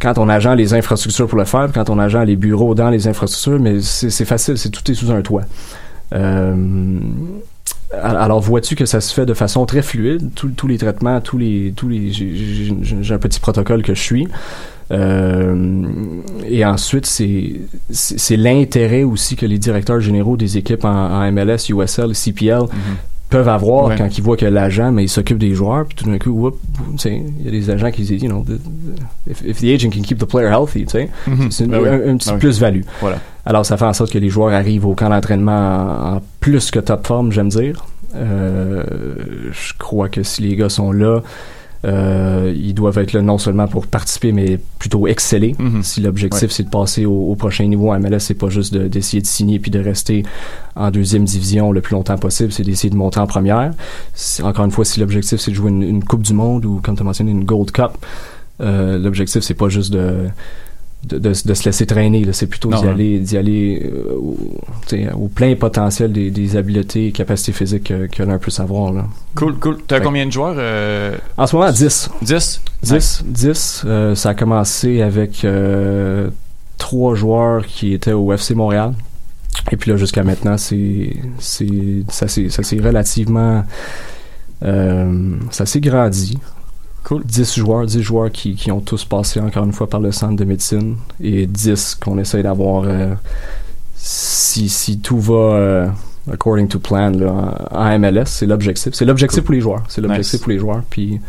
quand 0.00 0.14
ton 0.14 0.28
agent 0.28 0.54
les 0.54 0.72
infrastructures 0.74 1.26
pour 1.26 1.38
le 1.38 1.44
faire, 1.44 1.68
quand 1.74 1.84
ton 1.84 1.98
agent 1.98 2.22
les 2.22 2.36
bureaux 2.36 2.74
dans 2.76 2.90
les 2.90 3.08
infrastructures, 3.08 3.58
mais 3.60 3.80
c'est 3.80 4.10
c'est 4.10 4.24
facile, 4.24 4.56
c'est 4.58 4.70
tout 4.70 4.88
est 4.90 4.94
sous 4.94 5.10
un 5.10 5.22
toit. 5.22 5.42
Euh, 6.14 6.54
alors 7.92 8.40
vois-tu 8.40 8.74
que 8.74 8.84
ça 8.86 9.00
se 9.00 9.14
fait 9.14 9.26
de 9.26 9.34
façon 9.34 9.64
très 9.66 9.82
fluide, 9.82 10.30
tous 10.34 10.66
les 10.66 10.78
traitements, 10.78 11.20
tous 11.20 11.38
les, 11.38 11.72
tous 11.76 11.88
les, 11.88 12.10
j'ai- 12.12 13.14
un 13.14 13.18
petit 13.18 13.40
protocole 13.40 13.82
que 13.82 13.94
je 13.94 14.00
suis. 14.00 14.28
Euh, 14.92 15.74
et 16.48 16.64
ensuite, 16.64 17.06
c'est 17.06 18.36
l'intérêt 18.36 19.02
aussi 19.02 19.34
que 19.36 19.46
les 19.46 19.58
directeurs 19.58 20.00
généraux 20.00 20.36
des 20.36 20.58
équipes 20.58 20.84
en, 20.84 20.90
en 20.90 21.32
MLS, 21.32 21.68
USL, 21.70 22.12
CPL 22.14 22.62
peuvent 23.28 23.48
avoir 23.48 23.86
Ouais. 23.86 23.96
quand 23.98 24.16
ils 24.16 24.22
voient 24.22 24.36
que 24.36 24.46
l'agent, 24.46 24.92
mais 24.92 25.04
il 25.04 25.08
s'occupe 25.08 25.38
des 25.38 25.52
joueurs, 25.54 25.84
puis 25.86 25.96
tout 25.96 26.08
d'un 26.10 26.18
coup, 26.18 26.30
whoop, 26.30 26.58
tu 26.92 26.98
sais, 26.98 27.22
il 27.40 27.44
y 27.44 27.48
a 27.48 27.50
des 27.50 27.70
agents 27.70 27.90
qui 27.90 28.02
disent, 28.02 28.22
you 28.22 28.28
know, 28.28 28.44
the- 28.46 28.58
the- 28.58 29.30
if, 29.30 29.42
if 29.44 29.60
the 29.60 29.64
agent 29.74 29.90
can 29.90 30.02
keep 30.02 30.18
the 30.18 30.24
player 30.24 30.48
healthy, 30.48 30.84
tu 30.84 30.90
sais, 30.92 31.08
Mhm. 31.26 31.50
c'est 31.50 31.64
une, 31.64 31.70
Ben 31.72 31.80
oui. 31.82 31.88
un, 31.88 32.12
un 32.12 32.16
petit 32.16 32.28
Ben 32.28 32.34
oui. 32.34 32.40
plus-value. 32.40 32.82
Voilà. 33.00 33.18
Alors, 33.44 33.66
ça 33.66 33.76
fait 33.76 33.84
en 33.84 33.92
sorte 33.92 34.12
que 34.12 34.18
les 34.18 34.28
joueurs 34.28 34.52
arrivent 34.52 34.86
au 34.86 34.94
camp 34.94 35.08
d'entraînement 35.08 35.52
en, 36.12 36.16
en 36.16 36.22
plus 36.40 36.70
que 36.70 36.78
top 36.78 37.06
forme, 37.06 37.32
j'aime 37.32 37.48
dire. 37.48 37.84
Euh, 38.14 38.82
je 39.52 39.72
crois 39.78 40.08
que 40.08 40.22
si 40.22 40.42
les 40.42 40.56
gars 40.56 40.68
sont 40.68 40.92
là, 40.92 41.20
euh, 41.84 42.52
ils 42.56 42.74
doivent 42.74 42.98
être 42.98 43.12
là 43.12 43.22
non 43.22 43.38
seulement 43.38 43.68
pour 43.68 43.86
participer, 43.86 44.32
mais 44.32 44.58
plutôt 44.78 45.06
exceller. 45.06 45.54
Mhm. 45.58 45.82
Si 45.82 46.00
l'objectif 46.00 46.42
Ouais. 46.44 46.48
c'est 46.50 46.62
de 46.64 46.70
passer 46.70 47.04
au, 47.06 47.30
au 47.30 47.34
prochain 47.36 47.64
niveau 47.66 47.92
en 47.92 48.00
MLS, 48.00 48.18
c'est 48.20 48.34
pas 48.34 48.48
juste 48.48 48.72
de- 48.74 48.88
d'essayer 48.88 49.20
de, 49.22 49.26
signer 49.26 49.58
puis 49.58 49.70
de 49.70 49.78
rester 49.78 50.24
en 50.74 50.90
deuxième 50.90 51.24
division 51.24 51.72
le 51.72 51.80
plus 51.80 51.94
longtemps 51.94 52.18
possible, 52.18 52.50
c'est 52.52 52.62
d'essayer 52.64 52.90
de 52.90 52.96
monter 52.96 53.20
en 53.20 53.26
première. 53.26 53.72
Encore 54.42 54.64
une 54.64 54.70
fois, 54.70 54.84
si 54.84 55.00
l'objectif 55.00 55.38
c'est 55.40 55.50
de 55.50 55.56
jouer 55.56 55.70
une, 55.70 55.82
une 55.82 56.04
Coupe 56.04 56.22
du 56.22 56.32
Monde 56.34 56.64
ou, 56.64 56.80
comme 56.82 56.96
tu 56.96 57.02
as 57.02 57.04
mentionné, 57.04 57.30
une 57.30 57.44
Gold 57.44 57.70
Cup, 57.70 57.92
euh, 58.60 58.98
l'objectif 58.98 59.42
c'est 59.42 59.54
pas 59.54 59.68
juste 59.68 59.92
de 59.92 60.28
de, 61.04 61.18
de, 61.18 61.28
de 61.28 61.54
se 61.54 61.64
laisser 61.64 61.86
traîner, 61.86 62.26
c'est 62.32 62.46
plutôt 62.46 62.70
d'y 62.70 62.74
hein. 62.74 62.90
aller, 62.90 63.18
d'y 63.20 63.36
aller 63.36 63.82
euh, 63.84 65.12
au, 65.14 65.28
plein 65.28 65.54
potentiel 65.54 66.12
des, 66.12 66.30
des 66.30 66.56
habiletés 66.56 67.08
et 67.08 67.12
capacités 67.12 67.52
physiques 67.52 67.84
que, 67.84 68.06
que 68.06 68.22
l'un 68.22 68.38
peut 68.38 68.50
savoir. 68.50 68.92
Là. 68.92 69.04
Cool, 69.34 69.56
cool. 69.58 69.78
T'as 69.86 70.00
combien 70.00 70.26
de 70.26 70.32
joueurs 70.32 70.56
euh, 70.58 71.16
En 71.36 71.46
ce 71.46 71.54
moment, 71.54 71.70
10. 71.70 72.10
10 72.22 72.62
10. 72.82 73.24
10. 73.24 73.82
Euh, 73.84 74.14
ça 74.14 74.30
a 74.30 74.34
commencé 74.34 75.02
avec 75.02 75.44
euh, 75.44 76.30
trois 76.76 77.14
joueurs 77.14 77.66
qui 77.66 77.92
étaient 77.92 78.12
au 78.12 78.32
FC 78.32 78.54
Montréal. 78.54 78.94
Et 79.70 79.76
puis 79.76 79.90
là, 79.90 79.96
jusqu'à 79.96 80.24
maintenant, 80.24 80.58
c'est, 80.58 81.16
c'est, 81.38 82.04
ça 82.08 82.28
s'est, 82.28 82.78
relativement, 82.78 83.64
ça 84.60 85.66
s'est 85.66 85.80
grandi. 85.80 86.38
Cool. 87.06 87.22
10 87.24 87.54
joueurs, 87.56 87.86
10 87.86 88.02
joueurs 88.02 88.32
qui, 88.32 88.56
qui 88.56 88.72
ont 88.72 88.80
tous 88.80 89.04
passé 89.04 89.38
encore 89.38 89.64
une 89.64 89.72
fois 89.72 89.88
par 89.88 90.00
le 90.00 90.10
centre 90.10 90.34
de 90.34 90.44
médecine 90.44 90.96
et 91.22 91.46
10 91.46 91.98
qu'on 92.02 92.18
essaye 92.18 92.42
d'avoir 92.42 92.82
euh, 92.84 93.14
si, 93.94 94.68
si 94.68 94.98
tout 94.98 95.20
va 95.20 95.34
euh, 95.34 95.88
according 96.32 96.66
to 96.66 96.80
plan 96.80 97.10
là, 97.10 97.54
en 97.70 97.98
MLS, 98.00 98.24
c'est 98.26 98.46
l'objectif. 98.46 98.94
C'est 98.94 99.04
l'objectif 99.04 99.44
pour 99.44 99.54
les 99.54 99.60
joueurs. 99.60 99.84
C'est 99.88 100.00
l'objectif 100.00 100.32
Nice. 100.34 100.40
pour 100.42 100.50
les 100.50 100.58
joueurs. 100.58 100.82
Puis 100.90 101.20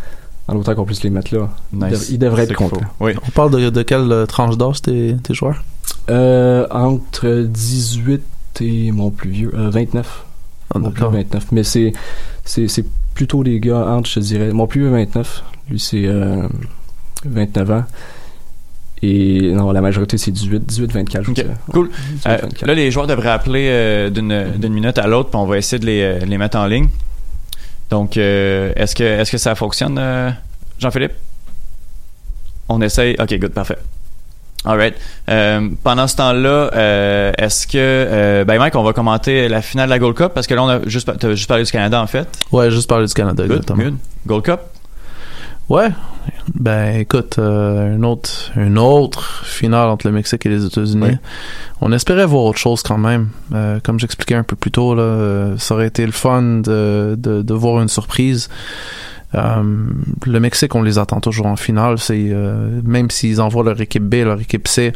en 0.48 0.56
autant 0.56 0.74
qu'on 0.74 0.86
puisse 0.86 1.04
les 1.04 1.10
mettre 1.10 1.36
là, 1.36 1.50
ils 1.74 1.80
Nice. 1.80 2.10
ils 2.10 2.18
devraient 2.20 2.44
être 2.46 2.56
contents. 2.56 2.82
Oui. 3.00 3.12
On 3.28 3.32
parle 3.32 3.52
de, 3.52 3.70
de 3.70 3.82
quelle 3.84 4.12
euh, 4.12 4.26
tranche 4.26 4.58
d'âge 4.58 4.82
tes, 4.82 5.16
tes 5.22 5.34
joueurs? 5.34 5.64
Euh, 6.10 6.66
entre 6.72 7.46
18 7.48 8.22
et 8.62 8.92
mon 8.92 9.12
plus 9.12 9.30
vieux, 9.30 9.52
euh, 9.56 9.70
29. 9.70 10.26
Ah, 10.74 10.80
mon 10.80 10.90
plus 10.90 10.96
d'accord. 10.96 11.12
vieux, 11.12 11.20
29. 11.22 11.52
Mais 11.52 11.64
c'est 11.64 11.94
plutôt 13.18 13.42
les 13.42 13.60
gars 13.60 13.84
entre, 13.88 14.08
je 14.08 14.14
te 14.16 14.20
dirais. 14.20 14.52
Mon 14.54 14.68
plus 14.68 14.82
vieux, 14.82 14.92
29. 14.92 15.44
Lui, 15.72 15.80
c'est 15.80 16.06
euh, 16.06 16.48
29 17.26 17.72
ans. 17.72 17.84
Et 19.02 19.52
non, 19.54 19.72
la 19.72 19.82
majorité, 19.82 20.20
c'est 20.20 20.30
18, 20.30 20.60
18, 20.66 20.92
24, 20.94 21.24
je 21.26 21.30
Ok, 21.32 21.36
dirais. 21.36 21.54
Cool. 21.74 21.90
18, 21.90 22.28
Euh, 22.28 22.38
24. 22.44 22.66
là, 22.68 22.74
les 22.76 22.92
joueurs 22.92 23.08
devraient 23.08 23.30
appeler 23.32 23.68
euh, 23.72 24.10
d'une 24.12 24.74
minute 24.74 25.00
à 25.00 25.08
l'autre, 25.08 25.30
puis 25.32 25.40
on 25.40 25.48
va 25.48 25.58
essayer 25.58 25.80
de 25.80 25.86
les, 25.88 26.02
euh, 26.02 26.20
les 26.26 26.38
mettre 26.38 26.58
en 26.60 26.68
ligne. 26.68 26.90
Donc, 27.90 28.18
euh, 28.18 28.72
est-ce 28.76 28.94
que, 28.96 29.04
est 29.04 29.32
que 29.32 29.38
ça 29.40 29.56
fonctionne, 29.56 29.98
euh, 29.98 30.30
Jean-Philippe? 30.78 31.14
On 32.70 32.82
essaye. 32.82 33.16
Ok, 33.20 33.34
good, 33.40 33.52
parfait. 33.52 33.78
Alright. 34.68 34.96
Euh, 35.30 35.70
pendant 35.82 36.08
ce 36.08 36.18
temps-là, 36.18 36.72
euh, 36.76 37.32
est-ce 37.38 37.66
que, 37.68 37.78
euh, 37.78 38.44
ben 38.44 38.60
Mike, 38.60 38.76
on 38.76 38.84
va 38.84 38.92
commenter 38.92 39.48
la 39.48 39.62
finale 39.62 39.88
de 39.88 39.92
la 39.92 40.00
Gold 40.00 40.16
Cup 40.16 40.32
parce 40.36 40.46
que 40.46 40.54
là, 40.56 40.64
on 40.64 40.68
a 40.68 40.80
juste, 40.86 41.10
juste 41.36 41.48
parlé 41.48 41.64
du 41.64 41.72
Canada 41.72 42.02
en 42.02 42.08
fait. 42.08 42.28
Ouais, 42.52 42.70
juste 42.70 42.90
parler 42.90 43.08
du 43.08 43.14
Canada, 43.14 43.44
Good, 43.44 43.52
exactement. 43.52 43.84
good. 43.84 43.96
Gold 44.26 44.44
Cup? 44.44 44.60
Ouais. 45.70 45.90
Ben 46.54 46.98
écoute, 46.98 47.40
euh, 47.40 47.96
une 47.96 48.06
autre 48.06 48.52
une 48.56 48.78
autre 48.78 49.46
finale 49.46 49.90
entre 49.90 50.08
le 50.08 50.14
Mexique 50.14 50.46
et 50.46 50.50
les 50.50 50.66
États-Unis. 50.66 51.18
On 51.82 51.92
espérait 51.92 52.26
voir 52.26 52.44
autre 52.44 52.58
chose 52.60 52.84
quand 52.84 52.98
même. 52.98 53.30
Euh, 53.54 53.80
comme 53.84 54.00
j'expliquais 54.00 54.36
un 54.36 54.44
peu 54.44 54.56
plus 54.56 54.72
tôt, 54.72 54.96
là, 54.96 55.56
ça 55.58 55.76
aurait 55.76 55.88
été 55.88 56.06
le 56.06 56.12
fun 56.12 56.42
de, 56.42 57.16
de, 57.18 57.42
de 57.42 57.54
voir 57.54 57.82
une 57.82 57.90
surprise. 57.90 58.50
Euh, 59.36 59.90
le 60.26 60.40
Mexique, 60.40 60.74
on 60.76 60.82
les 60.82 60.98
attend 61.00 61.20
toujours 61.20 61.48
en 61.48 61.56
finale. 61.56 61.96
Euh, 62.10 62.82
même 62.84 63.10
s'ils 63.10 63.42
envoient 63.42 63.64
leur 63.64 63.80
équipe 63.82 64.04
B, 64.04 64.16
leur 64.16 64.40
équipe 64.40 64.68
C, 64.68 64.94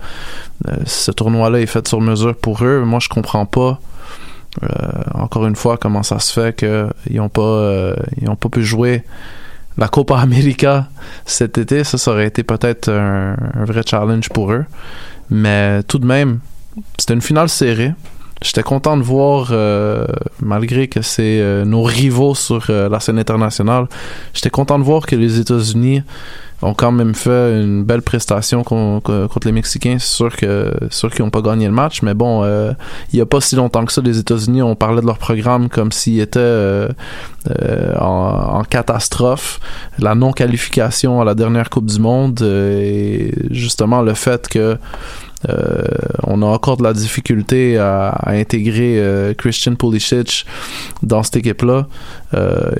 euh, 0.68 0.76
ce 0.86 1.12
tournoi-là 1.12 1.60
est 1.60 1.66
fait 1.66 1.88
sur 1.88 2.02
mesure 2.02 2.36
pour 2.36 2.64
eux. 2.64 2.82
Moi, 2.82 3.00
je 3.00 3.10
comprends 3.10 3.46
pas. 3.46 3.80
encore 5.14 5.46
une 5.46 5.56
fois, 5.56 5.78
comment 5.78 6.04
ça 6.04 6.20
se 6.20 6.34
fait 6.34 6.56
qu'ils 6.56 7.16
n'ont 7.16 7.30
pas 7.30 7.94
pas 8.40 8.50
pu 8.50 8.64
jouer 8.64 9.04
la 9.78 9.88
Copa 9.88 10.18
América 10.18 10.90
cet 11.26 11.58
été, 11.58 11.86
ça, 11.86 11.98
ça 11.98 12.12
aurait 12.12 12.28
été 12.28 12.44
peut-être 12.44 12.90
un, 12.90 13.38
un 13.54 13.66
vrai 13.66 13.84
challenge 13.86 14.28
pour 14.30 14.52
eux. 14.52 14.66
Mais 15.30 15.82
tout 15.84 15.98
de 15.98 16.06
même, 16.06 16.40
c'était 16.98 17.14
une 17.14 17.22
finale 17.22 17.48
serrée. 17.48 17.94
J'étais 18.42 18.64
content 18.64 18.98
de 18.98 19.04
voir, 19.04 19.50
euh, 19.52 20.06
malgré 20.42 20.88
que 20.88 21.02
c'est 21.04 21.40
euh, 21.40 21.64
nos 21.64 21.84
rivaux 21.84 22.34
sur 22.34 22.66
euh, 22.72 22.90
la 22.90 23.00
scène 23.00 23.20
internationale, 23.20 23.86
j'étais 24.34 24.50
content 24.50 24.80
de 24.80 24.84
voir 24.84 25.06
que 25.06 25.16
les 25.16 25.40
États-Unis 25.40 26.02
ont 26.64 26.74
quand 26.74 26.92
même 26.92 27.14
fait 27.16 27.62
une 27.62 27.84
belle 27.84 28.02
prestation 28.02 28.64
con- 28.64 29.00
con- 29.00 29.28
contre 29.28 29.48
les 29.48 29.52
Mexicains. 29.52 29.98
C'est 30.00 30.16
sûr 30.16 30.36
que 30.36 30.74
sûr 30.90 31.12
qu'ils 31.12 31.24
n'ont 31.24 31.30
pas 31.32 31.42
gagné 31.42 31.66
le 31.68 31.72
match, 31.72 32.02
mais 32.02 32.14
bon, 32.16 32.44
euh, 32.44 32.72
il 33.14 33.16
n'y 33.18 33.22
a 33.22 33.26
pas 33.28 33.42
si 33.42 33.56
longtemps 33.56 33.86
que 33.86 33.92
ça, 33.94 34.02
les 34.02 34.18
États-Unis, 34.20 34.62
on 34.64 34.76
parlait 34.76 35.02
de 35.02 35.06
leur 35.08 35.18
programme 35.20 35.70
comme 35.70 35.92
s'ils 35.92 36.20
étaient 36.20 36.40
euh, 36.40 36.90
euh, 37.62 37.96
en, 38.00 38.60
en 38.60 38.64
catastrophe. 38.64 39.60
La 40.00 40.14
non-qualification 40.16 41.22
à 41.22 41.26
la 41.26 41.36
dernière 41.36 41.70
Coupe 41.70 41.86
du 41.88 42.00
Monde 42.00 42.40
euh, 42.42 42.80
et 42.80 43.34
justement 43.52 44.02
le 44.02 44.14
fait 44.16 44.48
que 44.48 44.78
on 46.24 46.42
a 46.42 46.46
encore 46.46 46.78
de 46.78 46.84
la 46.84 46.94
difficulté 46.94 47.78
à, 47.78 48.16
intégrer 48.28 49.00
euh, 49.00 49.34
Christian 49.34 49.76
Pulisic 49.76 50.46
dans 51.04 51.24
cette 51.24 51.38
équipe-là. 51.38 51.88
Euh, 52.34 52.72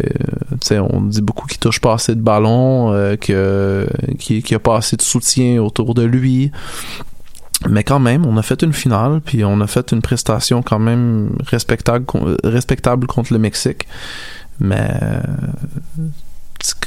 on 0.72 1.02
dit 1.02 1.22
beaucoup 1.22 1.48
qu'il 1.48 1.60
touche 1.60 1.80
pas 1.80 1.94
assez 1.94 2.16
de 2.16 2.22
ballons, 2.22 2.94
euh, 2.94 3.16
qu'il 3.16 4.50
y 4.50 4.54
a 4.54 4.60
pas 4.60 4.78
assez 4.78 4.96
de 4.96 5.02
soutien 5.02 5.62
autour 5.62 5.94
de 5.94 6.04
lui. 6.04 6.52
Mais 7.70 7.84
quand 7.84 8.00
même, 8.00 8.26
on 8.26 8.38
a 8.38 8.42
fait 8.42 8.64
une 8.64 8.74
finale, 8.74 9.22
puis 9.24 9.44
on 9.46 9.62
a 9.62 9.68
fait 9.68 9.92
une 9.92 10.02
prestation 10.02 10.64
quand 10.64 10.80
même 10.80 11.36
respectable, 11.46 12.06
respectable 12.44 13.06
contre 13.06 13.34
le 13.34 13.40
Mexique. 13.40 13.88
Mais 14.60 14.90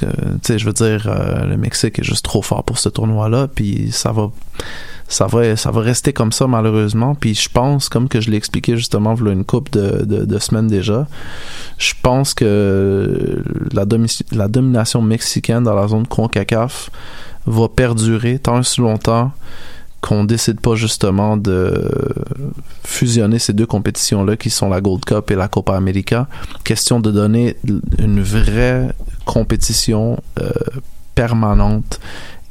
euh, 0.02 0.06
tu 0.06 0.08
sais, 0.42 0.58
je 0.58 0.66
veux 0.66 0.72
dire, 0.72 1.06
euh, 1.08 1.46
le 1.46 1.56
Mexique 1.56 1.98
est 1.98 2.04
juste 2.04 2.24
trop 2.24 2.42
fort 2.42 2.64
pour 2.64 2.78
ce 2.78 2.88
tournoi-là, 2.88 3.48
puis 3.48 3.90
ça 3.92 4.12
va, 4.12 4.30
ça 5.08 5.26
va, 5.26 5.56
ça 5.56 5.70
va 5.70 5.80
rester 5.80 6.12
comme 6.12 6.32
ça 6.32 6.46
malheureusement. 6.46 7.14
Puis 7.14 7.34
je 7.34 7.48
pense, 7.48 7.88
comme 7.88 8.08
que 8.08 8.20
je 8.20 8.30
l'ai 8.30 8.36
expliqué 8.36 8.76
justement, 8.76 9.14
voilà 9.14 9.32
une 9.32 9.44
coupe 9.44 9.70
de, 9.70 10.04
de, 10.04 10.24
de 10.24 10.38
semaines 10.38 10.68
déjà, 10.68 11.06
je 11.78 11.92
pense 12.02 12.34
que 12.34 13.42
la, 13.72 13.84
domi- 13.84 14.22
la 14.32 14.48
domination 14.48 15.02
mexicaine 15.02 15.64
dans 15.64 15.74
la 15.74 15.88
zone 15.88 16.06
Concacaf 16.06 16.90
va 17.46 17.68
perdurer 17.68 18.38
tant 18.38 18.62
si 18.62 18.80
longtemps 18.80 19.32
qu'on 20.00 20.24
décide 20.24 20.60
pas 20.60 20.74
justement 20.74 21.38
de 21.38 21.88
fusionner 22.84 23.38
ces 23.38 23.54
deux 23.54 23.64
compétitions-là 23.64 24.36
qui 24.36 24.50
sont 24.50 24.68
la 24.68 24.82
Gold 24.82 25.04
Cup 25.06 25.30
et 25.30 25.34
la 25.34 25.48
Copa 25.48 25.74
América. 25.74 26.28
Question 26.62 27.00
de 27.00 27.10
donner 27.10 27.56
une 27.98 28.20
vraie 28.20 28.88
compétition 29.24 30.18
euh, 30.40 30.50
permanente 31.14 32.00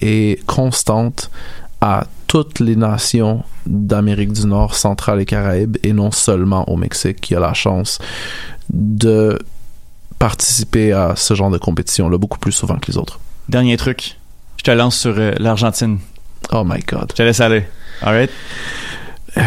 et 0.02 0.40
constante 0.48 1.30
à 1.80 2.08
toutes 2.34 2.62
les 2.62 2.76
nations 2.76 3.44
d'Amérique 3.68 4.34
du 4.34 4.48
Nord, 4.48 4.74
centrale 4.74 5.22
et 5.22 5.26
Caraïbes 5.26 5.78
et 5.84 5.94
non 5.94 6.10
seulement 6.10 6.68
au 6.68 6.78
Mexique 6.78 7.22
qui 7.22 7.36
a 7.36 7.40
la 7.40 7.54
chance 7.54 8.00
de 8.72 9.38
participer 10.18 10.94
à 10.94 11.14
ce 11.16 11.36
genre 11.36 11.52
de 11.52 11.60
compétition-là 11.60 12.18
beaucoup 12.18 12.40
plus 12.40 12.52
souvent 12.52 12.78
que 12.78 12.92
les 12.92 12.98
autres. 12.98 13.20
Dernier 13.50 13.78
truc. 13.78 14.18
Je 14.58 14.64
te 14.64 14.72
lance 14.72 14.98
sur 14.98 15.14
euh, 15.16 15.34
l'Argentine. 15.38 16.00
Oh 16.52 16.64
my 16.66 16.80
God. 16.80 17.06
Je 17.12 17.18
te 17.18 17.22
laisse 17.22 17.40
aller. 17.40 17.68
Alright. 18.02 18.32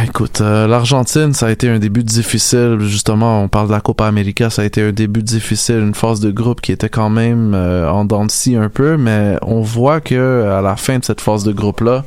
Écoute, 0.04 0.40
euh, 0.40 0.68
l'Argentine, 0.68 1.34
ça 1.34 1.46
a 1.46 1.50
été 1.50 1.68
un 1.68 1.80
début 1.80 2.04
difficile. 2.04 2.76
Justement, 2.82 3.42
on 3.42 3.48
parle 3.48 3.66
de 3.66 3.72
la 3.72 3.80
Copa 3.80 4.06
América, 4.06 4.48
ça 4.48 4.62
a 4.62 4.64
été 4.64 4.80
un 4.80 4.92
début 4.92 5.24
difficile, 5.24 5.78
une 5.78 5.94
phase 5.94 6.20
de 6.20 6.30
groupe 6.30 6.60
qui 6.60 6.70
était 6.70 6.88
quand 6.88 7.10
même 7.10 7.52
euh, 7.52 7.90
en 7.90 8.04
dents 8.04 8.26
de 8.26 8.30
scie 8.30 8.54
un 8.54 8.68
peu, 8.68 8.96
mais 8.96 9.38
on 9.42 9.60
voit 9.60 10.00
que 10.00 10.44
à 10.44 10.60
la 10.60 10.76
fin 10.76 11.00
de 11.00 11.04
cette 11.04 11.20
phase 11.20 11.42
de 11.42 11.52
groupe-là, 11.52 12.04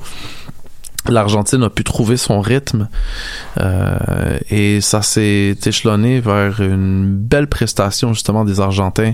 l'Argentine 1.08 1.64
a 1.64 1.70
pu 1.70 1.84
trouver 1.84 2.18
son 2.18 2.42
rythme 2.42 2.90
euh, 3.60 4.38
et 4.50 4.82
ça 4.82 5.02
s'est 5.02 5.58
échelonné 5.66 6.20
vers 6.20 6.62
une 6.62 7.16
belle 7.16 7.48
prestation 7.48 8.14
justement 8.14 8.44
des 8.44 8.60
Argentins 8.60 9.14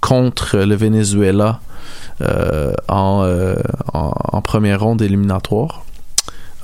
contre 0.00 0.58
le 0.58 0.74
Venezuela 0.74 1.60
euh, 2.20 2.72
en, 2.88 3.22
euh, 3.24 3.56
en, 3.92 4.40
première 4.42 4.80
ronde 4.80 5.02
éliminatoire 5.02 5.84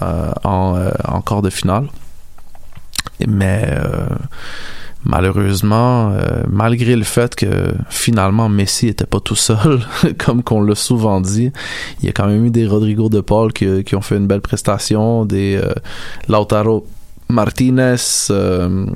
euh, 0.00 0.30
en, 0.44 0.78
en 1.04 1.20
quart 1.22 1.42
de 1.42 1.50
finale. 1.50 1.88
Mais 3.26 3.68
malheureusement, 5.04 6.10
euh, 6.12 6.42
malgré 6.48 6.96
le 6.96 7.04
fait 7.04 7.34
que 7.34 7.72
finalement 7.88 8.48
Messi 8.48 8.88
était 8.88 9.06
pas 9.06 9.20
tout 9.20 9.36
seul, 9.36 9.80
comme 10.18 10.42
qu'on 10.42 10.62
l'a 10.62 10.74
souvent 10.74 11.20
dit, 11.20 11.52
il 12.00 12.06
y 12.06 12.08
a 12.08 12.12
quand 12.12 12.26
même 12.26 12.46
eu 12.46 12.50
des 12.50 12.66
Rodrigo 12.66 13.08
de 13.08 13.20
Paul 13.20 13.52
qui, 13.52 13.84
qui 13.84 13.94
ont 13.96 14.02
fait 14.02 14.16
une 14.16 14.26
belle 14.26 14.40
prestation, 14.40 15.24
des 15.24 15.56
euh, 15.56 15.72
Lautaro 16.28 16.86
Martinez, 17.28 17.96
euh, 18.30 18.86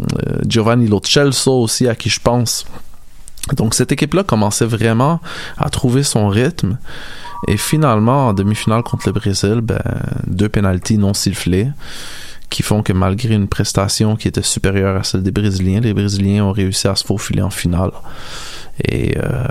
Giovanni 0.47 0.89
Lo 0.89 1.01
Celso 1.03 1.53
aussi 1.63 1.89
à 1.89 1.95
qui 1.95 2.11
je 2.11 2.21
pense. 2.21 2.67
Donc 3.57 3.75
cette 3.75 3.93
équipe-là 3.93 4.25
commençait 4.25 4.67
vraiment 4.67 5.21
à 5.59 5.69
trouver 5.71 6.03
son 6.03 6.29
rythme. 6.29 6.79
Et 7.47 7.59
finalement, 7.59 8.29
en 8.29 8.33
demi-finale 8.33 8.83
contre 8.83 9.07
le 9.07 9.13
Brésil, 9.13 9.61
ben, 9.61 9.83
deux 10.27 10.49
pénalties 10.49 10.97
non 10.97 11.13
sifflés 11.13 11.69
qui 12.55 12.63
font 12.63 12.83
que 12.83 12.93
malgré 12.93 13.35
une 13.35 13.49
prestation 13.49 14.15
qui 14.15 14.29
était 14.29 14.43
supérieure 14.43 14.97
à 14.97 15.03
celle 15.03 15.23
des 15.23 15.33
Brésiliens, 15.33 15.81
les 15.81 15.93
Brésiliens 15.93 16.45
ont 16.45 16.53
réussi 16.53 16.87
à 16.87 16.95
se 16.95 17.05
faufiler 17.05 17.43
en 17.43 17.51
finale. 17.51 17.91
Et 18.89 19.17
euh, 19.19 19.45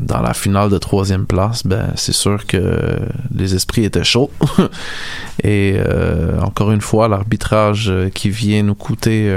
dans 0.00 0.20
la 0.20 0.34
finale 0.34 0.70
de 0.70 0.78
troisième 0.78 1.26
place, 1.26 1.66
ben 1.66 1.88
c'est 1.94 2.14
sûr 2.14 2.46
que 2.46 2.98
les 3.34 3.54
esprits 3.54 3.84
étaient 3.84 4.04
chauds. 4.04 4.30
Et 5.42 5.76
euh, 5.76 6.40
encore 6.40 6.72
une 6.72 6.80
fois, 6.80 7.08
l'arbitrage 7.08 7.92
qui 8.14 8.30
vient 8.30 8.62
nous 8.62 8.74
coûter 8.74 9.34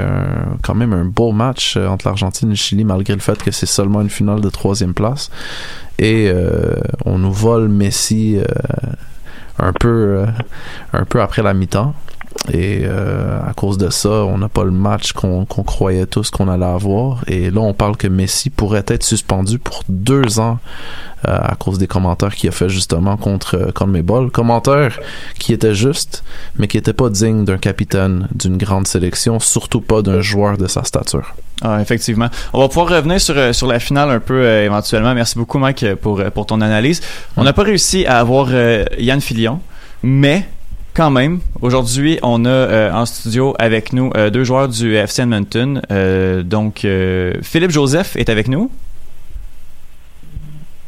quand 0.62 0.74
même 0.74 0.92
un 0.92 1.04
beau 1.04 1.32
match 1.32 1.76
euh, 1.76 1.86
entre 1.86 2.06
l'Argentine 2.06 2.48
et 2.48 2.52
le 2.52 2.56
Chili, 2.56 2.84
malgré 2.84 3.14
le 3.14 3.20
fait 3.20 3.42
que 3.42 3.50
c'est 3.50 3.66
seulement 3.66 4.00
une 4.00 4.10
finale 4.10 4.40
de 4.40 4.50
troisième 4.50 4.94
place. 4.94 5.30
Et 5.98 6.28
euh, 6.28 6.74
on 7.04 7.18
nous 7.18 7.32
vole 7.32 7.68
Messi 7.68 8.36
euh, 8.36 8.44
un 9.58 9.72
peu 9.72 9.88
euh, 9.88 10.26
un 10.92 11.04
peu 11.04 11.22
après 11.22 11.42
la 11.42 11.54
mi-temps. 11.54 11.94
Et 12.52 12.82
euh, 12.84 13.38
à 13.46 13.54
cause 13.54 13.78
de 13.78 13.90
ça, 13.90 14.08
on 14.08 14.38
n'a 14.38 14.48
pas 14.48 14.64
le 14.64 14.70
match 14.70 15.12
qu'on 15.12 15.44
croyait 15.44 16.06
tous 16.06 16.30
qu'on 16.30 16.48
allait 16.48 16.64
avoir. 16.64 17.24
Et 17.26 17.50
là, 17.50 17.60
on 17.60 17.74
parle 17.74 17.96
que 17.96 18.06
Messi 18.06 18.50
pourrait 18.50 18.84
être 18.86 19.02
suspendu 19.02 19.58
pour 19.58 19.82
deux 19.88 20.38
ans 20.38 20.58
euh, 21.26 21.38
à 21.40 21.54
cause 21.56 21.78
des 21.78 21.86
commentaires 21.86 22.34
qu'il 22.34 22.48
a 22.48 22.52
fait 22.52 22.68
justement 22.68 23.16
contre 23.16 23.56
euh, 23.56 23.72
Conmebol. 23.72 24.30
Commentaires 24.30 24.98
qui 25.38 25.52
étaient 25.52 25.74
justes, 25.74 26.22
mais 26.56 26.68
qui 26.68 26.76
n'étaient 26.76 26.92
pas 26.92 27.08
dignes 27.10 27.44
d'un 27.44 27.58
capitaine 27.58 28.28
d'une 28.34 28.58
grande 28.58 28.86
sélection, 28.86 29.40
surtout 29.40 29.80
pas 29.80 30.02
d'un 30.02 30.20
joueur 30.20 30.56
de 30.56 30.66
sa 30.66 30.84
stature. 30.84 31.34
Ah, 31.62 31.80
effectivement. 31.80 32.28
On 32.52 32.60
va 32.60 32.68
pouvoir 32.68 32.88
revenir 32.88 33.20
sur, 33.20 33.36
euh, 33.36 33.52
sur 33.52 33.66
la 33.66 33.78
finale 33.78 34.10
un 34.10 34.20
peu 34.20 34.34
euh, 34.34 34.66
éventuellement. 34.66 35.14
Merci 35.14 35.38
beaucoup, 35.38 35.58
Mike, 35.58 35.82
euh, 35.82 35.96
pour, 35.96 36.22
pour 36.34 36.46
ton 36.46 36.60
analyse. 36.60 37.00
On 37.36 37.44
n'a 37.44 37.54
pas 37.54 37.62
réussi 37.62 38.04
à 38.04 38.18
avoir 38.18 38.48
euh, 38.50 38.84
Yann 38.98 39.20
Filion, 39.20 39.60
mais 40.02 40.46
quand 40.96 41.10
même, 41.10 41.40
aujourd'hui, 41.60 42.18
on 42.22 42.46
a 42.46 42.48
euh, 42.48 42.90
en 42.90 43.04
studio 43.04 43.54
avec 43.58 43.92
nous 43.92 44.10
euh, 44.16 44.30
deux 44.30 44.44
joueurs 44.44 44.68
du 44.68 44.96
FC 44.96 45.22
Edmonton. 45.22 45.82
Euh, 45.90 46.42
donc, 46.42 46.86
Philippe 47.42 47.70
Joseph 47.70 48.16
est 48.16 48.30
avec 48.30 48.48
nous. 48.48 48.70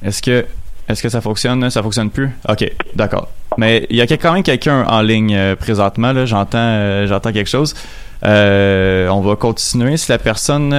Est-ce 0.02 0.22
que, 0.22 0.46
est-ce 0.88 1.02
que 1.02 1.10
ça 1.10 1.20
fonctionne? 1.20 1.68
Ça 1.68 1.82
fonctionne 1.82 2.08
plus? 2.08 2.30
OK, 2.48 2.72
d'accord. 2.94 3.28
Mais 3.58 3.86
il 3.90 3.96
y 3.96 4.00
a 4.00 4.06
quand 4.06 4.32
même 4.32 4.42
quelqu'un 4.42 4.84
en 4.84 5.02
ligne 5.02 5.56
présentement. 5.56 6.12
Là, 6.12 6.24
j'entends, 6.24 7.06
j'entends 7.06 7.32
quelque 7.32 7.50
chose. 7.50 7.74
On 8.22 9.20
va 9.20 9.36
continuer. 9.36 9.98
Si 9.98 10.10
la 10.10 10.18
personne 10.18 10.72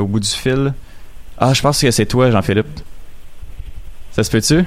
au 0.00 0.06
bout 0.06 0.20
du 0.20 0.28
fil... 0.28 0.74
Ah, 1.38 1.52
je 1.54 1.62
pense 1.62 1.80
que 1.80 1.90
c'est 1.90 2.06
toi, 2.06 2.30
Jean-Philippe. 2.30 2.80
Ça 4.12 4.24
se 4.24 4.30
peut-tu? 4.30 4.64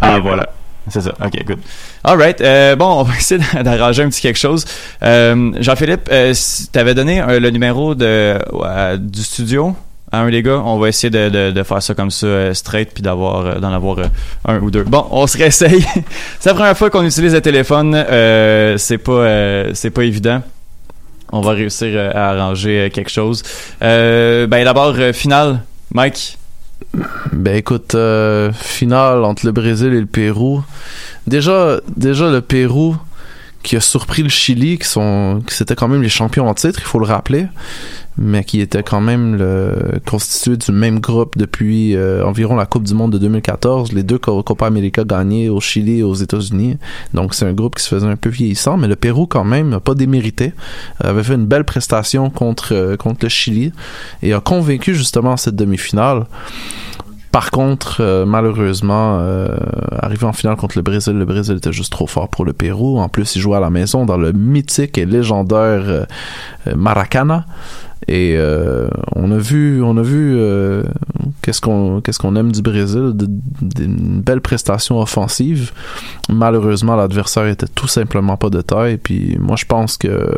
Ah, 0.00 0.18
voilà. 0.18 0.52
C'est 0.88 1.00
ça. 1.00 1.14
OK, 1.24 1.44
good. 1.44 1.58
All 2.04 2.16
right. 2.16 2.40
Euh, 2.40 2.76
bon, 2.76 2.86
on 2.86 3.02
va 3.02 3.14
essayer 3.18 3.40
d'arranger 3.62 4.02
un 4.02 4.08
petit 4.08 4.20
quelque 4.20 4.38
chose. 4.38 4.64
Euh, 5.02 5.52
Jean-Philippe, 5.58 6.08
euh, 6.12 6.32
tu 6.72 6.78
avais 6.78 6.94
donné 6.94 7.20
euh, 7.20 7.40
le 7.40 7.50
numéro 7.50 7.94
de, 7.94 8.38
du 8.98 9.22
studio 9.22 9.74
à 10.12 10.20
un 10.20 10.30
des 10.30 10.42
gars. 10.42 10.62
On 10.64 10.78
va 10.78 10.88
essayer 10.88 11.10
de, 11.10 11.50
de, 11.50 11.62
faire 11.64 11.82
ça 11.82 11.94
comme 11.94 12.12
ça, 12.12 12.54
straight, 12.54 12.92
puis 12.94 13.02
d'avoir, 13.02 13.60
d'en 13.60 13.72
avoir 13.72 13.98
un 14.46 14.60
ou 14.60 14.70
deux. 14.70 14.84
Bon, 14.84 15.04
on 15.10 15.26
se 15.26 15.36
réessaye. 15.38 15.84
c'est 16.38 16.50
la 16.50 16.54
première 16.54 16.78
fois 16.78 16.90
qu'on 16.90 17.04
utilise 17.04 17.34
le 17.34 17.40
téléphone. 17.40 17.92
C'est 18.78 18.98
pas, 18.98 19.64
c'est 19.74 19.90
pas 19.90 20.04
évident. 20.04 20.42
On 21.32 21.40
va 21.40 21.52
réussir 21.52 21.98
à 22.14 22.30
arranger 22.30 22.88
quelque 22.94 23.10
chose. 23.10 23.42
Ben 23.80 24.48
d'abord, 24.48 24.94
finale. 25.12 25.62
Mike. 25.92 26.38
Ben 27.32 27.56
écoute, 27.56 27.94
euh, 27.94 28.52
finale 28.52 29.24
entre 29.24 29.44
le 29.46 29.52
Brésil 29.52 29.92
et 29.92 30.00
le 30.00 30.06
Pérou. 30.06 30.62
Déjà, 31.26 31.80
déjà 31.96 32.30
le 32.30 32.40
Pérou 32.40 32.96
qui 33.66 33.74
a 33.76 33.80
surpris 33.80 34.22
le 34.22 34.28
Chili, 34.28 34.78
qui 34.78 34.86
sont, 34.86 35.42
qui 35.46 35.54
c'était 35.54 35.74
quand 35.74 35.88
même 35.88 36.00
les 36.02 36.08
champions 36.08 36.48
en 36.48 36.54
titre, 36.54 36.78
il 36.80 36.84
faut 36.86 37.00
le 37.00 37.04
rappeler, 37.04 37.46
mais 38.16 38.44
qui 38.44 38.60
était 38.60 38.84
quand 38.84 39.00
même 39.00 39.34
le, 39.36 40.00
constitué 40.08 40.56
du 40.56 40.70
même 40.70 41.00
groupe 41.00 41.36
depuis 41.36 41.96
euh, 41.96 42.24
environ 42.24 42.54
la 42.54 42.64
Coupe 42.64 42.84
du 42.84 42.94
Monde 42.94 43.12
de 43.12 43.18
2014, 43.18 43.92
les 43.92 44.04
deux 44.04 44.18
Co- 44.18 44.40
Copa 44.44 44.66
América 44.68 45.02
gagnés 45.04 45.48
au 45.48 45.60
Chili 45.60 45.98
et 45.98 46.02
aux 46.04 46.14
États-Unis. 46.14 46.78
Donc 47.12 47.34
c'est 47.34 47.44
un 47.44 47.52
groupe 47.52 47.74
qui 47.74 47.82
se 47.82 47.88
faisait 47.88 48.06
un 48.06 48.14
peu 48.16 48.30
vieillissant, 48.30 48.76
mais 48.76 48.86
le 48.86 48.94
Pérou 48.96 49.26
quand 49.26 49.44
même 49.44 49.68
n'a 49.70 49.80
pas 49.80 49.94
démérité, 49.94 50.52
avait 51.00 51.24
fait 51.24 51.34
une 51.34 51.46
belle 51.46 51.64
prestation 51.64 52.30
contre 52.30 52.72
euh, 52.72 52.96
contre 52.96 53.24
le 53.24 53.28
Chili 53.28 53.72
et 54.22 54.32
a 54.32 54.38
convaincu 54.40 54.94
justement 54.94 55.36
cette 55.36 55.56
demi-finale. 55.56 56.26
Par 57.36 57.50
contre, 57.50 57.98
euh, 58.00 58.24
malheureusement, 58.24 59.18
euh, 59.20 59.58
arrivé 60.00 60.24
en 60.24 60.32
finale 60.32 60.56
contre 60.56 60.78
le 60.78 60.82
Brésil, 60.82 61.12
le 61.18 61.26
Brésil 61.26 61.58
était 61.58 61.70
juste 61.70 61.92
trop 61.92 62.06
fort 62.06 62.30
pour 62.30 62.46
le 62.46 62.54
Pérou. 62.54 62.98
En 62.98 63.10
plus, 63.10 63.36
il 63.36 63.42
jouait 63.42 63.58
à 63.58 63.60
la 63.60 63.68
maison 63.68 64.06
dans 64.06 64.16
le 64.16 64.32
mythique 64.32 64.96
et 64.96 65.04
légendaire 65.04 65.82
euh, 65.86 66.04
euh, 66.66 66.74
Maracana. 66.74 67.44
Et 68.08 68.34
euh, 68.36 68.88
on 69.14 69.32
a 69.32 69.38
vu, 69.38 69.82
on 69.82 69.96
a 69.96 70.02
vu 70.02 70.36
euh, 70.38 70.82
qu'est-ce 71.42 71.60
qu'on 71.60 72.00
qu'est-ce 72.02 72.18
qu'on 72.18 72.36
aime 72.36 72.52
du 72.52 72.62
Brésil, 72.62 73.12
de- 73.14 73.26
de- 73.26 73.84
une 73.84 74.20
belle 74.20 74.40
prestation 74.42 75.00
offensive. 75.00 75.72
Malheureusement, 76.28 76.94
l'adversaire 76.94 77.46
était 77.46 77.66
tout 77.74 77.88
simplement 77.88 78.36
pas 78.36 78.50
de 78.50 78.60
taille. 78.60 78.98
Puis 78.98 79.36
moi, 79.40 79.56
je 79.56 79.64
pense 79.64 79.96
que 79.96 80.30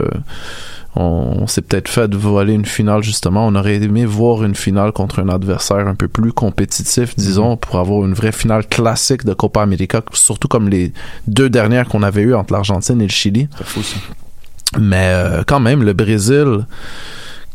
on, 0.96 1.40
on 1.42 1.46
s'est 1.46 1.60
peut-être 1.62 1.88
fait 1.88 2.12
voler 2.14 2.54
une 2.54 2.64
finale 2.64 3.02
justement. 3.02 3.46
On 3.46 3.54
aurait 3.56 3.74
aimé 3.76 4.06
voir 4.06 4.44
une 4.44 4.54
finale 4.54 4.92
contre 4.92 5.18
un 5.18 5.28
adversaire 5.28 5.86
un 5.88 5.94
peu 5.94 6.08
plus 6.08 6.32
compétitif, 6.32 7.16
disons, 7.16 7.56
pour 7.56 7.78
avoir 7.80 8.04
une 8.06 8.14
vraie 8.14 8.32
finale 8.32 8.66
classique 8.66 9.24
de 9.24 9.34
Copa 9.34 9.62
América, 9.62 10.00
surtout 10.12 10.48
comme 10.48 10.68
les 10.68 10.92
deux 11.26 11.50
dernières 11.50 11.86
qu'on 11.88 12.02
avait 12.04 12.22
eues 12.22 12.34
entre 12.34 12.52
l'Argentine 12.54 13.00
et 13.02 13.04
le 13.06 13.10
Chili. 13.10 13.48
C'est 13.58 13.66
fou 13.66 13.82
ça. 13.82 13.96
Mais 14.78 15.10
euh, 15.12 15.42
quand 15.46 15.60
même, 15.60 15.82
le 15.82 15.92
Brésil 15.92 16.66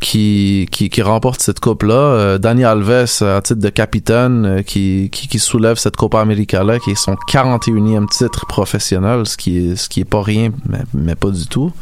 qui, 0.04 0.68
qui, 0.70 1.02
remporte 1.02 1.40
cette 1.40 1.60
coupe-là, 1.60 1.94
euh, 1.94 2.38
Dani 2.38 2.62
Alves 2.62 3.22
à 3.22 3.40
titre 3.40 3.60
de 3.60 3.68
capitaine 3.70 4.44
euh, 4.44 4.62
qui, 4.62 5.08
qui, 5.10 5.38
soulève 5.38 5.78
cette 5.78 5.96
Copa 5.96 6.20
América-là, 6.20 6.78
qui 6.78 6.90
est 6.90 6.94
son 6.94 7.14
41e 7.26 8.06
titre 8.10 8.44
professionnel, 8.44 9.24
ce 9.24 9.38
qui 9.38 9.70
est, 9.70 9.76
ce 9.76 9.88
qui 9.88 10.00
est 10.00 10.04
pas 10.04 10.22
rien, 10.22 10.50
mais, 10.92 11.14
pas 11.14 11.30
du 11.30 11.46
tout. 11.46 11.72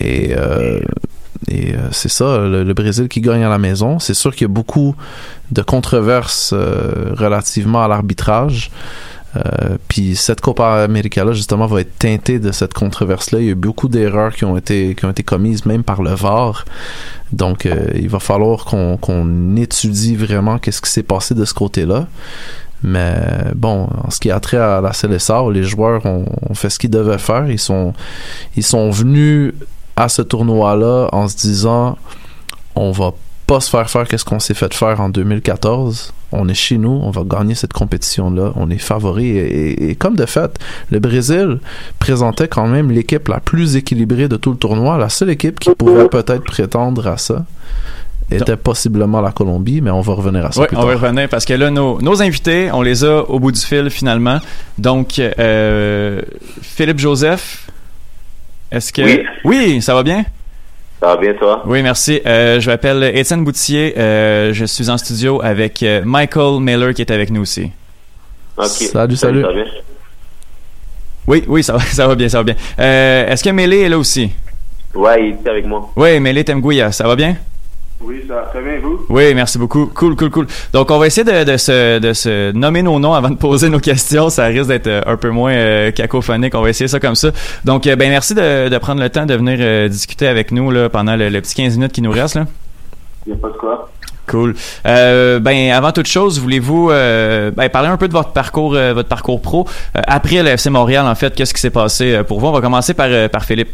Et, 0.00 0.34
euh, 0.36 0.80
et 1.46 1.74
euh, 1.74 1.88
c'est 1.92 2.10
ça, 2.10 2.38
le, 2.38 2.64
le 2.64 2.74
Brésil 2.74 3.08
qui 3.08 3.20
gagne 3.20 3.44
à 3.44 3.48
la 3.48 3.58
maison. 3.58 4.00
C'est 4.00 4.14
sûr 4.14 4.32
qu'il 4.34 4.42
y 4.42 4.50
a 4.50 4.52
beaucoup 4.52 4.96
de 5.52 5.62
controverses 5.62 6.52
relativement 6.52 7.84
à 7.84 7.86
l'arbitrage. 7.86 8.72
Euh, 9.36 9.76
puis 9.86 10.16
cette 10.16 10.40
Copa 10.40 10.82
América 10.82 11.24
là 11.24 11.32
justement 11.32 11.66
va 11.66 11.82
être 11.82 11.96
teintée 11.98 12.40
de 12.40 12.50
cette 12.50 12.74
controverse 12.74 13.30
là 13.30 13.38
il 13.38 13.44
y 13.44 13.48
a 13.48 13.52
eu 13.52 13.54
beaucoup 13.54 13.88
d'erreurs 13.88 14.34
qui 14.34 14.44
ont 14.44 14.56
été 14.56 14.96
qui 14.96 15.04
ont 15.04 15.10
été 15.10 15.22
commises 15.22 15.66
même 15.66 15.84
par 15.84 16.02
le 16.02 16.10
VAR 16.10 16.64
donc 17.30 17.64
euh, 17.64 17.90
il 17.94 18.08
va 18.08 18.18
falloir 18.18 18.64
qu'on 18.64 19.56
étudie 19.56 20.16
vraiment 20.16 20.58
qu'est-ce 20.58 20.82
qui 20.82 20.90
s'est 20.90 21.04
passé 21.04 21.36
de 21.36 21.44
ce 21.44 21.54
côté 21.54 21.86
là 21.86 22.08
mais 22.82 23.22
bon 23.54 23.88
en 24.02 24.10
ce 24.10 24.20
qui 24.20 24.30
a 24.30 24.40
trait 24.40 24.56
à 24.56 24.80
la 24.80 24.90
CLSR 24.90 25.50
les 25.50 25.62
joueurs 25.62 26.06
ont, 26.06 26.24
ont 26.48 26.54
fait 26.54 26.70
ce 26.70 26.78
qu'ils 26.78 26.90
devaient 26.90 27.18
faire. 27.18 27.48
Ils 27.50 27.58
sont 27.58 27.92
ils 28.56 28.62
sont 28.62 28.90
venus 28.90 29.52
à 29.96 30.08
ce 30.08 30.22
tournoi 30.22 30.76
là 30.76 31.08
en 31.12 31.28
se 31.28 31.36
disant 31.36 31.98
on 32.74 32.90
va 32.90 33.12
pas 33.46 33.60
se 33.60 33.68
faire 33.68 33.90
faire 33.90 34.08
qu'est-ce 34.08 34.24
qu'on 34.24 34.40
s'est 34.40 34.54
fait 34.54 34.72
faire 34.72 35.00
en 35.00 35.08
2014. 35.08 36.14
On 36.32 36.48
est 36.48 36.54
chez 36.54 36.78
nous, 36.78 36.90
on 37.02 37.10
va 37.10 37.22
gagner 37.24 37.54
cette 37.54 37.72
compétition-là, 37.72 38.52
on 38.56 38.70
est 38.70 38.78
favori. 38.78 39.28
Et, 39.28 39.70
et- 39.70 39.90
et 39.90 39.94
comme 39.96 40.14
de 40.16 40.26
fait, 40.26 40.58
le 40.90 40.98
Brésil 41.00 41.58
présentait 41.98 42.46
quand 42.48 42.66
même 42.68 42.90
l'équipe 42.90 43.26
la 43.28 43.40
plus 43.40 43.76
équilibrée 43.76 44.28
de 44.28 44.36
tout 44.36 44.52
le 44.52 44.56
tournoi. 44.56 44.96
La 44.98 45.08
seule 45.08 45.30
équipe 45.30 45.58
qui 45.58 45.70
pouvait 45.74 46.08
peut-être 46.08 46.44
prétendre 46.44 47.06
à 47.08 47.16
ça 47.16 47.44
était 48.32 48.56
possiblement 48.56 49.20
la 49.20 49.32
Colombie, 49.32 49.80
mais 49.80 49.90
on 49.90 50.02
va 50.02 50.12
revenir 50.14 50.46
à 50.46 50.52
ça 50.52 50.60
Oui, 50.60 50.68
plus 50.68 50.76
on 50.76 50.86
va 50.86 50.92
revenir 50.94 51.28
parce 51.28 51.44
que 51.44 51.52
là, 51.54 51.68
nos, 51.70 52.00
nos 52.00 52.22
invités, 52.22 52.70
on 52.72 52.80
les 52.82 53.02
a 53.02 53.22
au 53.28 53.40
bout 53.40 53.50
du 53.50 53.60
fil 53.60 53.90
finalement. 53.90 54.38
Donc, 54.78 55.18
euh, 55.18 56.22
Philippe 56.62 57.00
Joseph, 57.00 57.66
est-ce 58.70 58.92
que. 58.92 59.02
Oui. 59.02 59.22
Oui, 59.44 59.82
ça 59.82 59.94
va 59.94 60.04
bien? 60.04 60.24
Ça 61.00 61.06
va 61.06 61.16
bien, 61.16 61.32
toi? 61.32 61.62
Oui, 61.64 61.82
merci. 61.82 62.20
Euh, 62.26 62.60
je 62.60 62.70
m'appelle 62.70 63.02
Étienne 63.16 63.42
Boutier. 63.42 63.94
Euh, 63.98 64.52
je 64.52 64.66
suis 64.66 64.90
en 64.90 64.98
studio 64.98 65.40
avec 65.42 65.82
euh, 65.82 66.02
Michael 66.04 66.60
Miller 66.60 66.92
qui 66.92 67.00
est 67.00 67.10
avec 67.10 67.30
nous 67.30 67.40
aussi. 67.40 67.70
Ok. 68.58 68.66
Salut, 68.66 69.16
salut. 69.16 69.40
Ça 69.40 69.46
va 69.46 69.52
bien? 69.54 69.64
Oui, 71.26 71.44
oui, 71.48 71.62
ça 71.62 71.72
va, 71.72 71.80
ça 71.80 72.06
va 72.06 72.14
bien, 72.14 72.28
ça 72.28 72.38
va 72.38 72.44
bien. 72.44 72.56
Euh, 72.78 73.28
est-ce 73.28 73.42
que 73.42 73.48
Mélé 73.48 73.80
est 73.80 73.88
là 73.88 73.98
aussi? 73.98 74.30
Ouais, 74.94 75.28
il 75.28 75.34
était 75.36 75.48
avec 75.48 75.64
moi. 75.64 75.88
Oui, 75.96 76.20
Mélé 76.20 76.44
Temgouya, 76.44 76.92
ça 76.92 77.06
va 77.06 77.16
bien? 77.16 77.36
Oui, 78.02 78.24
ça 78.26 78.34
va 78.34 78.40
très 78.42 78.62
bien, 78.62 78.78
vous? 78.82 79.04
Oui, 79.10 79.34
merci 79.34 79.58
beaucoup. 79.58 79.86
Cool, 79.94 80.16
cool, 80.16 80.30
cool. 80.30 80.46
Donc, 80.72 80.90
on 80.90 80.98
va 80.98 81.06
essayer 81.06 81.22
de, 81.24 81.44
de, 81.44 81.56
se, 81.58 81.98
de 81.98 82.12
se 82.14 82.50
nommer 82.52 82.82
nos 82.82 82.98
noms 82.98 83.12
avant 83.12 83.28
de 83.28 83.36
poser 83.36 83.68
nos 83.68 83.78
questions. 83.78 84.30
Ça 84.30 84.46
risque 84.46 84.68
d'être 84.68 84.86
euh, 84.86 85.02
un 85.06 85.16
peu 85.18 85.28
moins 85.28 85.52
euh, 85.52 85.90
cacophonique. 85.90 86.54
On 86.54 86.62
va 86.62 86.70
essayer 86.70 86.88
ça 86.88 86.98
comme 86.98 87.14
ça. 87.14 87.28
Donc, 87.64 87.86
euh, 87.86 87.96
ben 87.96 88.08
merci 88.08 88.34
de, 88.34 88.70
de 88.70 88.78
prendre 88.78 89.02
le 89.02 89.10
temps 89.10 89.26
de 89.26 89.34
venir 89.34 89.58
euh, 89.60 89.88
discuter 89.88 90.26
avec 90.26 90.50
nous 90.50 90.70
là, 90.70 90.88
pendant 90.88 91.14
le, 91.14 91.28
le 91.28 91.40
petit 91.42 91.54
15 91.54 91.76
minutes 91.76 91.92
qui 91.92 92.00
nous 92.00 92.10
reste. 92.10 92.36
Là. 92.36 92.46
Il 93.26 93.34
n'y 93.34 93.38
a 93.38 93.42
pas 93.42 93.48
de 93.48 93.58
quoi. 93.58 93.90
Cool. 94.26 94.54
Ben 94.84 95.72
avant 95.72 95.90
toute 95.92 96.06
chose, 96.06 96.38
voulez-vous 96.40 96.88
ben, 96.88 97.68
parler 97.68 97.88
un 97.88 97.96
peu 97.96 98.06
de 98.06 98.12
votre 98.12 98.30
parcours, 98.30 98.74
votre 98.74 99.08
parcours 99.08 99.42
pro 99.42 99.66
après 99.92 100.44
le 100.44 100.50
FC 100.50 100.70
Montréal 100.70 101.04
en 101.06 101.16
fait, 101.16 101.34
qu'est-ce 101.34 101.52
qui 101.52 101.60
s'est 101.60 101.70
passé 101.70 102.22
pour 102.22 102.38
vous? 102.38 102.46
On 102.46 102.52
va 102.52 102.60
commencer 102.60 102.94
par 102.94 103.08
par 103.28 103.44
Philippe. 103.44 103.70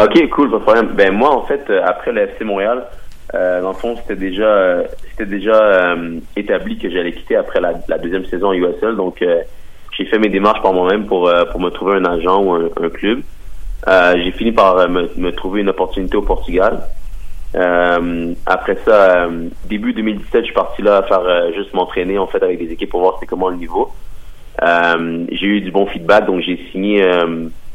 Ok, 0.00 0.28
cool, 0.30 0.50
pas 0.50 0.58
de 0.58 0.62
problème. 0.62 0.88
Ben 0.94 1.12
moi, 1.12 1.30
en 1.30 1.42
fait, 1.42 1.64
euh, 1.70 1.82
après 1.84 2.12
le 2.12 2.20
FC 2.20 2.44
Montréal, 2.44 2.84
euh, 3.34 3.60
dans 3.60 3.70
le 3.70 3.74
fond, 3.74 3.96
c'était 3.96 4.14
déjà, 4.14 4.44
euh, 4.44 4.84
c'était 5.10 5.26
déjà 5.26 5.54
euh, 5.54 6.20
établi 6.36 6.78
que 6.78 6.88
j'allais 6.88 7.12
quitter 7.12 7.34
après 7.34 7.60
la, 7.60 7.72
la 7.88 7.98
deuxième 7.98 8.24
saison 8.26 8.52
USL. 8.52 8.94
Donc, 8.94 9.20
euh, 9.22 9.40
j'ai 9.96 10.04
fait 10.04 10.20
mes 10.20 10.28
démarches 10.28 10.62
par 10.62 10.72
moi-même 10.72 11.06
pour 11.06 11.28
euh, 11.28 11.46
pour 11.46 11.58
me 11.60 11.70
trouver 11.70 11.96
un 11.96 12.04
agent 12.04 12.40
ou 12.44 12.52
un, 12.52 12.88
club. 12.90 13.22
J'ai 13.88 14.30
fini 14.30 14.52
par 14.52 14.88
me, 14.88 15.10
me 15.16 15.32
trouver 15.32 15.62
une 15.62 15.68
opportunité 15.68 16.16
au 16.16 16.22
Portugal. 16.22 16.80
Après 17.54 18.76
ça, 18.84 19.26
début 19.68 19.94
2017, 19.94 20.42
je 20.42 20.44
suis 20.44 20.54
parti 20.54 20.82
là 20.82 20.98
à 20.98 21.02
faire 21.02 21.52
juste 21.56 21.74
m'entraîner 21.74 22.18
en 22.18 22.28
fait 22.28 22.40
avec 22.40 22.58
des 22.58 22.70
équipes 22.72 22.90
pour 22.90 23.00
voir 23.00 23.16
c'est 23.18 23.26
comment 23.26 23.48
le 23.48 23.56
niveau. 23.56 23.90
J'ai 24.62 25.46
eu 25.46 25.60
du 25.60 25.72
bon 25.72 25.86
feedback, 25.86 26.26
donc 26.26 26.40
j'ai 26.42 26.60
signé 26.70 27.02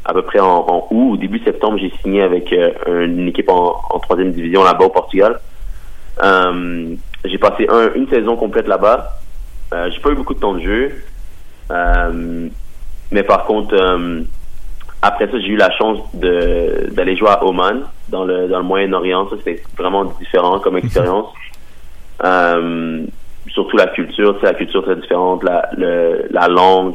à 0.04 0.12
peu 0.12 0.22
près 0.22 0.38
en, 0.40 0.46
en 0.68 0.86
août 0.90 1.12
ou 1.12 1.16
début 1.16 1.38
septembre, 1.44 1.78
j'ai 1.78 1.92
signé 2.02 2.22
avec 2.22 2.52
euh, 2.52 3.06
une 3.06 3.28
équipe 3.28 3.48
en, 3.50 3.80
en 3.90 3.98
troisième 4.00 4.32
division 4.32 4.62
là-bas 4.64 4.84
au 4.86 4.90
Portugal. 4.90 5.40
Euh, 6.22 6.94
j'ai 7.24 7.38
passé 7.38 7.66
un- 7.70 7.92
une 7.94 8.08
saison 8.08 8.36
complète 8.36 8.68
là-bas. 8.68 9.08
Euh, 9.72 9.90
j'ai 9.90 10.00
pas 10.00 10.10
eu 10.10 10.14
beaucoup 10.14 10.34
de 10.34 10.40
temps 10.40 10.54
de 10.54 10.60
jeu, 10.60 10.92
Euh, 11.70 12.48
mais 13.10 13.22
par 13.22 13.44
contre, 13.46 13.74
euh, 13.74 14.20
après 15.00 15.26
ça, 15.30 15.38
j'ai 15.40 15.48
eu 15.48 15.56
la 15.56 15.70
chance 15.70 15.98
de 16.14 16.88
d'aller 16.92 17.16
jouer 17.16 17.30
à 17.30 17.42
Oman 17.44 17.84
dans 18.10 18.24
le 18.24 18.48
dans 18.48 18.58
le 18.58 18.64
Moyen-Orient. 18.64 19.28
Ça, 19.30 19.36
c'était 19.38 19.62
vraiment 19.78 20.04
différent 20.20 20.58
comme 20.60 20.76
expérience. 20.76 21.28
Euh, 22.24 23.04
surtout 23.48 23.76
la 23.76 23.88
culture, 23.88 24.36
c'est 24.40 24.46
la 24.46 24.54
culture 24.54 24.82
très 24.84 24.94
différente, 24.94 25.42
la, 25.42 25.68
le, 25.76 26.26
la 26.30 26.46
langue, 26.46 26.94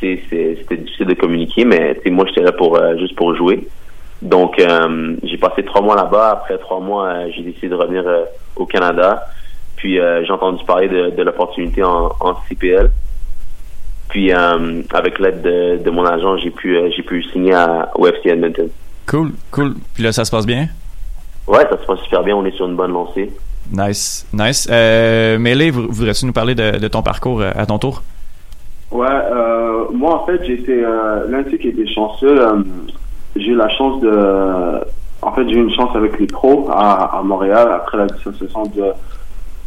c'était 0.00 0.76
difficile 0.76 1.06
de 1.06 1.14
communiquer, 1.14 1.64
mais 1.64 1.98
moi, 2.06 2.24
j'étais 2.28 2.42
là 2.42 2.52
pour 2.52 2.76
euh, 2.76 2.96
juste 2.98 3.14
pour 3.16 3.34
jouer. 3.36 3.66
Donc, 4.22 4.58
euh, 4.58 5.16
j'ai 5.24 5.36
passé 5.38 5.62
trois 5.64 5.82
mois 5.82 5.96
là-bas. 5.96 6.30
Après 6.32 6.58
trois 6.58 6.80
mois, 6.80 7.06
euh, 7.06 7.28
j'ai 7.34 7.42
décidé 7.42 7.68
de 7.68 7.74
revenir 7.74 8.04
au 8.56 8.66
Canada. 8.66 9.26
Puis, 9.76 9.96
j'ai 10.24 10.30
entendu 10.32 10.64
parler 10.64 10.88
de, 10.88 11.10
de 11.10 11.22
l'opportunité 11.22 11.82
en, 11.82 12.10
en 12.20 12.34
CPL. 12.48 12.90
Puis, 14.08 14.32
avec 14.32 15.18
l'aide 15.18 15.42
de, 15.42 15.82
de 15.84 15.90
mon 15.90 16.04
agent, 16.06 16.38
j'ai 16.38 16.50
pu, 16.50 16.78
j'ai 16.96 17.02
pu 17.02 17.22
signer 17.24 17.52
à, 17.52 17.90
au 17.94 18.06
FC 18.06 18.30
Edmonton. 18.30 18.68
Cool, 19.06 19.32
cool. 19.50 19.74
Puis 19.94 20.02
là, 20.02 20.12
ça 20.12 20.24
se 20.24 20.30
passe 20.30 20.46
bien? 20.46 20.68
Ouais, 21.46 21.64
ça 21.70 21.78
se 21.80 21.86
passe 21.86 22.00
super 22.00 22.22
bien. 22.22 22.34
On 22.34 22.44
est 22.46 22.56
sur 22.56 22.66
une 22.66 22.74
bonne 22.76 22.92
lancée. 22.92 23.30
Nice, 23.70 24.26
nice. 24.32 24.66
Euh, 24.70 25.36
vou- 25.72 25.88
voudrais-tu 25.90 26.24
nous 26.26 26.32
parler 26.32 26.54
de, 26.54 26.78
de 26.78 26.88
ton 26.88 27.02
parcours 27.02 27.42
à 27.42 27.66
ton 27.66 27.78
tour? 27.78 28.02
Ouais, 28.92 29.06
euh, 29.10 29.86
moi 29.92 30.22
en 30.22 30.26
fait 30.26 30.44
j'étais 30.44 30.82
euh, 30.84 31.26
l'un 31.28 31.42
qui 31.42 31.56
était 31.56 31.86
chanceux. 31.88 32.40
euh, 32.40 32.62
j'ai 33.34 33.48
eu 33.48 33.56
la 33.56 33.68
chance 33.70 34.00
de, 34.00 34.80
en 35.22 35.32
fait 35.32 35.48
j'ai 35.48 35.56
eu 35.56 35.62
une 35.62 35.74
chance 35.74 35.94
avec 35.94 36.18
les 36.20 36.26
pros 36.26 36.68
à, 36.70 37.18
à 37.18 37.22
Montréal 37.22 37.68
après 37.74 37.98
la 37.98 38.06
dissociation 38.06 38.64
de 38.66 38.84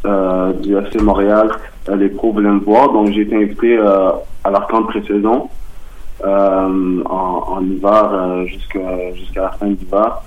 euh, 0.06 0.54
du 0.54 0.76
FC 0.78 1.02
Montréal. 1.02 1.50
Euh, 1.90 1.96
les 1.98 2.08
pros 2.10 2.32
voulaient 2.32 2.50
me 2.50 2.60
voir, 2.62 2.92
donc 2.94 3.12
j'ai 3.12 3.22
été 3.22 3.36
invité 3.36 3.78
euh, 3.78 4.12
à 4.46 4.52
leur 4.52 4.66
camp 4.68 4.82
de 4.82 4.88
pré-saison 4.88 5.50
euh, 6.26 7.04
en, 7.06 7.44
en 7.58 7.62
hiver 7.64 8.46
jusqu'à 8.48 9.14
jusqu'à 9.16 9.42
la 9.44 9.50
fin 9.52 9.68
de 9.68 9.72
l'hiver. 9.74 10.22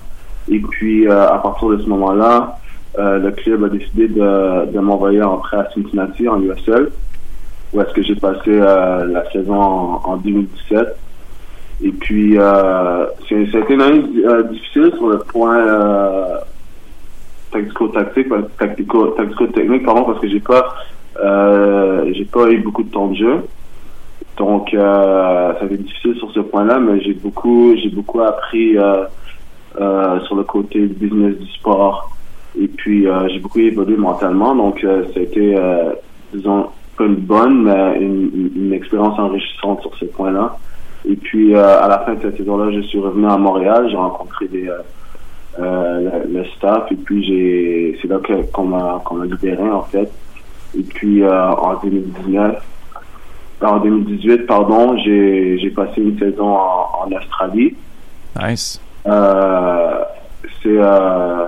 Et 0.49 0.59
puis 0.59 1.09
à 1.09 1.39
partir 1.41 1.69
de 1.69 1.77
ce 1.79 1.89
moment-là, 1.89 2.57
le 2.97 3.31
club 3.31 3.63
a 3.63 3.69
décidé 3.69 4.07
de, 4.07 4.71
de 4.71 4.79
m'envoyer 4.79 5.23
en 5.23 5.37
prêt 5.37 5.57
à 5.57 5.69
Cincinnati 5.73 6.27
en 6.29 6.39
USL 6.41 6.91
où 7.73 7.81
est-ce 7.81 7.93
que 7.93 8.03
j'ai 8.03 8.15
passé 8.15 8.49
euh, 8.49 9.05
la 9.05 9.29
saison 9.31 9.59
en, 9.59 10.01
en 10.03 10.17
2017. 10.17 10.95
Et 11.83 11.91
puis, 11.91 12.37
euh, 12.37 13.05
été 13.29 13.73
une 13.73 13.81
euh, 13.81 14.43
difficile 14.43 14.91
sur 14.95 15.07
le 15.07 15.19
point 15.19 15.57
euh, 15.57 16.37
tactico-tactique, 17.51 18.27
tactico, 18.57 19.07
tactico-technique, 19.07 19.83
pardon, 19.83 20.03
parce 20.03 20.19
que 20.19 20.29
j'ai 20.29 20.39
pas, 20.39 20.75
j'ai 22.11 22.25
pas 22.25 22.49
eu 22.51 22.59
beaucoup 22.59 22.83
de 22.83 22.91
temps 22.91 23.07
de 23.07 23.15
jeu. 23.15 23.35
Donc, 24.37 24.69
ça 24.71 25.57
a 25.59 25.65
été 25.65 25.77
difficile 25.77 26.15
sur 26.17 26.31
ce 26.31 26.39
point-là, 26.39 26.79
mais 26.79 27.01
j'ai 27.01 27.13
beaucoup, 27.13 27.75
beaucoup 27.93 28.21
appris 28.21 28.75
sur 29.75 30.35
le 30.35 30.43
côté 30.43 30.79
business 30.79 31.37
du 31.37 31.51
sport. 31.53 32.11
Et 32.59 32.67
puis, 32.67 33.07
j'ai 33.27 33.39
beaucoup 33.39 33.59
évolué 33.59 33.97
mentalement. 33.97 34.55
Donc, 34.55 34.79
ça 34.81 35.19
a 35.19 35.21
été, 35.21 35.55
euh, 35.55 35.93
disons, 36.33 36.67
une 36.99 37.15
bonne, 37.15 37.63
mais 37.63 37.97
une, 37.99 38.51
une- 38.55 38.73
expérience 38.73 39.17
enrichissante 39.19 39.81
sur 39.81 39.95
ce 39.95 40.05
point-là. 40.05 40.57
Et 41.07 41.15
puis, 41.15 41.53
euh, 41.55 41.81
à 41.81 41.87
la 41.87 41.99
fin 41.99 42.13
de 42.13 42.21
cette 42.21 42.37
saison-là, 42.37 42.71
je 42.71 42.81
suis 42.81 42.99
revenu 42.99 43.25
à 43.27 43.37
Montréal. 43.37 43.87
J'ai 43.89 43.97
rencontré 43.97 44.47
des, 44.47 44.67
euh, 44.67 44.79
euh, 45.59 46.23
le, 46.27 46.39
le 46.39 46.45
staff. 46.57 46.91
Et 46.91 46.95
puis, 46.95 47.23
j'ai, 47.23 47.99
c'est 48.01 48.07
là 48.07 48.19
qu'on 48.51 48.65
m'a, 48.65 49.01
qu'on 49.03 49.15
m'a 49.15 49.25
libéré, 49.25 49.69
en 49.69 49.83
fait. 49.83 50.11
Et 50.77 50.83
puis, 50.83 51.23
euh, 51.23 51.51
en 51.51 51.75
2019, 51.81 52.63
en 53.61 53.79
2018, 53.79 54.45
pardon, 54.45 54.97
j'ai, 54.97 55.57
j'ai 55.59 55.69
passé 55.69 56.01
une 56.01 56.17
saison 56.19 56.47
en, 56.47 57.05
en 57.05 57.11
Australie. 57.11 57.75
Nice. 58.41 58.81
Euh, 59.05 60.03
c'est 60.61 60.77
euh, 60.77 61.45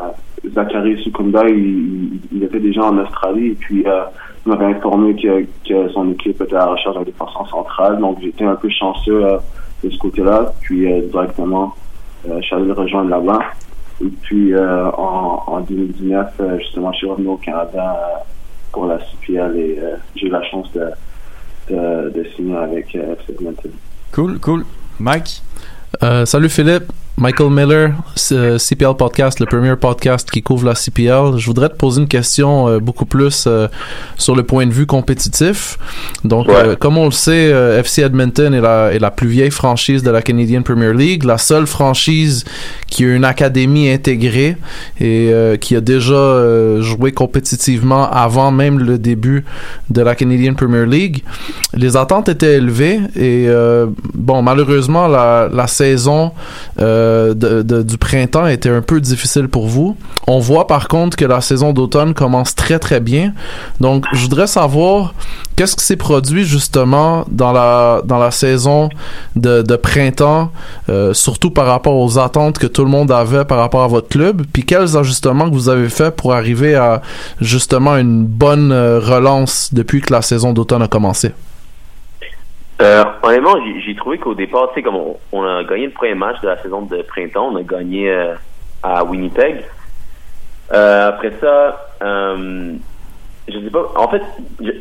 Zachary 0.53 1.01
Sukunda, 1.03 1.47
il, 1.47 2.19
il, 2.31 2.43
était 2.43 2.59
déjà 2.59 2.83
en 2.83 2.97
Australie 2.97 3.47
et 3.47 3.55
puis 3.55 3.83
euh, 3.87 4.03
m'avait 4.49 4.65
informé 4.65 5.15
que, 5.15 5.43
que 5.67 5.89
son 5.89 6.11
équipe 6.11 6.41
était 6.41 6.55
à 6.55 6.59
la 6.59 6.65
recherche 6.67 6.95
d'un 6.95 7.03
défenseur 7.03 7.49
central, 7.49 7.99
donc 7.99 8.19
j'étais 8.21 8.45
un 8.45 8.55
peu 8.55 8.69
chanceux 8.69 9.25
euh, 9.25 9.37
de 9.83 9.89
ce 9.89 9.97
côté-là. 9.97 10.53
Puis 10.61 10.91
euh, 10.91 11.01
directement, 11.07 11.73
euh, 12.27 12.37
je 12.41 12.45
suis 12.45 12.55
allé 12.55 12.65
le 12.65 12.73
rejoindre 12.73 13.09
là-bas. 13.09 13.39
Et 14.03 14.09
puis 14.21 14.53
euh, 14.53 14.89
en, 14.91 15.43
en 15.47 15.59
2019, 15.61 16.33
euh, 16.39 16.59
justement, 16.59 16.91
je 16.91 16.97
suis 16.97 17.07
revenu 17.07 17.27
au 17.29 17.37
Canada 17.37 17.97
euh, 17.97 18.17
pour 18.71 18.87
la 18.87 18.99
CPL 18.99 19.55
et 19.57 19.79
euh, 19.81 19.95
j'ai 20.15 20.27
eu 20.27 20.29
la 20.29 20.43
chance 20.43 20.71
de, 20.73 20.89
de, 21.69 22.09
de 22.09 22.23
signer 22.35 22.57
avec 22.57 22.93
euh. 22.95 23.15
Cool, 24.11 24.39
cool. 24.39 24.65
Mike? 24.99 25.41
Euh, 26.03 26.25
salut 26.25 26.49
Philippe, 26.49 26.91
Michael 27.18 27.49
Miller, 27.49 27.93
CPL 28.16 28.95
Podcast, 28.97 29.39
le 29.39 29.45
premier 29.45 29.78
podcast 29.78 30.30
qui 30.30 30.43
couvre 30.43 30.66
la 30.66 30.74
CPL. 30.74 31.38
Je 31.38 31.45
voudrais 31.45 31.70
te 31.70 31.76
poser 31.76 32.01
une 32.01 32.09
question 32.09 32.68
euh, 32.68 32.80
beaucoup 32.80 33.05
plus 33.05 33.45
euh, 33.47 33.70
sur 34.18 34.36
le 34.36 34.43
point 34.43 34.66
de 34.66 34.74
vue 34.74 34.86
compétitif. 34.86 35.78
Donc, 36.26 36.49
euh, 36.49 36.76
comme 36.76 36.97
on 36.97 37.05
le 37.05 37.11
sait, 37.11 37.51
FC 37.80 38.01
Edmonton 38.01 38.53
est 38.53 38.59
la, 38.59 38.91
est 38.93 38.99
la 38.99 39.11
plus 39.11 39.30
vieille 39.30 39.51
franchise 39.51 40.03
de 40.03 40.11
la 40.11 40.22
Canadian 40.22 40.61
Premier 40.61 40.91
League, 40.91 41.24
la 41.24 41.38
seule 41.38 41.68
franchise 41.68 42.43
qui 42.88 43.05
a 43.05 43.16
une 43.16 43.24
académie 43.26 43.89
intégrée 43.89 44.57
et 44.99 45.32
qui 45.61 45.76
a 45.76 45.82
déjà 45.82 46.82
joué 46.82 47.13
compétitivement 47.13 48.09
avant 48.11 48.51
même 48.51 48.80
le 48.80 48.97
début 48.97 49.45
de 49.89 50.01
la 50.01 50.16
Canadian 50.16 50.53
Premier 50.53 50.86
League. 50.86 51.24
Les 51.74 51.95
attentes 51.95 52.28
étaient 52.30 52.55
élevées 52.55 52.99
et 53.16 53.47
bon, 54.13 54.41
malheureusement, 54.41 55.07
la, 55.07 55.49
la 55.51 55.68
saison 55.68 56.32
euh, 56.80 57.04
de- 57.33 57.81
du 57.83 57.97
printemps 57.97 58.47
était 58.47 58.69
un 58.69 58.81
peu 58.81 58.99
difficile 59.01 59.47
pour 59.47 59.67
vous. 59.67 59.95
On 60.27 60.39
voit 60.39 60.67
par 60.67 60.87
contre 60.87 61.17
que 61.17 61.25
la 61.25 61.41
saison 61.41 61.73
d'automne 61.73 62.13
commence 62.13 62.55
très 62.55 62.79
très 62.79 62.99
bien. 62.99 63.33
Donc, 63.79 64.05
je 64.13 64.21
voudrais 64.21 64.47
savoir 64.47 65.13
qu'est-ce 65.55 65.75
qui 65.75 65.85
s'est 65.85 65.95
produit 65.95 66.45
justement 66.45 67.25
dans 67.29 67.51
la 67.53 68.31
saison 68.31 68.89
de, 69.35 69.61
de 69.61 69.75
printemps, 69.75 70.51
euh, 70.89 71.13
surtout 71.13 71.51
par 71.51 71.65
rapport 71.67 71.95
aux 71.95 72.17
attentes 72.19 72.57
que 72.57 72.67
tout 72.67 72.83
le 72.83 72.89
monde 72.91 73.11
avait 73.11 73.45
par 73.45 73.57
rapport 73.57 73.83
à 73.83 73.87
votre 73.87 74.07
club, 74.09 74.43
puis 74.51 74.63
quels 74.63 74.97
ajustements 74.97 75.49
que 75.49 75.55
vous 75.55 75.69
avez 75.69 75.89
fait 75.89 76.11
pour 76.11 76.33
arriver 76.33 76.75
à 76.75 77.01
justement 77.41 77.97
une 77.97 78.25
bonne 78.25 78.71
euh, 78.71 78.99
relance 78.99 79.69
depuis 79.73 80.01
que 80.01 80.11
la 80.13 80.21
saison 80.21 80.53
d'automne 80.53 80.81
a 80.81 80.87
commencé? 80.87 81.33
Euh, 82.82 83.03
honnêtement, 83.23 83.55
j'ai- 83.86 83.95
trouvé 83.95 84.17
qu'au 84.17 84.34
départ, 84.34 84.69
tu 84.69 84.76
sais, 84.76 84.82
comme 84.82 84.97
on, 85.32 85.43
a 85.43 85.63
gagné 85.63 85.86
le 85.86 85.91
premier 85.91 86.13
match 86.13 86.41
de 86.41 86.47
la 86.47 86.61
saison 86.61 86.82
de 86.82 87.01
printemps, 87.03 87.49
on 87.53 87.55
a 87.55 87.63
gagné 87.63 88.09
euh, 88.09 88.34
à 88.84 89.03
Winnipeg. 89.05 89.63
Euh, 90.73 91.09
après 91.09 91.32
ça, 91.39 91.88
euh, 92.03 92.73
je 93.47 93.59
sais 93.59 93.69
pas. 93.69 93.93
En 93.95 94.09
fait, 94.09 94.21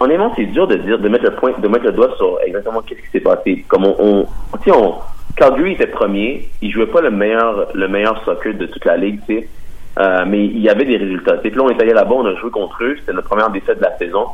honnêtement, 0.01 0.33
c'est 0.35 0.47
dur 0.47 0.67
de 0.67 0.77
dire, 0.77 0.99
de 0.99 1.09
mettre 1.09 1.25
le 1.25 1.33
point, 1.33 1.53
de 1.57 1.69
mettre 1.69 1.85
le 1.85 1.93
doigt 1.93 2.17
sur 2.17 2.39
exactement 2.45 2.81
qu'est-ce 2.81 3.01
qui 3.01 3.11
s'est 3.11 3.21
passé. 3.21 3.65
Comme 3.69 3.85
on, 3.85 3.95
on 3.99 4.27
tu 4.59 4.71
sais, 4.71 4.77
on, 4.77 4.97
Calgary 5.37 5.73
était 5.73 5.87
premier, 5.87 6.49
il 6.63 6.73
jouait 6.73 6.87
pas 6.87 7.01
le 7.01 7.11
meilleur, 7.11 7.69
le 7.75 7.87
meilleur 7.87 8.25
soccer 8.25 8.55
de 8.55 8.67
toute 8.67 8.85
la 8.85 8.97
ligue, 8.97 9.21
tu 9.27 9.37
sais. 9.39 9.49
Euh, 10.01 10.25
mais 10.27 10.45
il 10.47 10.59
y 10.59 10.69
avait 10.69 10.85
des 10.85 10.97
résultats. 10.97 11.35
Puis 11.35 11.51
là, 11.51 11.63
on 11.63 11.71
est 11.71 11.81
allé 11.81 11.93
là-bas, 11.93 12.15
on 12.15 12.27
a 12.27 12.35
joué 12.35 12.51
contre 12.51 12.83
eux, 12.83 12.97
c'était 12.99 13.13
notre 13.13 13.29
première 13.29 13.51
défaite 13.51 13.79
de 13.79 13.85
la 13.85 13.97
saison. 13.99 14.27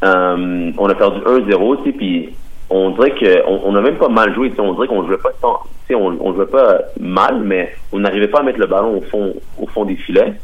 On 0.00 0.88
a 0.88 0.94
perdu 0.94 1.20
1-0, 1.20 1.76
tu 1.78 1.84
sais, 1.84 1.92
puis 1.92 2.34
on 2.70 2.90
dirait 2.90 3.12
que 3.12 3.46
on, 3.46 3.60
on 3.64 3.74
a 3.76 3.80
même 3.80 3.96
pas 3.96 4.08
mal 4.08 4.34
joué, 4.34 4.52
on 4.58 4.72
dirait 4.74 4.86
qu'on 4.88 5.06
jouait 5.06 5.16
pas 5.18 5.30
tant, 5.40 5.60
on, 5.90 6.16
on 6.20 6.34
jouait 6.34 6.46
pas 6.46 6.78
mal, 7.00 7.40
mais 7.42 7.74
on 7.92 8.00
n'arrivait 8.00 8.28
pas 8.28 8.40
à 8.40 8.42
mettre 8.42 8.58
le 8.58 8.66
ballon 8.66 8.98
au 8.98 9.00
fond, 9.02 9.34
au 9.60 9.66
fond 9.66 9.84
des 9.84 9.96
filets. 9.96 10.34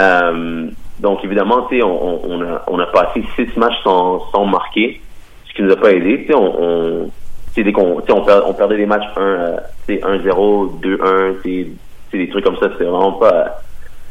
Euh, 0.00 0.66
donc 0.98 1.24
évidemment, 1.24 1.66
on, 1.70 2.20
on, 2.28 2.42
a, 2.42 2.62
on 2.66 2.78
a 2.78 2.86
passé 2.86 3.22
six 3.36 3.56
matchs 3.56 3.80
sans, 3.84 4.20
sans 4.32 4.46
marquer, 4.46 5.00
ce 5.48 5.54
qui 5.54 5.62
nous 5.62 5.72
a 5.72 5.76
pas 5.76 5.92
aidé. 5.92 6.26
On, 6.34 6.54
on, 6.58 7.10
dès 7.56 7.72
qu'on, 7.72 7.98
on, 7.98 8.20
per- 8.24 8.40
on 8.46 8.52
perdait 8.54 8.76
des 8.78 8.86
matchs 8.86 9.06
1, 9.16 9.20
euh, 9.20 9.56
tu 9.86 9.94
sais, 9.94 10.00
1-0, 10.00 10.80
2-1, 10.80 10.80
tu 10.80 10.82
sais, 10.82 11.00
tu 11.40 11.76
sais, 12.10 12.18
des 12.18 12.28
trucs 12.28 12.44
comme 12.44 12.56
ça, 12.56 12.68
c'était 12.72 12.84
vraiment 12.84 13.12
pas, 13.12 13.60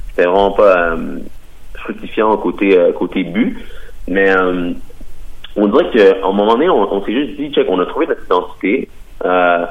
c'était 0.10 0.28
vraiment 0.30 0.52
pas 0.52 0.94
euh, 0.94 1.18
fructifiant 1.76 2.38
côté 2.38 2.78
euh, 2.78 2.94
côté 2.94 3.24
but. 3.26 3.58
Mais 4.08 4.30
euh, 4.30 4.72
on 5.56 5.68
dirait 5.68 5.90
qu'à 5.92 6.26
un 6.26 6.32
moment 6.32 6.54
donné, 6.54 6.70
on, 6.70 7.04
s'est 7.06 7.14
juste 7.14 7.38
dit, 7.38 7.52
check, 7.52 7.68
on 7.70 7.80
a 7.80 7.86
trouvé 7.86 8.08
notre 8.08 8.26
identité, 8.26 8.90
euh, 9.24 9.66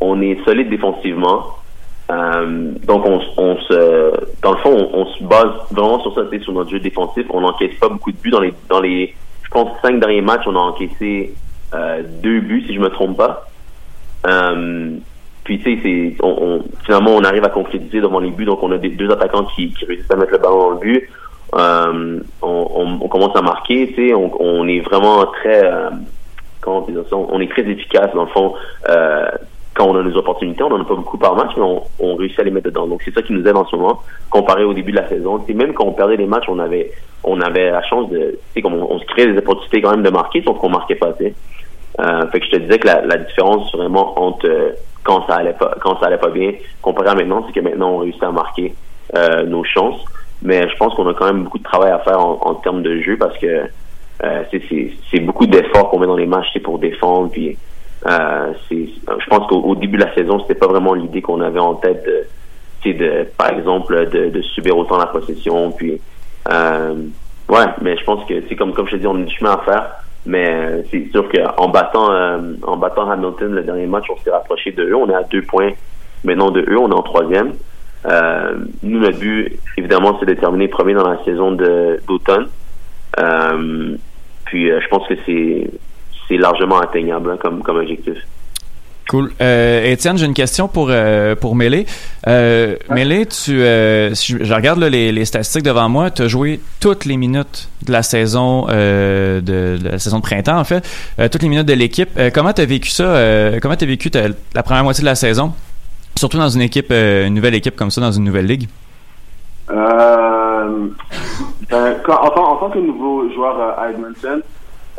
on 0.00 0.20
est 0.20 0.42
solide 0.44 0.68
défensivement. 0.68 1.58
Euh, 2.10 2.72
donc 2.86 3.04
on, 3.04 3.20
on 3.36 3.56
se 3.58 4.40
dans 4.40 4.52
le 4.52 4.58
fond 4.58 4.90
on, 4.94 5.04
se 5.04 5.22
base 5.24 5.50
vraiment 5.70 6.00
sur 6.00 6.14
ça 6.14 6.22
sais, 6.30 6.38
sur 6.40 6.52
notre 6.54 6.70
jeu 6.70 6.80
défensif. 6.80 7.26
On 7.30 7.42
n'encaisse 7.42 7.74
pas 7.78 7.88
beaucoup 7.88 8.12
de 8.12 8.16
buts. 8.16 8.30
Dans 8.30 8.40
les 8.40 8.54
dans 8.70 8.80
les 8.80 9.14
je 9.42 9.50
pense 9.50 9.78
cinq 9.82 10.00
derniers 10.00 10.22
matchs 10.22 10.44
on 10.46 10.56
a 10.56 10.58
encaissé 10.58 11.34
euh, 11.74 12.02
deux 12.22 12.40
buts 12.40 12.64
si 12.66 12.74
je 12.74 12.80
me 12.80 12.88
trompe 12.88 13.18
pas. 13.18 13.46
Euh, 14.26 14.96
puis 15.44 15.58
tu 15.58 15.76
sais 15.76 15.80
c'est 15.82 16.24
on, 16.24 16.62
finalement 16.86 17.10
on 17.14 17.24
arrive 17.24 17.44
à 17.44 17.50
concrétiser 17.50 18.00
devant 18.00 18.20
les 18.20 18.30
buts. 18.30 18.46
Donc 18.46 18.62
on 18.62 18.72
a 18.72 18.78
deux 18.78 19.10
attaquants 19.10 19.44
qui, 19.54 19.74
qui 19.74 19.84
réussissent 19.84 20.10
à 20.10 20.16
mettre 20.16 20.32
le 20.32 20.38
ballon 20.38 20.58
dans 20.60 20.70
le 20.70 20.78
but 20.78 21.10
euh, 21.54 22.20
on, 22.42 23.08
commence 23.08 23.34
à 23.36 23.40
marquer 23.40 23.88
tu 23.88 24.08
sais 24.08 24.14
on, 24.14 24.68
est 24.68 24.80
vraiment 24.80 25.24
très 25.26 25.64
euh, 25.64 25.88
comment 26.60 26.84
on 26.86 26.90
dire 26.90 27.02
ça 27.08 27.16
on 27.16 27.40
est 27.40 27.50
très 27.50 27.62
efficace 27.62 28.10
dans 28.14 28.24
le 28.24 28.28
fond 28.28 28.54
euh, 28.88 29.28
quand 29.78 29.86
on 29.86 29.96
a 29.96 30.02
des 30.02 30.16
opportunités, 30.16 30.60
on 30.64 30.70
n'en 30.70 30.82
a 30.82 30.84
pas 30.84 30.96
beaucoup 30.96 31.18
par 31.18 31.36
match, 31.36 31.52
mais 31.56 31.62
on, 32.00 32.16
réussit 32.16 32.40
à 32.40 32.42
les 32.42 32.50
mettre 32.50 32.66
dedans. 32.66 32.88
Donc 32.88 33.00
c'est 33.04 33.14
ça 33.14 33.22
qui 33.22 33.32
nous 33.32 33.46
aide 33.46 33.56
en 33.56 33.64
ce 33.64 33.76
moment, 33.76 34.02
comparé 34.28 34.64
au 34.64 34.74
début 34.74 34.90
de 34.90 34.96
la 34.96 35.08
saison. 35.08 35.40
C'est 35.46 35.54
même 35.54 35.72
quand 35.72 35.84
on 35.84 35.92
perdait 35.92 36.16
les 36.16 36.26
matchs, 36.26 36.46
on 36.48 36.58
avait 36.58 36.90
on 37.22 37.40
avait 37.40 37.70
la 37.70 37.82
chance 37.84 38.10
de, 38.10 38.40
tu 38.56 38.62
on, 38.64 38.92
on 38.92 38.98
se 38.98 39.04
créait 39.04 39.28
des 39.28 39.38
opportunités 39.38 39.80
quand 39.80 39.92
même 39.92 40.02
de 40.02 40.10
marquer, 40.10 40.42
sauf 40.42 40.58
qu'on 40.58 40.68
marquait 40.68 40.96
pas. 40.96 41.12
tu 41.12 41.32
fait 41.32 42.44
je 42.44 42.50
te 42.50 42.56
disais 42.56 42.78
que 42.80 42.88
la, 42.88 43.02
la 43.02 43.18
différence 43.18 43.72
vraiment 43.72 44.18
entre 44.20 44.74
quand 45.04 45.24
ça 45.28 45.36
allait 45.36 45.52
pas 45.52 45.76
quand 45.80 46.00
ça 46.00 46.06
allait 46.06 46.18
pas 46.18 46.30
bien 46.30 46.54
comparé 46.82 47.10
à 47.10 47.14
maintenant, 47.14 47.44
c'est 47.46 47.52
que 47.52 47.60
maintenant 47.60 47.92
on 47.92 47.98
réussit 47.98 48.22
à 48.24 48.32
marquer 48.32 48.74
nos 49.46 49.62
chances. 49.62 50.04
Mais 50.42 50.68
je 50.68 50.76
pense 50.76 50.94
qu'on 50.94 51.08
a 51.08 51.14
quand 51.14 51.26
même 51.26 51.44
beaucoup 51.44 51.58
de 51.58 51.64
travail 51.64 51.90
à 51.90 51.98
faire 52.00 52.18
en, 52.20 52.38
en 52.42 52.54
termes 52.54 52.82
de 52.82 53.00
jeu 53.00 53.16
parce 53.16 53.36
que 53.38 53.46
euh, 54.24 54.42
c'est- 55.10 55.20
beaucoup 55.20 55.46
d'efforts 55.46 55.90
qu'on 55.90 55.98
met 55.98 56.06
dans 56.06 56.16
les 56.16 56.26
matchs 56.26 56.56
pour 56.62 56.78
défendre. 56.78 57.30
Puis 57.30 57.56
euh, 58.06 58.52
je 58.70 59.28
pense 59.28 59.46
qu'au 59.48 59.60
au 59.60 59.74
début 59.74 59.98
de 59.98 60.04
la 60.04 60.14
saison, 60.14 60.38
c'était 60.40 60.54
pas 60.58 60.66
vraiment 60.68 60.94
l'idée 60.94 61.22
qu'on 61.22 61.40
avait 61.40 61.58
en 61.60 61.74
tête 61.74 62.04
de, 62.84 62.92
de 62.92 63.26
par 63.36 63.50
exemple 63.50 64.08
de, 64.10 64.30
de 64.30 64.42
subir 64.42 64.76
autant 64.78 64.98
la 64.98 65.06
possession. 65.06 65.72
Puis 65.72 66.00
euh, 66.50 66.94
ouais, 67.48 67.66
mais 67.82 67.96
je 67.96 68.04
pense 68.04 68.24
que 68.26 68.34
c'est 68.48 68.56
comme 68.56 68.72
comme 68.72 68.86
je 68.86 68.92
te 68.92 68.96
dis, 68.96 69.06
on 69.06 69.16
a 69.16 69.24
du 69.24 69.34
chemin 69.34 69.52
à 69.52 69.58
faire. 69.58 69.90
Mais 70.26 70.84
c'est 70.90 71.08
sûr 71.10 71.26
qu'en 71.30 71.68
battant 71.68 72.10
euh, 72.12 72.38
en 72.66 72.76
battant 72.76 73.10
Hamilton 73.10 73.52
le 73.54 73.62
dernier 73.62 73.86
match, 73.86 74.04
on 74.10 74.16
s'est 74.22 74.30
rapproché 74.30 74.72
de 74.72 74.84
eux. 74.84 74.96
On 74.96 75.08
est 75.08 75.14
à 75.14 75.22
deux 75.24 75.42
points 75.42 75.70
maintenant 76.24 76.50
de 76.50 76.60
eux. 76.60 76.78
On 76.78 76.90
est 76.90 76.94
en 76.94 77.02
troisième. 77.02 77.54
Euh, 78.06 78.54
nous, 78.82 79.00
notre 79.00 79.18
but, 79.18 79.58
évidemment, 79.76 80.16
c'est 80.20 80.26
de 80.26 80.34
terminer 80.34 80.68
premier 80.68 80.94
dans 80.94 81.08
la 81.08 81.22
saison 81.24 81.52
d'automne. 81.52 82.46
Euh, 83.18 83.96
puis 84.46 84.70
euh, 84.70 84.80
je 84.80 84.88
pense 84.88 85.06
que 85.08 85.14
c'est 85.26 85.70
c'est 86.28 86.36
largement 86.36 86.78
atteignable 86.78 87.30
hein, 87.32 87.38
comme 87.42 87.62
comme 87.62 87.78
objectif. 87.78 88.14
Cool. 89.08 89.32
Euh, 89.40 89.90
Étienne, 89.90 90.18
j'ai 90.18 90.26
une 90.26 90.34
question 90.34 90.68
pour 90.68 90.88
euh, 90.90 91.34
pour 91.34 91.56
Mélé. 91.56 91.86
Euh, 92.26 92.76
Mélé, 92.90 93.24
tu, 93.24 93.62
euh, 93.62 94.12
si 94.14 94.34
je, 94.34 94.44
je 94.44 94.52
regarde 94.54 94.78
là, 94.78 94.90
les, 94.90 95.12
les 95.12 95.24
statistiques 95.24 95.62
devant 95.64 95.88
moi, 95.88 96.10
tu 96.10 96.20
as 96.22 96.28
joué 96.28 96.60
toutes 96.78 97.06
les 97.06 97.16
minutes 97.16 97.70
de 97.86 97.92
la 97.92 98.02
saison 98.02 98.66
euh, 98.68 99.40
de, 99.40 99.78
de 99.82 99.88
la 99.88 99.98
saison 99.98 100.18
de 100.18 100.22
printemps 100.22 100.58
en 100.58 100.64
fait, 100.64 100.86
euh, 101.18 101.28
toutes 101.28 101.42
les 101.42 101.48
minutes 101.48 101.66
de 101.66 101.72
l'équipe. 101.72 102.10
Euh, 102.18 102.28
comment 102.32 102.52
tu 102.52 102.60
as 102.60 102.66
vécu 102.66 102.90
ça 102.90 103.04
euh, 103.04 103.58
Comment 103.62 103.76
tu 103.76 103.84
as 103.84 103.88
vécu 103.88 104.10
ta- 104.10 104.28
la 104.54 104.62
première 104.62 104.84
moitié 104.84 105.00
de 105.00 105.06
la 105.06 105.14
saison, 105.14 105.54
surtout 106.18 106.38
dans 106.38 106.48
une 106.48 106.62
équipe, 106.62 106.90
euh, 106.90 107.26
une 107.26 107.34
nouvelle 107.34 107.54
équipe 107.54 107.76
comme 107.76 107.90
ça, 107.90 108.00
dans 108.00 108.12
une 108.12 108.24
nouvelle 108.24 108.46
ligue? 108.46 108.68
Euh, 109.70 110.88
ben, 111.70 111.96
en, 112.08 112.30
tant, 112.30 112.62
en 112.62 112.70
que 112.70 112.78
nouveau 112.78 113.30
joueur 113.30 113.56
euh, 113.60 113.82
à 113.82 113.90
Edmonton, 113.90 114.42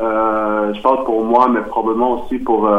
euh, 0.01 0.73
je 0.73 0.81
parle 0.81 1.03
pour 1.03 1.23
moi, 1.23 1.49
mais 1.49 1.61
probablement 1.61 2.21
aussi 2.21 2.37
pour 2.37 2.69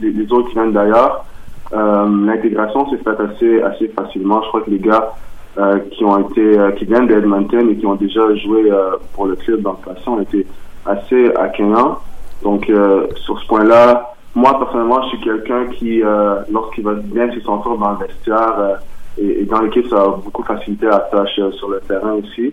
les, 0.00 0.32
autres 0.32 0.48
qui 0.48 0.54
viennent 0.54 0.72
d'ailleurs. 0.72 1.24
L'intégration 1.72 2.88
s'est 2.90 2.98
faite 2.98 3.18
assez, 3.20 3.88
facilement. 3.88 4.40
Je 4.42 4.48
crois 4.48 4.60
que 4.62 4.70
les 4.70 4.78
gars 4.78 5.12
qui 5.90 6.04
ont 6.04 6.18
été, 6.28 6.56
qui 6.78 6.84
viennent 6.84 7.08
d'Edmonton 7.08 7.68
et 7.70 7.76
qui 7.76 7.86
ont 7.86 7.96
déjà 7.96 8.34
joué 8.36 8.70
pour 9.14 9.26
le 9.26 9.36
club 9.36 9.62
dans 9.62 9.72
le 9.72 9.94
passé 9.94 10.08
ont 10.08 10.20
été 10.20 10.46
assez 10.86 11.34
accueillants. 11.34 11.98
Donc 12.42 12.70
sur 13.16 13.38
ce 13.38 13.46
point-là, 13.48 14.15
moi 14.36 14.58
personnellement, 14.58 15.02
je 15.04 15.08
suis 15.08 15.20
quelqu'un 15.20 15.66
qui, 15.68 16.02
euh, 16.02 16.42
lorsqu'il 16.52 16.84
va 16.84 16.92
bien 16.92 17.32
se 17.32 17.40
sentir 17.40 17.74
dans 17.78 17.92
le 17.92 18.06
vestiaire 18.06 18.54
euh, 18.58 18.74
et, 19.16 19.44
dans 19.46 19.62
l'équipe, 19.62 19.88
ça 19.88 19.96
va 19.96 20.08
beaucoup 20.08 20.42
faciliter 20.42 20.84
la 20.84 20.98
tâche 20.98 21.38
euh, 21.38 21.50
sur 21.52 21.70
le 21.70 21.80
terrain 21.80 22.12
aussi. 22.12 22.52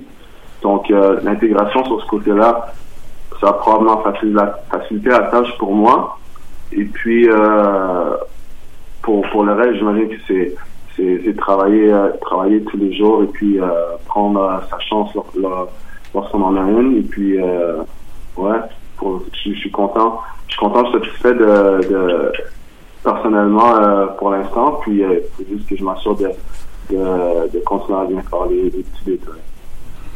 Donc 0.61 0.88
l'intégration 0.88 1.84
sur 1.84 2.01
ce 2.01 2.07
côté-là, 2.07 2.67
ça 3.41 3.47
va 3.47 3.53
probablement 3.53 4.01
faciliter 4.71 5.09
la, 5.09 5.19
tâche 5.29 5.57
pour 5.57 5.75
moi. 5.75 6.17
Et 6.71 6.86
puis 6.86 7.27
pour 9.01 9.43
le 9.43 9.51
reste, 9.51 9.75
j'imagine 9.75 10.07
que 10.07 10.15
c'est 10.25 10.55
c'est 10.95 11.36
travailler 11.36 11.93
travailler 12.21 12.63
tous 12.63 12.77
les 12.77 12.93
jours 12.95 13.23
et 13.23 13.27
puis 13.27 13.59
prendre 14.05 14.63
sa 14.69 14.79
chance 14.79 15.13
lor- 15.15 15.34
lor- 15.38 15.69
lorsqu'on 16.15 16.43
en 16.43 16.55
a 16.55 16.61
une. 16.61 16.99
Et 16.99 17.01
puis 17.01 17.38
ouais, 18.38 18.59
je, 19.34 19.54
suis 19.54 19.72
content. 19.72 20.22
Je 20.47 20.54
suis 20.54 20.60
content, 20.60 20.86
je 20.86 20.91
suis 20.91 20.99
satisfait 20.99 21.34
de, 21.34 22.32
personnellement 23.04 23.78
euh, 23.78 24.08
pour 24.18 24.32
l'instant. 24.32 24.80
Puis 24.82 25.04
euh, 25.04 25.20
il 25.39 25.45
faut 25.45 25.51
juste 25.51 25.70
que 25.70 25.76
je 25.76 25.84
m'assure 25.84 26.16
de, 26.16 26.30
de, 26.89 27.49
de 27.51 27.60
continuer 27.60 27.99
à 27.99 28.06
bien 28.06 28.22
faire 28.22 28.45
les, 28.49 28.64
les 28.64 28.84
petits 28.84 29.06
détails. 29.06 29.53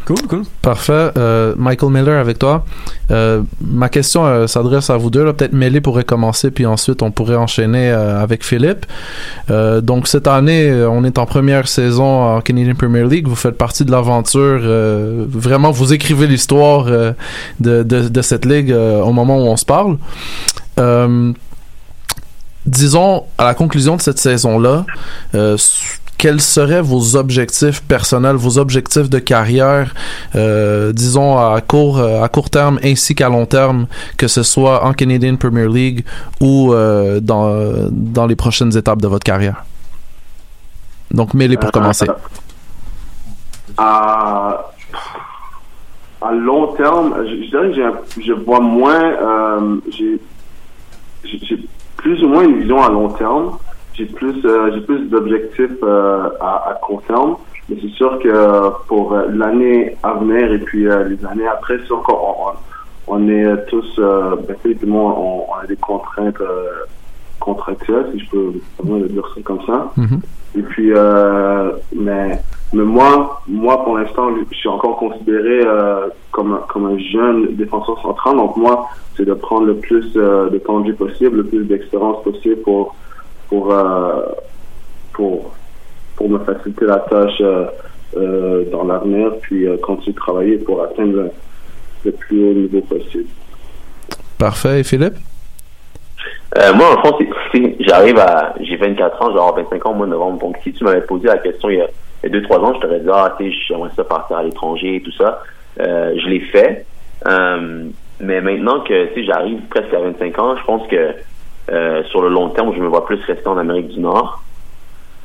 Cool, 0.08 0.22
cool. 0.30 0.44
Parfait. 0.62 1.12
Euh, 1.18 1.54
Michael 1.58 1.92
Miller 1.92 2.18
avec 2.18 2.40
toi. 2.40 2.64
Euh, 3.12 3.42
ma 3.60 3.90
question 3.90 4.26
euh, 4.26 4.48
s'adresse 4.48 4.90
à 4.90 4.96
vous 4.96 5.10
deux. 5.10 5.34
Peut-être 5.34 5.52
Mélé 5.52 5.82
pourrait 5.82 6.06
commencer, 6.06 6.50
puis 6.50 6.66
ensuite 6.66 7.02
on 7.02 7.12
pourrait 7.12 7.36
enchaîner 7.36 7.90
avec 7.90 8.46
Philippe. 8.46 8.86
Donc 9.50 10.08
cette 10.08 10.28
année, 10.28 10.72
on 10.90 11.04
est 11.04 11.18
en 11.18 11.26
première 11.26 11.68
saison 11.68 12.38
en 12.38 12.40
Canadian 12.40 12.76
Premier 12.76 13.04
League. 13.04 13.28
Vous 13.28 13.36
faites 13.36 13.58
partie 13.58 13.84
de 13.84 13.92
l'aventure. 13.92 14.62
vraiment, 15.30 15.72
vous 15.72 15.92
écrivez 15.92 16.26
l'histoire 16.26 16.86
de, 17.60 18.22
cette 18.22 18.46
ligue 18.46 18.72
au 18.72 19.12
moment 19.12 19.40
où 19.40 19.48
on 19.48 19.58
se 19.58 19.66
parle. 19.66 19.98
Disons, 22.66 23.24
à 23.38 23.44
la 23.44 23.54
conclusion 23.54 23.98
de 23.98 24.02
cette 24.02 24.20
saison-là, 24.20 24.86
quels 26.18 26.42
seraient 26.42 26.82
vos 26.82 27.16
objectifs 27.16 27.82
personnels, 27.84 28.36
vos 28.36 28.58
objectifs 28.58 29.10
de 29.10 29.20
carrière, 29.20 29.94
euh, 30.36 30.92
disons 30.92 31.38
à 31.38 31.62
court, 31.62 32.00
euh, 32.00 32.24
à 32.24 32.28
court 32.30 32.50
terme 32.50 32.80
ainsi 32.84 33.14
qu'à 33.16 33.30
long 33.30 33.46
terme, 33.46 33.88
que 34.18 34.28
ce 34.28 34.42
soit 34.44 34.84
en 34.84 34.94
Canadian 34.94 35.36
Premier 35.36 35.68
League 35.68 36.04
ou 36.42 36.74
euh, 36.74 37.20
dans, 37.20 37.88
dans 37.92 38.26
les 38.26 38.36
prochaines 38.36 38.76
étapes 38.76 39.02
de 39.02 39.08
votre 39.08 39.24
carrière? 39.24 39.64
Donc, 41.12 41.34
mêlez 41.34 41.56
pour 41.58 41.72
commencer. 41.72 42.08
à, 43.78 44.72
à 46.22 46.32
long 46.32 46.74
terme, 46.74 47.16
je, 47.28 47.44
je 47.44 47.50
dirais 47.50 47.70
que 47.70 47.76
j'ai 47.76 48.24
je 48.28 48.34
vois 48.34 48.60
moins, 48.60 49.80
j'ai 49.92 50.20
j'ai- 51.26 51.40
j'ai 51.46 51.60
plus 51.98 52.24
ou 52.24 52.28
moins 52.30 52.44
une 52.44 52.60
vision 52.60 52.82
à 52.84 52.90
long 52.90 53.10
terme. 53.10 53.58
J'ai 53.98 54.06
plus, 54.06 54.46
euh, 54.46 54.72
j'ai 54.74 54.82
plus 54.82 55.10
d'objectifs 55.10 55.72
euh, 55.84 56.30
à, 56.40 56.70
à 56.70 56.74
court 56.76 57.02
terme. 57.08 57.36
Mais 57.70 57.76
c'est 57.82 57.90
sûr 57.90 58.18
que 58.20 58.70
pour 58.88 59.14
euh, 59.14 59.28
l'année 59.34 59.96
à 60.04 60.14
venir 60.14 60.52
et 60.54 60.60
puis 60.60 60.84
les 60.84 61.26
années 61.26 61.48
après, 61.48 61.78
c'est 61.80 61.86
sûr 61.88 62.02
qu'on 62.04 62.14
on, 62.14 63.16
on 63.16 63.30
est 63.30 63.66
tous, 63.68 64.00
ben, 64.00 64.38
moi, 64.86 65.16
on, 65.18 65.46
on 65.52 65.64
a 65.64 65.66
des 65.68 65.76
contraintes 65.78 66.42
contractuelles, 67.40 68.08
si 68.14 68.20
je 68.20 68.30
peux 68.30 68.52
vraiment 68.80 69.00
le 69.00 69.08
dire 69.10 69.24
ça 69.36 69.42
comme 69.44 69.62
ça. 69.66 69.92
Et 70.58 70.62
puis, 70.62 70.92
euh, 70.94 71.72
mais, 71.96 72.40
mais 72.74 72.84
moi, 72.84 73.42
moi 73.48 73.84
pour 73.84 73.98
l'instant, 73.98 74.30
je 74.52 74.56
suis 74.58 74.70
encore 74.70 74.98
considéré 74.98 75.62
euh, 75.66 76.08
comme, 76.32 76.54
un- 76.54 76.64
comme 76.70 76.86
un 76.86 76.98
jeune 76.98 77.56
défenseur 77.56 78.02
central. 78.02 78.38
Donc 78.38 78.58
moi, 78.58 78.88
c'est 79.16 79.26
de 79.26 79.34
prendre 79.34 79.66
le 79.68 79.76
plus 79.76 80.06
euh, 80.16 80.50
de 80.50 80.58
temps 80.58 80.82
possible, 80.98 81.38
le 81.38 81.44
plus 81.44 81.64
d'expérience 81.66 82.24
possible 82.24 82.58
pour 82.64 82.96
pour 83.50 83.74
euh, 83.74 84.22
pour 85.14 85.54
pour 86.16 86.30
me 86.30 86.40
faciliter 86.40 86.86
la 86.86 86.98
tâche 87.00 87.40
euh, 87.42 87.66
euh, 88.18 88.64
dans 88.72 88.84
l'avenir, 88.84 89.32
puis 89.42 89.68
euh, 89.68 89.78
continuer 89.78 90.14
de 90.14 90.18
travailler 90.20 90.58
pour 90.58 90.82
atteindre 90.84 91.14
le, 91.14 91.32
le 92.06 92.12
plus 92.12 92.44
haut 92.50 92.54
niveau 92.54 92.82
possible. 92.82 93.30
Parfait. 94.40 94.80
Et 94.80 94.84
Philippe? 94.84 95.16
Euh, 96.58 96.74
moi, 96.74 96.98
en 96.98 97.02
fond, 97.04 97.18
c'est- 97.52 97.76
j'arrive 97.82 98.18
à, 98.20 98.54
j'ai 98.62 98.78
24 98.78 99.22
ans, 99.22 99.32
genre 99.34 99.56
25 99.56 99.86
ans 99.86 99.92
au 99.92 99.96
mois 99.96 100.06
de 100.08 100.12
novembre. 100.12 100.40
Donc, 100.40 100.58
si 100.64 100.72
tu 100.74 100.84
m'avais 100.84 101.02
posé 101.02 101.28
la 101.28 101.38
question 101.38 101.70
il 101.70 101.78
y 101.78 101.82
a, 101.82 101.88
il 102.24 102.34
y 102.34 102.36
a 102.36 102.40
2-3 102.40 102.60
ans, 102.60 102.74
je 102.76 102.80
t'aurais 102.80 103.00
dit, 103.00 103.10
ah, 103.12 103.36
tu 103.38 103.52
sais, 103.52 103.58
j'aimerais 103.68 103.90
ça 103.96 104.04
partir 104.04 104.38
à 104.38 104.44
l'étranger 104.44 104.96
et 104.96 105.02
tout 105.02 105.12
ça. 105.12 105.42
Euh, 105.80 106.16
je 106.18 106.28
l'ai 106.30 106.40
fait. 106.40 106.86
Euh, 107.28 107.84
mais 108.20 108.42
maintenant 108.42 108.80
que, 108.82 109.06
tu 109.14 109.22
sais, 109.22 109.24
j'arrive 109.26 109.60
presque 109.70 109.94
à 109.94 110.00
25 110.00 110.40
ans, 110.40 110.56
je 110.58 110.64
pense 110.64 110.88
que, 110.88 111.12
euh, 111.70 112.04
sur 112.06 112.22
le 112.22 112.30
long 112.30 112.50
terme, 112.50 112.74
je 112.76 112.82
me 112.82 112.88
vois 112.88 113.06
plus 113.06 113.20
rester 113.24 113.48
en 113.48 113.58
Amérique 113.58 113.90
du 113.90 114.00
Nord. 114.00 114.44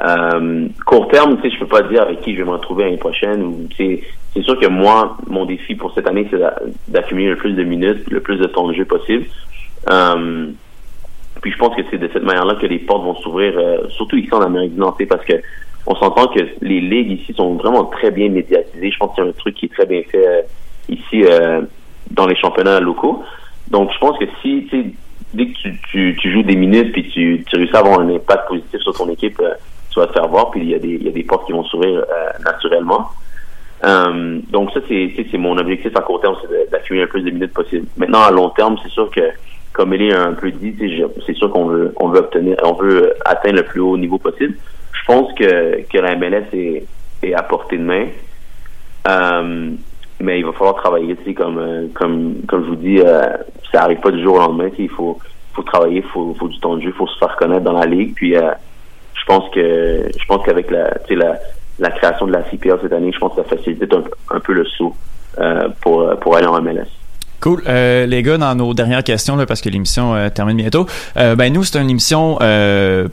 Euh, 0.05 0.67
court 0.85 1.09
terme, 1.09 1.37
tu 1.37 1.43
sais, 1.43 1.55
je 1.55 1.61
peux 1.61 1.67
pas 1.67 1.83
dire 1.83 2.03
avec 2.03 2.23
qui 2.23 2.35
je 2.35 2.39
vais 2.39 2.45
me 2.45 2.57
retrouver 2.57 2.85
l'année 2.85 2.97
prochaine. 2.97 3.69
C'est 3.77 4.43
sûr 4.43 4.59
que 4.59 4.67
moi, 4.67 5.17
mon 5.29 5.45
défi 5.45 5.75
pour 5.77 5.93
cette 5.95 6.09
année, 6.09 6.27
c'est 6.31 6.39
d'a- 6.39 6.59
d'accumuler 6.89 7.31
le 7.31 7.37
plus 7.37 7.53
de 7.53 7.63
minutes, 7.63 8.11
le 8.11 8.21
plus 8.21 8.37
de 8.39 8.47
temps 8.47 8.67
de 8.67 8.73
jeu 8.75 8.85
possible. 8.85 9.27
Euh, 9.91 10.49
puis 11.41 11.53
je 11.53 11.57
pense 11.59 11.77
que 11.77 11.83
c'est 11.91 11.99
de 11.99 12.09
cette 12.13 12.25
manière-là 12.25 12.57
que 12.57 12.67
les 12.67 12.79
portes 12.79 13.05
vont 13.05 13.15
s'ouvrir, 13.17 13.55
surtout 13.91 14.17
ici 14.17 14.33
en 14.33 14.41
Amérique 14.41 14.75
du 14.75 14.81
Nord, 14.81 14.97
parce 15.09 15.25
que 15.25 15.35
on 15.87 15.95
s'entend 15.97 16.29
que 16.29 16.41
les 16.61 16.81
ligues 16.81 17.21
ici 17.21 17.33
sont 17.35 17.55
vraiment 17.55 17.85
très 17.85 18.11
bien 18.11 18.29
médiatisées. 18.29 18.91
Je 18.91 18.97
pense 18.99 19.15
qu'il 19.15 19.25
y 19.25 19.27
a 19.27 19.31
un 19.31 19.33
truc 19.33 19.55
qui 19.57 19.67
est 19.67 19.73
très 19.73 19.87
bien 19.87 20.03
fait 20.11 20.47
ici 20.89 21.25
dans 22.11 22.27
les 22.27 22.37
championnats 22.37 22.81
locaux. 22.81 23.25
Donc 23.71 23.91
je 23.93 23.99
pense 23.99 24.17
que 24.19 24.27
si, 24.41 24.69
dès 25.35 25.47
que 25.47 25.53
tu, 25.53 25.81
tu, 25.91 26.17
tu 26.21 26.33
joues 26.33 26.43
des 26.43 26.57
minutes 26.57 26.93
puis 26.93 27.09
tu, 27.11 27.45
tu 27.47 27.57
réussis 27.57 27.75
à 27.75 27.81
avoir 27.81 28.01
un 28.01 28.09
impact 28.09 28.49
positif 28.49 28.81
sur 28.81 28.95
ton 28.95 29.09
équipe, 29.11 29.41
euh, 29.41 29.55
tu 29.91 30.01
vas 30.01 30.07
te 30.07 30.13
faire 30.13 30.29
voir. 30.29 30.51
Puis 30.51 30.61
il 30.61 30.71
y 30.71 30.75
a 30.75 30.79
des, 30.79 30.89
il 30.89 31.03
y 31.05 31.09
a 31.09 31.13
des 31.13 31.25
portes 31.25 31.47
qui 31.47 31.53
vont 31.53 31.65
s'ouvrir 31.65 32.01
euh, 32.01 32.05
naturellement. 32.45 33.09
Euh, 33.85 34.39
donc 34.51 34.71
ça, 34.73 34.81
c'est 34.89 35.39
mon 35.39 35.57
objectif 35.59 35.97
à 35.97 36.01
court 36.03 36.21
terme, 36.21 36.37
c'est 36.43 36.71
d'accumuler 36.71 37.05
le 37.05 37.09
plus 37.09 37.23
de 37.23 37.31
minutes 37.31 37.53
possible. 37.53 37.87
Maintenant, 37.97 38.23
à 38.23 38.31
long 38.31 38.51
terme, 38.51 38.77
c'est 38.83 38.91
sûr 38.91 39.11
que, 39.11 39.23
comme 39.73 39.93
Elie 39.93 40.13
a 40.13 40.23
un 40.23 40.35
peu 40.35 40.51
dit, 40.53 40.77
c'est 41.27 41.35
sûr 41.35 41.51
qu'on 41.51 41.67
veut, 41.67 41.93
on 41.97 42.09
veut 42.09 42.21
obtenir, 42.21 42.57
on 42.63 42.75
veut 42.75 43.13
atteindre 43.25 43.57
le 43.57 43.65
plus 43.65 43.81
haut 43.81 43.97
niveau 43.97 44.19
possible. 44.19 44.55
Je 44.93 45.05
pense 45.07 45.33
que, 45.35 45.83
que 45.83 45.99
la 45.99 46.15
MLS 46.15 46.45
est, 46.53 46.85
est 47.25 47.35
à 47.35 47.43
portée 47.43 47.77
de 47.77 47.83
main. 47.83 48.07
Mais 50.23 50.39
il 50.39 50.47
va 50.47 50.53
falloir 50.53 50.77
travailler, 50.77 51.17
tu 51.17 51.25
sais, 51.25 51.35
comme, 51.35 51.59
euh, 51.59 51.89
comme, 51.95 52.37
comme 52.47 52.65
je 52.65 52.69
vous 52.69 52.77
dis, 52.77 53.01
euh, 53.01 53.37
ça 53.73 53.83
arrive 53.83 53.99
pas 53.99 54.13
du 54.13 54.23
jour 54.23 54.37
au 54.37 54.39
lendemain, 54.39 54.71
tu 54.71 54.77
sais, 54.77 54.83
il 54.85 54.89
faut, 54.89 55.19
faut 55.53 55.63
travailler, 55.63 56.01
faut, 56.03 56.33
faut 56.39 56.47
du 56.47 56.59
temps 56.61 56.77
de 56.77 56.83
jeu, 56.83 56.93
faut 56.93 57.09
se 57.09 57.19
faire 57.19 57.35
connaître 57.35 57.65
dans 57.65 57.73
la 57.73 57.87
ligue. 57.87 58.15
Puis 58.15 58.37
euh, 58.37 58.53
je 59.15 59.25
pense 59.27 59.51
que 59.51 60.09
je 60.17 60.25
pense 60.27 60.45
qu'avec 60.47 60.71
la, 60.71 60.91
tu 61.01 61.09
sais, 61.09 61.15
la, 61.17 61.39
la 61.81 61.91
création 61.91 62.27
de 62.29 62.33
la 62.33 62.43
CPL 62.45 62.79
cette 62.83 62.93
année, 62.93 63.11
je 63.13 63.19
pense 63.19 63.35
que 63.35 63.43
ça 63.43 63.49
facilite 63.57 63.93
un, 63.93 64.05
un 64.31 64.39
peu 64.39 64.53
le 64.53 64.65
saut 64.65 64.95
euh, 65.41 65.69
pour, 65.81 66.09
pour 66.21 66.37
aller 66.37 66.47
en 66.47 66.63
MLS. 66.63 67.02
Cool. 67.43 67.63
Euh, 67.67 68.07
les 68.07 68.23
gars, 68.23 68.39
dans 68.39 68.55
nos 68.55 68.73
dernières 68.73 69.03
questions, 69.03 69.35
là, 69.35 69.47
parce 69.47 69.61
que 69.61 69.69
l'émission 69.69 70.15
euh, 70.15 70.29
termine 70.29 70.57
bientôt, 70.57 70.87
euh, 71.17 71.35
ben 71.35 71.53
nous, 71.53 71.65
c'est 71.65 71.77
une 71.81 71.91
émission 71.91 72.39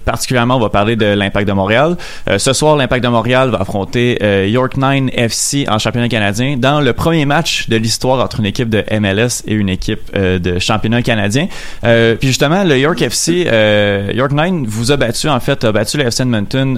particulièrement, 0.06 0.58
on 0.58 0.60
va 0.60 0.70
parler 0.70 0.96
de 0.96 1.06
l'Impact 1.08 1.48
de 1.48 1.54
Montréal. 1.54 1.98
Ce 2.38 2.54
soir, 2.54 2.76
l'Impact 2.78 3.04
de 3.04 3.10
Montréal 3.10 3.50
va 3.50 3.58
affronter 3.62 4.20
York 4.50 4.78
9 4.78 5.10
FC 5.14 5.66
en 5.68 5.80
championnat 5.80 6.10
canadien 6.10 6.58
dans 6.58 6.80
le 6.80 6.94
premier 6.94 7.26
match 7.26 7.70
de 7.70 7.76
l'histoire 7.78 8.24
entre 8.24 8.40
une 8.40 8.46
équipe 8.46 8.70
de 8.70 8.84
MLS 9.00 9.42
et 9.48 9.54
une 9.54 9.70
équipe 9.70 10.16
de 10.16 10.60
championnat 10.60 11.02
canadien. 11.02 11.48
Puis 11.82 12.28
justement, 12.28 12.64
le 12.64 12.78
York 12.78 13.02
FC, 13.02 13.48
York 14.14 14.32
9 14.32 14.52
vous 14.68 14.92
a 14.92 14.98
battu, 14.98 15.28
en 15.28 15.40
fait, 15.40 15.64
a 15.64 15.72
battu 15.72 15.98
le 15.98 16.04
FC 16.06 16.22
Edmonton 16.24 16.78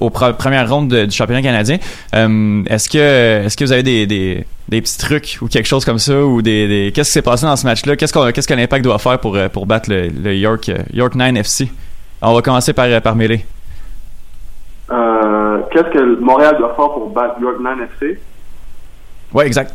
aux 0.00 0.10
pre- 0.10 0.34
premières 0.34 0.68
rondes 0.68 0.88
de- 0.88 1.04
du 1.04 1.14
championnat 1.16 1.42
canadien. 1.42 1.78
Est-ce 2.12 2.88
que 2.88 3.44
est-ce 3.46 3.56
que 3.56 3.64
vous 3.64 3.72
avez 3.72 3.82
des, 4.06 4.44
des 4.68 4.80
petits 4.80 4.98
trucs 4.98 5.38
ou 5.42 5.46
quelque 5.48 5.66
chose 5.66 5.84
comme 5.84 5.98
ça 5.98 6.24
ou 6.24 6.40
des, 6.42 6.66
des- 6.68 6.92
qu'est-ce 6.92 7.10
qui 7.10 7.14
s'est 7.14 7.22
passé 7.22 7.44
dans 7.46 7.56
ce 7.56 7.66
match-là? 7.66 7.96
Qu'est-ce 7.96 8.12
qu'on 8.12 8.30
qu'est-ce 8.32 8.48
que 8.48 8.54
l'Impact 8.54 8.84
doit 8.84 8.98
faire 8.98 9.18
pour 9.20 9.36
euh, 9.36 9.48
pour 9.48 9.66
battre 9.66 9.90
le, 9.90 10.08
le 10.08 10.34
York 10.34 10.68
euh, 10.70 10.78
York 10.92 11.14
9 11.14 11.36
FC 11.36 11.70
On 12.22 12.34
va 12.34 12.42
commencer 12.42 12.72
par 12.72 12.86
euh, 12.86 13.00
par 13.00 13.14
Mêlée. 13.16 13.44
Euh, 14.90 15.60
Qu'est-ce 15.70 15.90
que 15.90 16.20
Montréal 16.20 16.56
doit 16.58 16.74
faire 16.74 16.90
pour 16.90 17.10
battre 17.10 17.40
York 17.40 17.56
9 17.60 17.78
FC? 18.00 18.20
Ouais, 19.32 19.46
exact. 19.46 19.74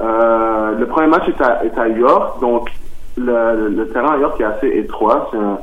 Euh, 0.00 0.78
le 0.78 0.86
premier 0.86 1.08
match 1.08 1.28
est 1.28 1.40
à, 1.42 1.64
est 1.64 1.78
à 1.78 1.88
York, 1.88 2.40
donc 2.40 2.70
le, 3.16 3.24
le, 3.24 3.68
le 3.68 3.88
terrain 3.88 4.14
à 4.14 4.18
York 4.18 4.40
est 4.40 4.44
assez 4.44 4.68
étroit. 4.78 5.28
C'est 5.32 5.38
un- 5.38 5.58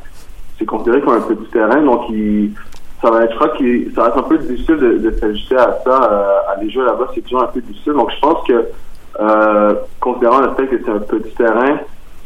C'est 0.60 0.66
considéré 0.66 1.02
comme 1.02 1.14
un 1.16 1.22
petit 1.22 1.50
terrain, 1.52 1.82
donc 1.84 2.02
il, 2.10 2.52
ça 3.02 3.12
va 3.12 3.24
être, 3.24 3.32
je 3.32 3.36
crois 3.36 3.50
que 3.50 3.92
ça 3.94 4.02
va 4.02 4.08
être 4.08 4.18
un 4.18 4.24
peu 4.24 4.38
difficile 4.40 4.78
de, 4.78 4.98
de 4.98 5.12
s'ajuster 5.12 5.56
à 5.56 5.80
ça. 5.84 6.12
Euh, 6.12 6.54
aller 6.54 6.70
jouer 6.70 6.86
là-bas, 6.86 7.10
c'est 7.14 7.22
toujours 7.22 7.44
un 7.44 7.48
peu 7.48 7.62
difficile. 7.62 7.94
Donc 7.94 8.12
je 8.12 8.20
pense 8.20 8.46
que, 8.48 8.66
euh, 9.20 9.76
considérant 10.00 10.40
le 10.42 10.52
fait 10.56 10.68
que 10.68 10.84
c'est 10.84 10.92
un 10.92 11.00
petit 11.00 11.36
terrain, 11.36 11.78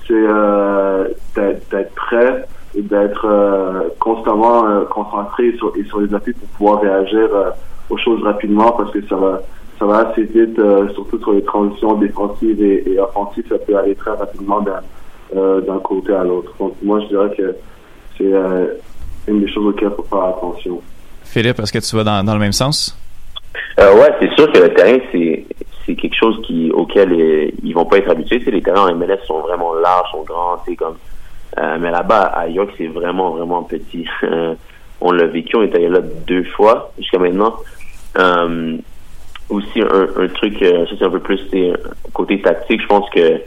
c'est 0.08 0.14
euh, 0.14 1.08
d'être 1.36 1.94
prêt 1.96 2.46
et 2.76 2.82
d'être 2.82 3.26
euh, 3.26 3.90
constamment 4.00 4.66
euh, 4.66 4.86
concentré 4.86 5.54
sur, 5.58 5.74
et 5.76 5.84
sur 5.84 6.00
les 6.00 6.14
appuis 6.14 6.34
pour 6.34 6.48
pouvoir 6.50 6.82
réagir 6.82 7.30
euh, 7.34 7.50
aux 7.90 7.98
choses 7.98 8.24
rapidement 8.24 8.72
parce 8.72 8.92
que 8.92 9.06
ça 9.08 9.16
va 9.16 9.42
ça 9.78 9.86
va 9.88 10.10
assez 10.10 10.24
vite, 10.24 10.62
surtout 10.94 11.18
sur 11.18 11.34
les 11.34 11.44
transitions 11.44 11.96
défensives 11.96 12.62
et, 12.64 12.88
et 12.88 13.00
offensives, 13.00 13.46
ça 13.50 13.58
peut 13.58 13.76
aller 13.76 13.96
très 13.96 14.12
rapidement 14.12 14.62
d'un 14.62 15.80
côté 15.80 16.14
à 16.14 16.24
l'autre. 16.24 16.54
Donc 16.60 16.76
moi 16.84 17.00
je 17.00 17.08
dirais 17.08 17.36
que 17.36 17.56
c'est 18.16 18.32
une 19.28 19.42
des 19.42 19.52
choses 19.52 19.68
auxquelles 19.68 19.90
il 19.92 19.96
faut 19.96 20.04
faire 20.04 20.24
attention. 20.24 20.82
Philippe, 21.24 21.60
est-ce 21.60 21.72
que 21.72 21.80
tu 21.80 21.96
vas 21.96 22.04
dans, 22.04 22.24
dans 22.24 22.34
le 22.34 22.40
même 22.40 22.52
sens? 22.52 22.98
Euh, 23.80 23.96
ouais, 23.96 24.10
c'est 24.20 24.34
sûr 24.36 24.52
que 24.52 24.60
le 24.60 24.74
terrain, 24.74 24.98
c'est 25.12 25.46
c'est 25.86 25.96
quelque 25.96 26.16
chose 26.16 26.40
qui 26.46 26.72
auquel 26.72 27.12
euh, 27.12 27.50
ils 27.64 27.74
vont 27.74 27.86
pas 27.86 27.98
être 27.98 28.10
habitués. 28.10 28.40
Les 28.52 28.62
terrains 28.62 28.90
en 28.90 28.96
MLS 28.96 29.20
sont 29.26 29.40
vraiment 29.42 29.74
larges, 29.74 30.12
sont 30.12 30.24
grands, 30.24 30.62
c'est 30.66 30.76
comme. 30.76 30.98
Euh, 31.58 31.78
mais 31.80 31.92
là-bas, 31.92 32.22
à 32.22 32.48
York, 32.48 32.70
c'est 32.78 32.88
vraiment, 32.88 33.32
vraiment 33.32 33.64
petit. 33.64 34.08
On 35.02 35.12
l'a 35.12 35.26
vécu, 35.26 35.56
on 35.56 35.64
est 35.64 35.74
allé 35.74 35.90
là 35.90 36.00
deux 36.28 36.44
fois 36.44 36.92
jusqu'à 37.00 37.18
maintenant. 37.18 37.56
Euh, 38.20 38.78
aussi, 39.50 39.82
un, 39.82 40.24
un 40.24 40.28
truc, 40.28 40.62
euh, 40.62 40.86
ça 40.86 40.96
c'est 40.98 41.06
un 41.06 41.10
peu 41.10 41.20
plus 41.20 41.40
c'est, 41.52 41.74
côté 42.14 42.40
tactique, 42.40 42.82
je 42.82 42.88
pense 42.88 43.10
que 43.10 43.42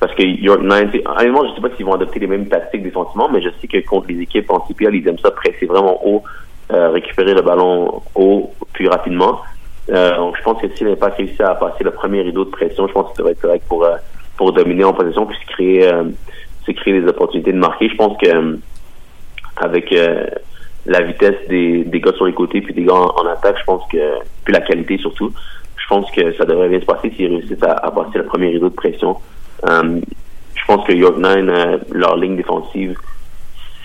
parce 0.00 0.14
que 0.14 0.22
York 0.22 0.62
9, 0.62 0.88
c'est- 0.92 1.06
honnêtement, 1.06 1.46
je 1.46 1.54
sais 1.54 1.60
pas 1.60 1.76
s'ils 1.76 1.84
vont 1.84 1.92
adopter 1.92 2.18
les 2.18 2.26
mêmes 2.26 2.48
tactiques 2.48 2.82
défensivement, 2.82 3.28
mais 3.30 3.42
je 3.42 3.50
sais 3.60 3.68
que 3.68 3.86
contre 3.86 4.08
les 4.08 4.20
équipes 4.22 4.50
en 4.50 4.66
CPL, 4.66 4.94
ils 4.94 5.06
aiment 5.06 5.18
ça 5.18 5.30
presser 5.30 5.66
vraiment 5.66 6.00
haut, 6.06 6.22
euh, 6.72 6.88
récupérer 6.88 7.34
le 7.34 7.42
ballon 7.42 8.02
haut 8.14 8.50
plus 8.72 8.88
rapidement. 8.88 9.40
Euh, 9.90 10.16
donc, 10.16 10.38
je 10.38 10.42
pense 10.42 10.60
que 10.62 10.68
si 10.74 10.84
l'Impact 10.84 11.18
réussit 11.18 11.40
à 11.42 11.54
passer 11.54 11.84
le 11.84 11.90
premier 11.90 12.22
rideau 12.22 12.46
de 12.46 12.50
pression, 12.50 12.88
je 12.88 12.92
pense 12.92 13.10
que 13.10 13.16
ça 13.18 13.22
va 13.22 13.32
être 13.32 13.40
correct 13.42 13.64
pour, 13.68 13.84
euh, 13.84 13.96
pour 14.38 14.52
dominer 14.52 14.84
en 14.84 14.94
possession 14.94 15.26
puis 15.26 15.36
se 15.36 15.52
créer, 15.52 15.90
créer 16.76 17.00
des 17.00 17.08
opportunités 17.08 17.52
de 17.52 17.58
marquer. 17.58 17.88
Je 17.88 17.96
pense 17.96 18.16
que 18.16 18.58
avec 19.56 19.92
la 20.86 21.00
vitesse 21.02 21.36
des, 21.48 21.82
des 21.84 22.00
gars 22.00 22.12
sur 22.12 22.26
les 22.26 22.32
côtés 22.32 22.60
puis 22.60 22.72
des 22.72 22.84
gars 22.84 22.94
en, 22.94 23.26
attaque, 23.26 23.58
je 23.58 23.64
pense 23.64 23.82
que 23.90 23.98
puis 24.44 24.54
la 24.54 24.60
qualité 24.60 24.96
surtout, 24.98 25.32
je 25.76 25.86
pense 25.88 26.08
que 26.12 26.32
ça 26.34 26.44
devrait 26.44 26.68
bien 26.68 26.80
se 26.80 26.86
passer 26.86 27.10
s'ils 27.10 27.26
réussissent 27.26 27.62
à 27.62 27.90
passer 27.90 28.18
le 28.18 28.24
premier 28.24 28.50
rideau 28.50 28.68
de 28.68 28.74
pression. 28.74 29.16
Euh, 29.68 30.00
je 30.54 30.64
pense 30.66 30.86
que 30.86 30.92
York 30.92 31.18
9, 31.18 31.36
euh, 31.36 31.78
leur 31.92 32.16
ligne 32.16 32.36
défensive, 32.36 32.96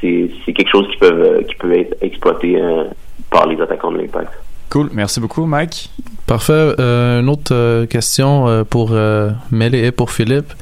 c'est 0.02 0.30
c'est 0.46 0.54
quelque 0.54 0.70
chose 0.70 0.88
qui 0.92 0.98
peut 0.98 1.12
euh, 1.12 1.42
qui 1.44 1.56
peut 1.56 1.78
être 1.78 1.96
exploité 2.02 2.62
euh, 2.62 2.86
par 3.30 3.48
les 3.48 3.60
attaquants 3.62 3.92
de 3.92 3.98
l'Impact. 3.98 4.32
Cool, 4.70 4.90
merci 4.94 5.20
beaucoup, 5.20 5.46
Mike. 5.46 5.90
Parfait. 6.28 6.76
Euh, 6.80 7.22
une 7.22 7.30
autre 7.30 7.54
euh, 7.54 7.86
question 7.86 8.48
euh, 8.48 8.64
pour 8.64 8.90
euh, 8.92 9.32
Mel 9.52 9.76
et 9.76 9.92
pour 9.92 10.12
Philippe. 10.12 10.54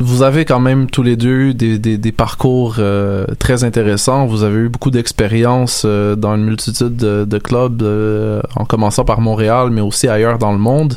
Vous 0.00 0.22
avez 0.22 0.44
quand 0.44 0.58
même 0.58 0.90
tous 0.90 1.04
les 1.04 1.16
deux 1.16 1.54
des, 1.54 1.78
des, 1.78 1.98
des 1.98 2.12
parcours 2.12 2.76
euh, 2.78 3.26
très 3.38 3.62
intéressants. 3.62 4.26
Vous 4.26 4.42
avez 4.42 4.56
eu 4.56 4.68
beaucoup 4.68 4.90
d'expérience 4.90 5.84
euh, 5.86 6.16
dans 6.16 6.34
une 6.34 6.44
multitude 6.44 6.96
de, 6.96 7.24
de 7.24 7.38
clubs, 7.38 7.80
euh, 7.82 8.42
en 8.56 8.64
commençant 8.64 9.04
par 9.04 9.20
Montréal, 9.20 9.70
mais 9.70 9.80
aussi 9.80 10.08
ailleurs 10.08 10.38
dans 10.38 10.52
le 10.52 10.58
monde. 10.58 10.94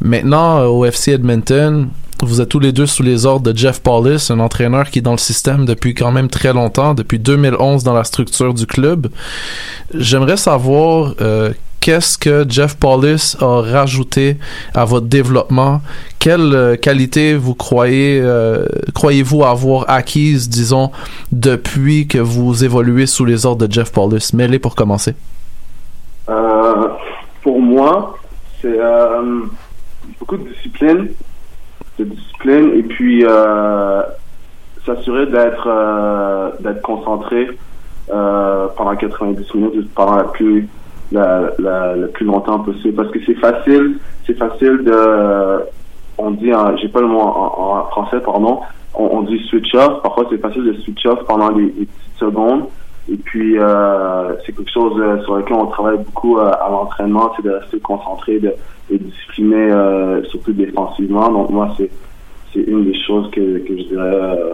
Maintenant, 0.00 0.58
euh, 0.58 0.66
au 0.66 0.84
FC 0.84 1.12
Edmonton, 1.12 1.88
vous 2.22 2.40
êtes 2.40 2.48
tous 2.48 2.58
les 2.58 2.72
deux 2.72 2.86
sous 2.86 3.02
les 3.02 3.26
ordres 3.26 3.52
de 3.52 3.56
Jeff 3.56 3.80
Paulus, 3.80 4.30
un 4.30 4.40
entraîneur 4.40 4.90
qui 4.90 4.98
est 4.98 5.02
dans 5.02 5.12
le 5.12 5.18
système 5.18 5.64
depuis 5.64 5.94
quand 5.94 6.12
même 6.12 6.28
très 6.28 6.52
longtemps, 6.52 6.94
depuis 6.94 7.18
2011 7.18 7.82
dans 7.82 7.94
la 7.94 8.04
structure 8.04 8.54
du 8.54 8.66
club. 8.66 9.08
J'aimerais 9.94 10.36
savoir 10.36 11.14
euh, 11.20 11.52
qu'est-ce 11.80 12.18
que 12.18 12.44
Jeff 12.48 12.76
Paulus 12.76 13.36
a 13.40 13.62
rajouté 13.62 14.36
à 14.74 14.84
votre 14.84 15.06
développement? 15.06 15.80
Quelle 16.18 16.54
euh, 16.54 16.76
qualité 16.76 17.34
vous 17.34 17.54
croyez 17.54 18.22
croyez-vous 18.94 19.44
avoir 19.44 19.88
acquise, 19.88 20.48
disons, 20.48 20.90
depuis 21.32 22.06
que 22.06 22.18
vous 22.18 22.64
évoluez 22.64 23.06
sous 23.06 23.24
les 23.24 23.46
ordres 23.46 23.66
de 23.66 23.72
Jeff 23.72 23.92
Paulus? 23.92 24.32
Mêlez 24.34 24.58
pour 24.58 24.74
commencer. 24.74 25.14
Pour 27.42 27.60
moi, 27.60 28.18
c'est 28.60 28.76
beaucoup 30.18 30.36
de 30.36 30.48
discipline, 30.48 31.08
de 31.98 32.06
et 32.48 32.82
puis 32.82 33.24
euh, 33.24 34.02
s'assurer 34.84 35.26
d'être 35.26 35.66
euh, 35.66 36.50
d'être 36.60 36.82
concentré 36.82 37.48
euh, 38.12 38.68
pendant 38.76 38.94
90 38.94 39.54
minutes, 39.54 39.94
pendant 39.94 40.16
la 40.16 40.24
plus 40.24 40.68
la, 41.12 41.50
la, 41.58 41.96
le 41.96 42.08
plus 42.08 42.24
longtemps 42.24 42.60
possible, 42.60 42.94
parce 42.94 43.10
que 43.10 43.18
c'est 43.24 43.34
facile, 43.34 43.98
c'est 44.26 44.36
facile 44.36 44.84
de, 44.84 45.60
on 46.18 46.32
dit, 46.32 46.50
j'ai 46.80 46.88
pas 46.88 47.00
le 47.00 47.06
mot 47.06 47.20
en, 47.20 47.84
français, 47.90 48.20
pardon, 48.20 48.60
on, 48.94 49.04
on 49.04 49.22
dit 49.22 49.38
switch 49.48 49.74
off. 49.74 50.02
Parfois, 50.02 50.26
c'est 50.30 50.38
facile 50.38 50.64
de 50.64 50.72
switch 50.80 51.06
off 51.06 51.24
pendant 51.26 51.50
les, 51.50 51.64
les 51.64 51.86
petites 51.86 52.18
secondes. 52.18 52.66
Et 53.10 53.16
puis, 53.16 53.56
euh, 53.58 54.34
c'est 54.44 54.52
quelque 54.56 54.70
chose 54.72 55.00
euh, 55.00 55.22
sur 55.24 55.36
lequel 55.36 55.56
on 55.56 55.66
travaille 55.66 55.98
beaucoup 55.98 56.38
euh, 56.38 56.50
à 56.50 56.68
l'entraînement, 56.70 57.32
c'est 57.36 57.42
de 57.44 57.50
rester 57.52 57.78
concentré, 57.78 58.38
de, 58.40 58.52
de 58.90 58.96
discipliner, 58.96 59.70
euh, 59.70 60.22
surtout 60.24 60.52
défensivement. 60.52 61.28
Donc, 61.30 61.50
moi, 61.50 61.72
c'est 61.76 61.90
c'est 62.52 62.60
une 62.62 62.84
des 62.90 62.98
choses 63.06 63.30
que, 63.30 63.58
que 63.58 63.76
je 63.76 63.82
dirais 63.84 64.00
euh, 64.14 64.52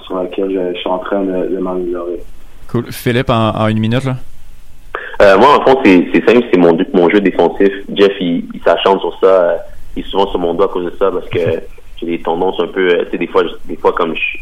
sur 0.00 0.16
laquelle 0.16 0.50
je, 0.50 0.74
je 0.74 0.78
suis 0.80 0.90
en 0.90 0.98
train 0.98 1.22
de, 1.22 1.48
de 1.54 1.58
m'améliorer. 1.58 2.20
Cool. 2.70 2.90
Philippe, 2.90 3.30
en, 3.30 3.50
en 3.50 3.68
une 3.68 3.78
minute, 3.78 4.04
là? 4.04 4.16
Euh, 5.22 5.38
moi, 5.38 5.58
en 5.60 5.64
fond, 5.64 5.78
c'est 5.84 6.08
c'est 6.12 6.24
simple, 6.28 6.46
c'est 6.52 6.58
mon, 6.58 6.76
mon 6.94 7.08
jeu 7.10 7.20
défensif. 7.20 7.70
Jeff, 7.94 8.12
il, 8.20 8.46
il 8.52 8.60
s'acharne 8.64 8.98
sur 8.98 9.16
ça. 9.20 9.26
euh, 9.26 9.56
il 9.96 10.02
est 10.04 10.08
souvent 10.08 10.26
sur 10.26 10.40
mon 10.40 10.54
dos 10.54 10.64
à 10.64 10.68
cause 10.68 10.86
de 10.86 10.96
ça 10.98 11.10
parce 11.12 11.28
que 11.28 11.38
j'ai 12.00 12.06
des 12.06 12.20
tendances 12.20 12.58
un 12.58 12.66
peu, 12.66 12.88
tu 13.04 13.10
sais, 13.12 13.18
des 13.18 13.28
fois, 13.28 13.44
des 13.66 13.76
fois 13.76 13.92
comme 13.92 14.14
je, 14.16 14.20
j'ai- 14.20 14.40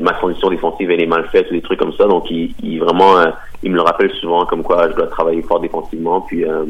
ma 0.00 0.12
transition 0.12 0.50
défensive, 0.50 0.90
elle 0.90 1.02
est 1.02 1.06
mal 1.06 1.24
faite 1.32 1.50
ou 1.50 1.54
des 1.54 1.62
trucs 1.62 1.78
comme 1.78 1.92
ça. 1.94 2.04
Donc, 2.06 2.30
il, 2.30 2.54
il 2.62 2.78
vraiment, 2.80 3.18
euh, 3.18 3.26
il 3.62 3.70
me 3.70 3.76
le 3.76 3.82
rappelle 3.82 4.10
souvent 4.20 4.44
comme 4.46 4.62
quoi 4.62 4.88
je 4.90 4.94
dois 4.96 5.06
travailler 5.06 5.42
fort 5.42 5.60
défensivement. 5.60 6.20
Puis, 6.22 6.44
euh, 6.44 6.64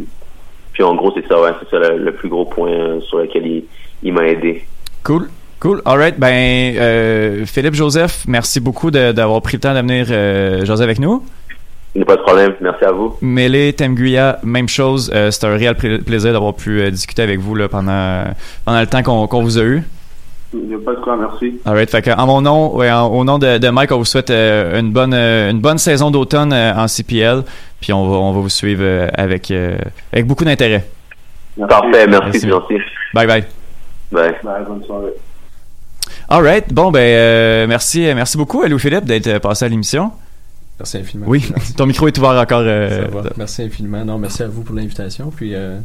puis 0.72 0.82
en 0.82 0.94
gros, 0.94 1.12
c'est 1.14 1.26
ça, 1.28 1.40
ouais, 1.40 1.50
c'est 1.60 1.70
ça 1.70 1.78
le, 1.78 1.98
le 1.98 2.12
plus 2.12 2.28
gros 2.28 2.44
point 2.44 2.70
euh, 2.70 3.00
sur 3.02 3.18
lequel 3.18 3.46
il, 3.46 3.64
il 4.02 4.12
m'a 4.12 4.26
aidé. 4.26 4.64
Cool. 5.04 5.28
Cool. 5.60 5.80
All 5.84 5.98
right. 5.98 6.18
Ben, 6.18 6.74
euh, 6.76 7.46
Philippe 7.46 7.74
Joseph, 7.74 8.24
merci 8.26 8.58
beaucoup 8.58 8.90
d'avoir 8.90 9.40
pris 9.42 9.56
le 9.58 9.60
temps 9.60 9.74
de 9.74 9.78
venir 9.80 10.06
euh, 10.10 10.64
jaser 10.64 10.82
avec 10.82 10.98
nous. 10.98 11.22
Il 11.94 11.98
n'y 11.98 12.02
a 12.02 12.06
pas 12.06 12.16
de 12.16 12.22
problème. 12.22 12.54
Merci 12.60 12.84
à 12.84 12.90
vous. 12.90 13.14
Mélé, 13.20 13.72
Temguya, 13.74 14.38
même 14.42 14.66
chose. 14.68 15.12
Euh, 15.14 15.30
C'était 15.30 15.46
un 15.46 15.56
réel 15.56 15.74
pla- 15.76 15.98
plaisir 15.98 16.32
d'avoir 16.32 16.54
pu 16.54 16.90
discuter 16.90 17.22
avec 17.22 17.38
vous 17.38 17.54
là, 17.54 17.68
pendant, 17.68 18.24
pendant 18.64 18.80
le 18.80 18.86
temps 18.86 19.02
qu'on 19.02 19.26
qu'on 19.26 19.42
vous 19.42 19.58
a 19.58 19.62
eu. 19.62 19.82
Il 20.54 20.68
n'y 20.68 20.74
a 20.74 20.78
pas 20.78 20.94
de 20.94 21.00
quoi, 21.00 21.16
merci. 21.16 21.60
All 21.64 21.74
right. 21.74 21.88
Fait 21.90 22.02
que, 22.02 22.10
en 22.10 22.26
mon 22.26 22.42
nom, 22.42 22.76
ouais, 22.76 22.90
en- 22.90 23.06
au 23.08 23.24
nom 23.24 23.38
de, 23.38 23.56
de 23.58 23.68
Mike, 23.70 23.90
on 23.92 23.98
vous 23.98 24.04
souhaite 24.04 24.30
euh, 24.30 24.78
une 24.78 24.92
bonne 24.92 25.14
euh, 25.14 25.50
une 25.50 25.60
bonne 25.60 25.78
saison 25.78 26.10
d'automne 26.10 26.52
euh, 26.52 26.74
en 26.74 26.88
CPL. 26.88 27.42
Puis 27.80 27.92
on 27.92 28.06
va 28.08 28.16
on 28.16 28.32
va 28.32 28.40
vous 28.40 28.48
suivre 28.50 28.82
euh, 28.84 29.08
avec 29.14 29.50
euh, 29.50 29.78
avec 30.12 30.26
beaucoup 30.26 30.44
d'intérêt. 30.44 30.84
Parfait, 31.68 32.06
merci, 32.06 32.48
gentil. 32.48 32.76
Bye 33.14 33.26
bye. 33.26 33.44
Bye. 34.10 34.34
Bye, 34.42 34.64
bonne 34.66 34.84
soirée. 34.84 35.12
Alright, 36.28 36.72
bon 36.72 36.90
ben 36.90 37.00
euh, 37.00 37.66
merci, 37.66 38.00
merci 38.14 38.36
beaucoup 38.36 38.62
à 38.62 38.68
Louis-Philippe 38.68 39.04
d'être 39.04 39.38
passé 39.38 39.64
à 39.64 39.68
l'émission. 39.68 40.12
Merci 40.78 40.98
infiniment. 40.98 41.26
Oui, 41.28 41.44
ton 41.76 41.86
micro 41.86 42.08
est 42.08 42.18
ouvert 42.18 42.30
encore. 42.30 42.62
euh, 42.64 43.04
Ça 43.04 43.08
va. 43.08 43.30
Merci 43.36 43.62
infiniment. 43.62 44.04
Non, 44.04 44.18
merci 44.18 44.42
à 44.42 44.48
vous 44.48 44.62
pour 44.62 44.74
l'invitation. 44.74 45.30
Puis, 45.34 45.54
euh, 45.54 45.78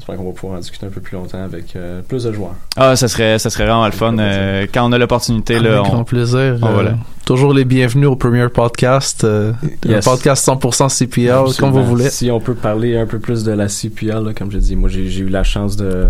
j'espère 0.00 0.16
qu'on 0.16 0.24
va 0.24 0.32
pouvoir 0.32 0.58
en 0.58 0.60
discuter 0.60 0.86
un 0.86 0.90
peu 0.90 1.00
plus 1.00 1.14
longtemps 1.16 1.42
avec 1.42 1.76
euh, 1.76 2.00
plus 2.02 2.24
de 2.24 2.32
joueurs. 2.32 2.54
Ah, 2.76 2.96
ça 2.96 3.06
serait, 3.06 3.38
ça 3.38 3.50
serait 3.50 3.64
vraiment 3.66 3.86
le 3.86 3.92
fun. 3.92 4.18
euh, 4.18 4.66
quand 4.72 4.88
on 4.88 4.92
a 4.92 4.98
l'opportunité, 4.98 5.58
là, 5.58 5.74
Avec 5.78 5.86
on, 5.86 5.94
grand 5.94 6.04
plaisir. 6.04 6.56
on 6.62 6.68
va 6.72 6.80
Euh, 6.80 6.82
là. 6.82 6.94
Toujours 7.24 7.52
les 7.54 7.64
bienvenus 7.64 8.08
au 8.08 8.16
Premier 8.16 8.48
Podcast. 8.48 9.24
euh, 9.24 9.52
Yes. 9.84 10.06
Un 10.06 10.10
podcast 10.10 10.46
100% 10.46 10.88
CPL, 10.88 11.54
comme 11.58 11.70
vous 11.70 11.84
voulez. 11.84 12.10
Si 12.10 12.30
on 12.30 12.40
peut 12.40 12.54
parler 12.54 12.96
un 12.96 13.06
peu 13.06 13.18
plus 13.18 13.44
de 13.44 13.52
la 13.52 13.68
CPL, 13.68 14.24
là, 14.24 14.32
comme 14.36 14.50
je 14.50 14.58
dis, 14.58 14.76
moi 14.76 14.88
j'ai 14.88 15.04
eu 15.18 15.28
la 15.28 15.42
chance 15.44 15.76
de, 15.76 16.06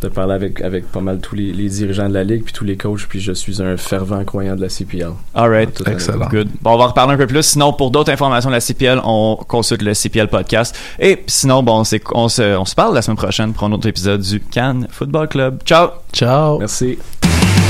de 0.00 0.08
parler 0.08 0.34
avec, 0.34 0.60
avec 0.62 0.90
pas 0.90 1.00
mal 1.00 1.18
tous 1.20 1.34
les, 1.34 1.52
les 1.52 1.68
dirigeants 1.68 2.08
de 2.08 2.14
la 2.14 2.24
ligue 2.24 2.44
puis 2.44 2.52
tous 2.52 2.64
les 2.64 2.76
coachs, 2.76 3.06
puis 3.08 3.20
je 3.20 3.32
suis 3.32 3.62
un 3.62 3.76
fervent 3.76 4.24
croyant 4.24 4.56
de 4.56 4.62
la 4.62 4.68
CPL. 4.68 5.10
Alright, 5.34 5.74
Tout 5.74 5.84
honnêtement. 5.88 6.26
Good. 6.28 6.48
Bon, 6.62 6.72
on 6.72 6.78
va 6.78 6.84
en 6.84 6.88
reparler 6.88 7.14
un 7.14 7.18
peu 7.18 7.26
plus. 7.26 7.42
Sinon, 7.42 7.72
pour 7.72 7.90
d'autres 7.90 8.10
informations 8.12 8.50
de 8.50 8.54
la 8.54 8.60
CPL, 8.60 9.00
on 9.04 9.36
consulte 9.46 9.82
le 9.82 9.94
CPL 9.94 10.28
podcast. 10.28 10.76
Et 10.98 11.22
sinon, 11.26 11.62
bon, 11.62 11.84
c'est, 11.84 12.02
on 12.12 12.28
se, 12.28 12.56
on 12.56 12.64
se 12.64 12.74
parle 12.74 12.94
la 12.94 13.02
semaine 13.02 13.16
prochaine 13.16 13.52
pour 13.52 13.64
un 13.66 13.72
autre 13.72 13.86
épisode 13.88 14.20
du 14.22 14.40
Cannes 14.40 14.86
Football 14.90 15.28
Club. 15.28 15.58
Ciao! 15.64 15.88
Ciao! 16.12 16.58
Merci. 16.58 16.98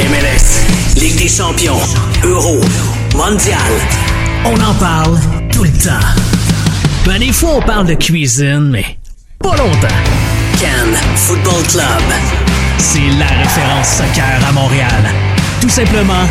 MLS, 0.08 1.00
Ligue 1.00 1.16
des 1.16 1.28
champions, 1.28 1.78
Euro, 2.24 2.60
Mondial. 3.14 3.58
On 4.44 4.54
en 4.60 4.74
parle 4.74 5.18
tout 5.52 5.64
le 5.64 5.70
temps. 5.70 6.06
Ben, 7.06 7.18
des 7.18 7.32
fois, 7.32 7.56
on 7.56 7.62
parle 7.62 7.86
de 7.86 7.94
cuisine, 7.94 8.70
mais 8.70 8.98
pas 9.38 9.56
longtemps. 9.56 9.96
Cannes 10.60 10.96
Football 11.16 11.62
Club. 11.68 12.02
C'est 12.78 13.10
la 13.18 13.26
référence 13.26 13.88
soccer 13.98 14.40
à 14.48 14.52
Montréal. 14.52 15.04
Tout 15.60 15.68
simplement 15.68 16.26